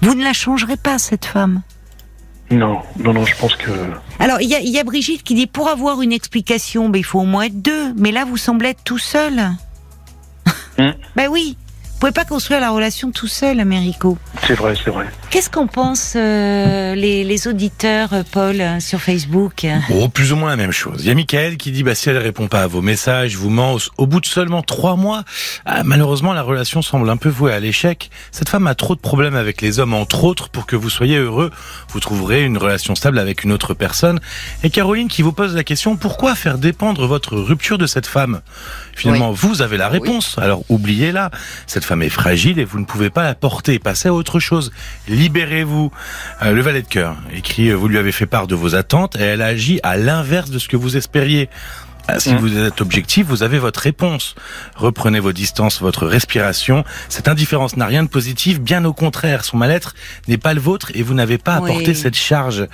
Vous 0.00 0.14
ne 0.14 0.24
la 0.24 0.32
changerez 0.32 0.76
pas, 0.76 0.98
cette 0.98 1.24
femme. 1.24 1.62
Non, 2.52 2.80
non, 2.98 3.14
non, 3.14 3.24
je 3.24 3.34
pense 3.36 3.56
que 3.56 3.70
Alors, 4.18 4.40
il 4.42 4.48
y 4.48 4.54
a, 4.54 4.60
il 4.60 4.68
y 4.68 4.78
a 4.78 4.84
Brigitte 4.84 5.22
qui 5.22 5.34
dit 5.34 5.46
pour 5.46 5.68
avoir 5.68 6.02
une 6.02 6.12
explication, 6.12 6.90
ben, 6.90 6.98
il 6.98 7.04
faut 7.04 7.20
au 7.20 7.24
moins 7.24 7.44
être 7.44 7.62
deux. 7.62 7.94
Mais 7.94 8.12
là, 8.12 8.24
vous 8.24 8.36
semblez 8.36 8.70
être 8.70 8.84
tout 8.84 8.98
seul. 8.98 9.40
Hmm. 10.78 10.92
ben 11.16 11.28
oui. 11.28 11.56
Vous 12.02 12.08
pouvez 12.08 12.20
pas 12.20 12.24
construire 12.28 12.58
la 12.58 12.70
relation 12.72 13.12
tout 13.12 13.28
seul, 13.28 13.60
Américo. 13.60 14.18
c'est 14.44 14.54
vrai, 14.54 14.74
c'est 14.74 14.90
vrai. 14.90 15.06
Qu'est-ce 15.30 15.48
qu'en 15.48 15.68
pensent 15.68 16.14
euh, 16.16 16.96
les, 16.96 17.22
les 17.22 17.46
auditeurs, 17.46 18.12
euh, 18.12 18.22
Paul, 18.28 18.60
euh, 18.60 18.80
sur 18.80 19.00
Facebook? 19.00 19.64
Bon, 19.88 20.08
plus 20.08 20.32
ou 20.32 20.36
moins 20.36 20.50
la 20.50 20.56
même 20.56 20.72
chose. 20.72 20.96
Il 20.98 21.06
y 21.06 21.12
a 21.12 21.14
Michael 21.14 21.56
qui 21.58 21.70
dit, 21.70 21.84
bah, 21.84 21.94
si 21.94 22.10
elle 22.10 22.18
répond 22.18 22.48
pas 22.48 22.62
à 22.62 22.66
vos 22.66 22.82
messages, 22.82 23.36
vous 23.36 23.50
ment, 23.50 23.76
au- 23.98 24.06
bout 24.08 24.20
de 24.20 24.26
seulement 24.26 24.62
trois 24.62 24.96
mois, 24.96 25.22
ah, 25.64 25.84
malheureusement, 25.84 26.32
la 26.32 26.42
relation 26.42 26.82
semble 26.82 27.08
un 27.08 27.16
peu 27.16 27.28
vouée 27.28 27.52
à 27.52 27.60
l'échec. 27.60 28.10
Cette 28.32 28.48
femme 28.48 28.66
a 28.66 28.74
trop 28.74 28.96
de 28.96 29.00
problèmes 29.00 29.36
avec 29.36 29.60
les 29.62 29.78
hommes, 29.78 29.94
entre 29.94 30.24
autres, 30.24 30.48
pour 30.48 30.66
que 30.66 30.74
vous 30.74 30.90
soyez 30.90 31.18
heureux. 31.18 31.52
Vous 31.90 32.00
trouverez 32.00 32.42
une 32.42 32.58
relation 32.58 32.96
stable 32.96 33.20
avec 33.20 33.44
une 33.44 33.52
autre 33.52 33.74
personne. 33.74 34.18
Et 34.64 34.70
Caroline 34.70 35.06
qui 35.06 35.22
vous 35.22 35.32
pose 35.32 35.54
la 35.54 35.62
question, 35.62 35.94
pourquoi 35.94 36.34
faire 36.34 36.58
dépendre 36.58 37.06
votre 37.06 37.36
rupture 37.36 37.78
de 37.78 37.86
cette 37.86 38.08
femme? 38.08 38.40
Finalement, 38.96 39.30
vous 39.30 39.62
avez 39.62 39.76
la 39.76 39.88
réponse. 39.88 40.36
Alors, 40.38 40.64
oubliez-la. 40.68 41.30
Cette 41.68 41.84
femme 41.84 41.91
est 42.00 42.08
fragile 42.08 42.58
et 42.58 42.64
vous 42.64 42.78
ne 42.78 42.84
pouvez 42.84 43.10
pas 43.10 43.24
la 43.24 43.34
porter. 43.34 43.78
Passez 43.78 44.08
à 44.08 44.14
autre 44.14 44.40
chose. 44.40 44.72
Libérez-vous. 45.08 45.90
Euh, 46.42 46.52
le 46.52 46.60
valet 46.60 46.82
de 46.82 46.88
cœur 46.88 47.16
écrit, 47.34 47.68
euh, 47.68 47.74
vous 47.74 47.88
lui 47.88 47.98
avez 47.98 48.12
fait 48.12 48.26
part 48.26 48.46
de 48.46 48.54
vos 48.54 48.74
attentes 48.74 49.16
et 49.16 49.22
elle 49.22 49.42
agit 49.42 49.80
à 49.82 49.96
l'inverse 49.96 50.50
de 50.50 50.58
ce 50.58 50.68
que 50.68 50.76
vous 50.76 50.96
espériez. 50.96 51.48
Ah, 52.08 52.18
Si 52.18 52.34
Mm. 52.34 52.38
vous 52.38 52.58
êtes 52.58 52.80
objectif, 52.80 53.26
vous 53.26 53.42
avez 53.42 53.58
votre 53.58 53.80
réponse. 53.80 54.34
Reprenez 54.74 55.20
vos 55.20 55.32
distances, 55.32 55.80
votre 55.80 56.06
respiration. 56.06 56.84
Cette 57.08 57.28
indifférence 57.28 57.76
n'a 57.76 57.86
rien 57.86 58.02
de 58.02 58.08
positif, 58.08 58.60
bien 58.60 58.84
au 58.84 58.92
contraire. 58.92 59.44
Son 59.44 59.56
mal-être 59.56 59.94
n'est 60.28 60.36
pas 60.36 60.52
le 60.52 60.60
vôtre 60.60 60.90
et 60.94 61.02
vous 61.02 61.14
n'avez 61.14 61.38
pas 61.38 61.54
à 61.56 61.60
Oui. 61.60 61.70
porter 61.72 61.94
cette 61.94 62.16
charge. 62.16 62.66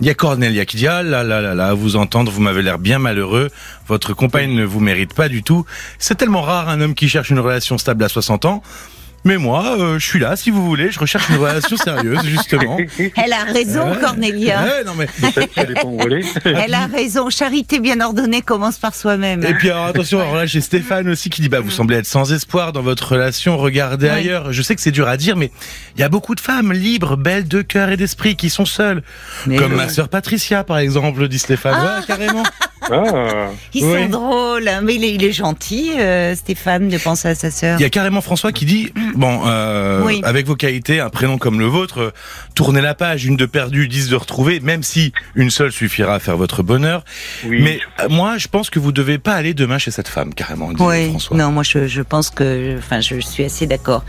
Il 0.00 0.06
y 0.06 0.10
a 0.10 0.14
Cornelia 0.14 0.64
qui 0.64 0.76
dit, 0.78 0.86
ah 0.86 1.02
là 1.02 1.22
là 1.22 1.40
là 1.40 1.54
là, 1.54 1.68
à 1.68 1.74
vous 1.74 1.96
entendre, 1.96 2.32
vous 2.32 2.40
m'avez 2.40 2.62
l'air 2.62 2.78
bien 2.78 2.98
malheureux. 2.98 3.50
Votre 3.86 4.14
compagne 4.14 4.54
ne 4.54 4.64
vous 4.64 4.80
mérite 4.80 5.12
pas 5.14 5.28
du 5.28 5.42
tout. 5.42 5.66
C'est 5.98 6.14
tellement 6.16 6.42
rare 6.42 6.68
un 6.68 6.80
homme 6.80 6.94
qui 6.94 7.08
cherche 7.08 7.30
une 7.30 7.40
relation 7.40 7.76
stable 7.78 8.02
à 8.04 8.08
60 8.08 8.44
ans. 8.46 8.62
Mais 9.24 9.36
moi, 9.36 9.76
euh, 9.78 9.98
je 9.98 10.06
suis 10.06 10.18
là, 10.18 10.34
si 10.34 10.50
vous 10.50 10.64
voulez, 10.64 10.90
je 10.90 10.98
recherche 10.98 11.28
une 11.28 11.36
relation 11.36 11.76
sérieuse, 11.76 12.24
justement. 12.24 12.78
Elle 13.16 13.32
a 13.34 13.44
raison, 13.44 13.90
Ouais. 13.90 13.98
Cornélia. 14.00 14.62
Ouais, 14.62 14.84
non 14.84 14.92
mais 14.96 15.06
elle 16.44 16.74
a 16.74 16.86
raison. 16.86 17.28
Charité 17.30 17.80
bien 17.80 18.00
ordonnée 18.00 18.40
commence 18.42 18.78
par 18.78 18.94
soi-même. 18.94 19.44
Et 19.44 19.54
puis 19.54 19.70
alors 19.70 19.86
attention, 19.86 20.20
alors 20.20 20.36
là 20.36 20.46
j'ai 20.46 20.60
Stéphane 20.60 21.08
aussi 21.08 21.28
qui 21.30 21.42
dit 21.42 21.48
bah 21.48 21.60
vous 21.60 21.70
semblez 21.70 21.96
être 21.96 22.06
sans 22.06 22.32
espoir 22.32 22.72
dans 22.72 22.82
votre 22.82 23.12
relation, 23.12 23.56
regardez 23.58 24.06
Oui. 24.06 24.12
ailleurs. 24.12 24.52
Je 24.52 24.62
sais 24.62 24.74
que 24.74 24.80
c'est 24.80 24.90
dur 24.90 25.08
à 25.08 25.16
dire, 25.16 25.36
mais 25.36 25.50
il 25.96 26.00
y 26.00 26.04
a 26.04 26.08
beaucoup 26.08 26.34
de 26.34 26.40
femmes 26.40 26.72
libres, 26.72 27.16
belles 27.16 27.48
de 27.48 27.62
cœur 27.62 27.90
et 27.90 27.96
d'esprit 27.96 28.36
qui 28.36 28.48
sont 28.50 28.64
seules, 28.64 29.02
Mais 29.46 29.56
comme 29.56 29.72
oui. 29.72 29.76
ma 29.78 29.88
sœur 29.88 30.08
Patricia 30.08 30.64
par 30.64 30.78
exemple, 30.78 31.28
dit 31.28 31.38
Stéphane. 31.38 31.74
Ouais, 31.82 32.06
carrément. 32.06 32.42
Ah, 32.90 33.50
Ils 33.74 33.84
Oui. 33.84 34.02
sont 34.04 34.08
drôles, 34.08 34.66
hein, 34.68 34.80
mais 34.82 34.94
il 34.94 35.04
est, 35.04 35.14
il 35.14 35.24
est 35.24 35.32
gentil, 35.32 35.92
euh, 35.98 36.34
Stéphane, 36.34 36.88
de 36.88 36.98
penser 36.98 37.28
à 37.28 37.34
sa 37.34 37.50
sœur. 37.50 37.78
Il 37.78 37.82
y 37.82 37.86
a 37.86 37.90
carrément 37.90 38.20
François 38.20 38.52
qui 38.52 38.64
dit 38.64 38.90
bon, 39.14 39.42
euh, 39.46 40.02
Oui. 40.04 40.20
avec 40.24 40.46
vos 40.46 40.56
qualités, 40.56 40.98
un 41.00 41.10
prénom 41.10 41.36
comme 41.38 41.58
le 41.60 41.66
vôtre, 41.66 41.98
euh, 42.00 42.10
tournez 42.54 42.80
la 42.80 42.94
page, 42.94 43.24
une 43.26 43.36
de 43.36 43.46
perdue, 43.46 43.86
dix 43.86 44.08
de 44.08 44.16
retrouvée, 44.16 44.60
même 44.60 44.82
si 44.82 45.12
une 45.34 45.50
seule 45.50 45.72
suffira 45.72 46.14
à 46.14 46.18
faire 46.20 46.36
votre 46.36 46.62
bonheur. 46.62 47.04
oui. 47.46 47.60
Mais 47.62 47.80
euh, 48.00 48.08
moi, 48.08 48.38
je 48.38 48.48
pense 48.48 48.70
que 48.70 48.78
vous 48.78 48.92
devez 48.92 49.18
pas 49.18 49.34
aller 49.34 49.54
demain 49.54 49.78
chez 49.78 49.90
cette 49.90 50.08
femme, 50.08 50.32
carrément, 50.34 50.72
dit 50.72 50.82
Oui, 50.82 51.10
François. 51.10 51.36
non, 51.36 51.50
moi 51.52 51.62
je, 51.62 51.86
je 51.86 52.02
pense 52.02 52.30
que, 52.30 52.76
enfin, 52.78 53.00
je 53.00 53.20
suis 53.20 53.44
assez 53.44 53.66
d'accord. 53.66 54.04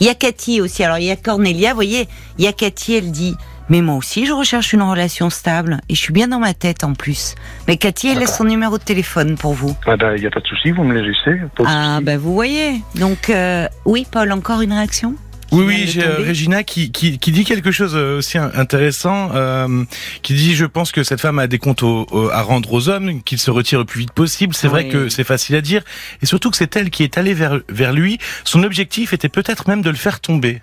Il 0.00 0.06
y 0.06 0.10
a 0.10 0.14
Cathy 0.14 0.60
aussi. 0.60 0.82
Alors 0.82 0.98
il 0.98 1.04
y 1.04 1.10
a 1.10 1.16
Cornelia, 1.16 1.70
vous 1.70 1.76
voyez, 1.76 2.08
il 2.38 2.44
y 2.44 2.48
a 2.48 2.52
Cathy, 2.52 2.94
elle 2.94 3.10
dit, 3.12 3.34
mais 3.68 3.80
moi 3.80 3.94
aussi 3.96 4.26
je 4.26 4.32
recherche 4.32 4.72
une 4.72 4.82
relation 4.82 5.30
stable 5.30 5.80
et 5.88 5.94
je 5.94 6.00
suis 6.00 6.12
bien 6.12 6.28
dans 6.28 6.38
ma 6.38 6.54
tête 6.54 6.84
en 6.84 6.94
plus. 6.94 7.34
Mais 7.68 7.76
Cathy, 7.76 8.08
elle 8.08 8.18
laisse 8.18 8.36
son 8.36 8.44
numéro 8.44 8.78
de 8.78 8.82
téléphone 8.84 9.36
pour 9.36 9.54
vous. 9.54 9.76
Ah 9.86 9.96
bah, 9.96 10.16
il 10.16 10.20
n'y 10.20 10.26
a 10.26 10.30
pas 10.30 10.40
de 10.40 10.46
souci, 10.46 10.70
vous 10.70 10.84
me 10.84 10.94
les 10.94 11.02
laissez. 11.08 11.40
Ah 11.64 12.00
ben 12.02 12.18
vous 12.18 12.34
voyez. 12.34 12.80
Donc 12.94 13.30
euh, 13.30 13.68
oui, 13.84 14.06
Paul, 14.10 14.32
encore 14.32 14.60
une 14.62 14.72
réaction? 14.72 15.14
Oui, 15.52 15.62
oui, 15.64 15.84
j'ai 15.86 16.02
euh. 16.02 16.16
Régina 16.18 16.64
qui, 16.64 16.90
qui, 16.90 17.20
qui 17.20 17.30
dit 17.30 17.44
quelque 17.44 17.70
chose 17.70 17.92
euh, 17.94 18.18
aussi 18.18 18.36
in- 18.36 18.50
intéressant, 18.56 19.30
euh, 19.32 19.84
qui 20.22 20.34
dit 20.34 20.56
je 20.56 20.64
pense 20.64 20.90
que 20.90 21.04
cette 21.04 21.20
femme 21.20 21.38
a 21.38 21.46
des 21.46 21.58
comptes 21.60 21.84
au- 21.84 22.04
au- 22.10 22.30
à 22.30 22.42
rendre 22.42 22.72
aux 22.72 22.88
hommes, 22.88 23.22
qu'il 23.22 23.38
se 23.38 23.52
retire 23.52 23.78
le 23.78 23.84
plus 23.84 24.00
vite 24.00 24.10
possible. 24.12 24.54
C'est 24.56 24.66
vrai 24.66 24.88
que 24.88 25.08
c'est 25.08 25.22
facile 25.22 25.54
à 25.54 25.60
dire, 25.60 25.82
et 26.20 26.26
surtout 26.26 26.50
que 26.50 26.56
c'est 26.56 26.74
elle 26.74 26.90
qui 26.90 27.04
est 27.04 27.16
allée 27.16 27.32
vers, 27.32 27.60
vers 27.68 27.92
lui. 27.92 28.18
Son 28.42 28.64
objectif 28.64 29.12
était 29.12 29.28
peut-être 29.28 29.68
même 29.68 29.82
de 29.82 29.90
le 29.90 29.96
faire 29.96 30.18
tomber. 30.18 30.62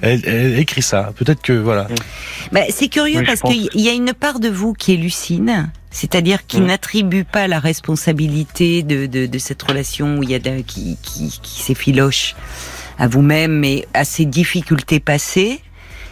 Elle, 0.00 0.22
elle 0.26 0.58
écrit 0.58 0.82
ça. 0.82 1.12
Peut-être 1.16 1.42
que 1.42 1.52
voilà. 1.52 1.88
Ben, 2.52 2.64
c'est 2.70 2.88
curieux 2.88 3.18
Oui, 3.20 3.26
parce 3.26 3.40
pense. 3.40 3.52
qu'il 3.52 3.68
y 3.80 3.88
a 3.88 3.92
une 3.92 4.12
part 4.12 4.38
de 4.38 4.48
vous 4.48 4.72
qui 4.72 4.94
est 4.94 4.96
lucide, 4.96 5.50
c'est-à-dire 5.90 6.46
qui 6.46 6.60
Mm. 6.60 6.66
n'attribue 6.66 7.24
pas 7.24 7.48
la 7.48 7.58
responsabilité 7.58 8.82
de, 8.82 9.06
de, 9.06 9.26
de 9.26 9.38
cette 9.38 9.62
relation 9.62 10.18
où 10.18 10.22
il 10.22 10.30
y 10.30 10.34
a 10.34 10.38
de- 10.38 10.60
qui, 10.62 10.96
qui, 11.02 11.38
qui 11.42 11.62
s'effiloche 11.62 12.36
à 12.98 13.08
vous-même, 13.08 13.58
mais 13.58 13.86
à 13.94 14.04
ces 14.04 14.24
difficultés 14.24 15.00
passées. 15.00 15.60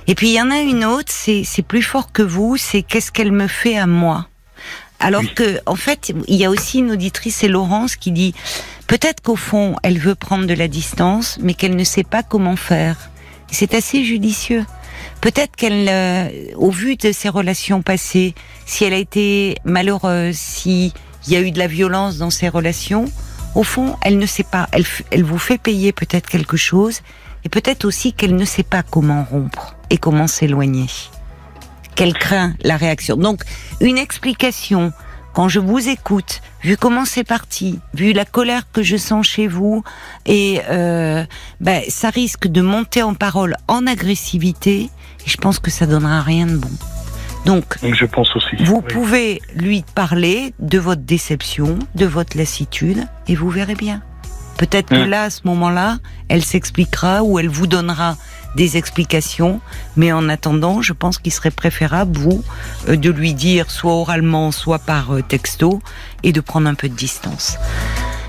Et 0.08 0.14
puis 0.14 0.28
il 0.28 0.34
y 0.34 0.40
en 0.40 0.50
a 0.50 0.58
une 0.60 0.84
autre, 0.84 1.12
c'est 1.12 1.42
c'est 1.44 1.62
plus 1.62 1.82
fort 1.82 2.12
que 2.12 2.22
vous, 2.22 2.56
c'est 2.56 2.82
qu'est-ce 2.82 3.10
qu'elle 3.12 3.32
me 3.32 3.46
fait 3.48 3.76
à 3.76 3.86
moi? 3.86 4.28
Alors 4.98 5.20
Oui. 5.20 5.34
que, 5.34 5.58
en 5.66 5.76
fait, 5.76 6.12
il 6.26 6.36
y 6.36 6.44
a 6.44 6.50
aussi 6.50 6.78
une 6.78 6.90
auditrice, 6.92 7.36
c'est 7.36 7.48
Laurence, 7.48 7.96
qui 7.96 8.12
dit 8.12 8.34
peut-être 8.86 9.20
qu'au 9.22 9.36
fond, 9.36 9.76
elle 9.82 9.98
veut 9.98 10.14
prendre 10.14 10.46
de 10.46 10.54
la 10.54 10.68
distance, 10.68 11.38
mais 11.42 11.52
qu'elle 11.54 11.76
ne 11.76 11.84
sait 11.84 12.04
pas 12.04 12.22
comment 12.22 12.56
faire. 12.56 12.96
C'est 13.50 13.74
assez 13.74 14.04
judicieux. 14.04 14.64
Peut-être 15.20 15.56
qu'elle, 15.56 15.88
euh, 15.88 16.28
au 16.56 16.70
vu 16.70 16.96
de 16.96 17.12
ses 17.12 17.28
relations 17.28 17.82
passées, 17.82 18.34
si 18.64 18.84
elle 18.84 18.92
a 18.92 18.98
été 18.98 19.56
malheureuse, 19.64 20.36
si 20.36 20.92
il 21.26 21.32
y 21.32 21.36
a 21.36 21.40
eu 21.40 21.50
de 21.50 21.58
la 21.58 21.66
violence 21.66 22.18
dans 22.18 22.30
ses 22.30 22.48
relations, 22.48 23.06
au 23.54 23.62
fond, 23.62 23.96
elle 24.02 24.18
ne 24.18 24.26
sait 24.26 24.44
pas. 24.44 24.68
Elle, 24.72 24.84
elle 25.10 25.24
vous 25.24 25.38
fait 25.38 25.58
payer 25.58 25.92
peut-être 25.92 26.28
quelque 26.28 26.56
chose, 26.56 27.00
et 27.44 27.48
peut-être 27.48 27.84
aussi 27.84 28.12
qu'elle 28.12 28.34
ne 28.34 28.44
sait 28.44 28.62
pas 28.64 28.82
comment 28.82 29.24
rompre 29.24 29.76
et 29.90 29.98
comment 29.98 30.26
s'éloigner. 30.26 30.86
Qu'elle 31.94 32.12
craint 32.12 32.54
la 32.62 32.76
réaction. 32.76 33.16
Donc, 33.16 33.42
une 33.80 33.98
explication. 33.98 34.92
Quand 35.36 35.50
je 35.50 35.60
vous 35.60 35.86
écoute, 35.90 36.40
vu 36.62 36.78
comment 36.78 37.04
c'est 37.04 37.22
parti, 37.22 37.78
vu 37.92 38.14
la 38.14 38.24
colère 38.24 38.62
que 38.72 38.82
je 38.82 38.96
sens 38.96 39.26
chez 39.26 39.48
vous, 39.48 39.84
et 40.24 40.62
euh, 40.70 41.26
ben, 41.60 41.82
ça 41.88 42.08
risque 42.08 42.46
de 42.46 42.62
monter 42.62 43.02
en 43.02 43.12
parole 43.12 43.54
en 43.68 43.86
agressivité, 43.86 44.84
et 45.26 45.28
je 45.28 45.36
pense 45.36 45.58
que 45.58 45.70
ça 45.70 45.84
donnera 45.84 46.22
rien 46.22 46.46
de 46.46 46.56
bon. 46.56 46.70
Donc, 47.44 47.76
je 47.82 48.06
pense 48.06 48.34
aussi. 48.34 48.56
vous 48.64 48.76
oui. 48.82 48.92
pouvez 48.94 49.42
lui 49.54 49.84
parler 49.94 50.54
de 50.58 50.78
votre 50.78 51.02
déception, 51.02 51.78
de 51.94 52.06
votre 52.06 52.38
lassitude, 52.38 53.06
et 53.28 53.34
vous 53.34 53.50
verrez 53.50 53.74
bien. 53.74 54.00
Peut-être 54.56 54.88
que 54.88 55.04
Mm. 55.04 55.10
là, 55.10 55.22
à 55.24 55.30
ce 55.30 55.42
moment-là, 55.44 55.98
elle 56.30 56.42
s'expliquera 56.42 57.22
ou 57.22 57.38
elle 57.38 57.50
vous 57.50 57.66
donnera 57.66 58.16
des 58.56 58.76
explications. 58.76 59.60
Mais 59.96 60.10
en 60.12 60.28
attendant, 60.28 60.82
je 60.82 60.92
pense 60.92 61.18
qu'il 61.18 61.32
serait 61.32 61.50
préférable, 61.52 62.16
vous, 62.18 62.42
euh, 62.88 62.96
de 62.96 63.10
lui 63.10 63.34
dire 63.34 63.70
soit 63.70 63.92
oralement, 63.94 64.50
soit 64.50 64.78
par 64.80 65.14
euh, 65.14 65.22
texto, 65.22 65.80
et 66.24 66.32
de 66.32 66.40
prendre 66.40 66.66
un 66.68 66.74
peu 66.74 66.88
de 66.88 66.94
distance. 66.94 67.58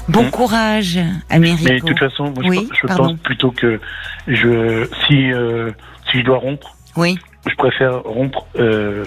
Bon 0.09 0.23
Mm. 0.25 0.29
courage, 0.31 0.99
Américo. 1.29 1.63
Mais 1.69 1.79
de 1.79 1.85
toute 1.85 1.99
façon, 1.99 2.25
moi, 2.25 2.43
je, 2.43 2.49
Oui, 2.49 2.69
je 2.81 2.87
pardon. 2.87 3.03
pense 3.09 3.19
plutôt 3.23 3.51
que 3.51 3.79
je, 4.27 4.87
si, 5.07 5.31
euh, 5.33 5.71
si 6.11 6.19
je 6.19 6.25
dois 6.25 6.37
rompre, 6.37 6.75
Oui, 6.95 7.17
je 7.49 7.55
préfère 7.55 8.01
rompre 8.03 8.45
euh, 8.57 9.03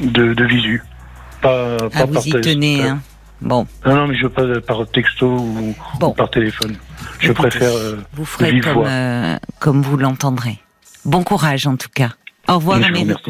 de, 0.00 0.32
de 0.34 0.44
visu. 0.44 0.82
Pas, 1.42 1.76
pas 1.76 1.86
ah, 1.94 1.98
par 1.98 2.06
vous 2.08 2.26
y 2.28 2.30
tenez. 2.40 2.82
Hein. 2.86 3.00
Bon, 3.40 3.66
Non, 3.86 3.94
non, 3.94 4.06
mais 4.08 4.16
je 4.16 4.24
veux 4.24 4.30
pas 4.30 4.60
par 4.66 4.84
texto 4.88 5.26
ou, 5.26 5.74
Bon. 6.00 6.08
ou 6.08 6.12
par 6.12 6.30
téléphone. 6.30 6.74
Je 7.20 7.32
Écoutez, 7.32 7.48
préfère. 7.48 7.72
euh, 7.72 7.96
vous 8.14 8.24
ferez 8.24 8.60
comme, 8.60 8.84
euh, 8.86 9.36
comme 9.58 9.82
vous 9.82 9.96
l'entendrez. 9.96 10.58
Bon 11.04 11.22
courage 11.24 11.66
en 11.66 11.76
tout 11.76 11.88
cas. 11.94 12.10
Au 12.48 12.54
revoir. 12.56 12.78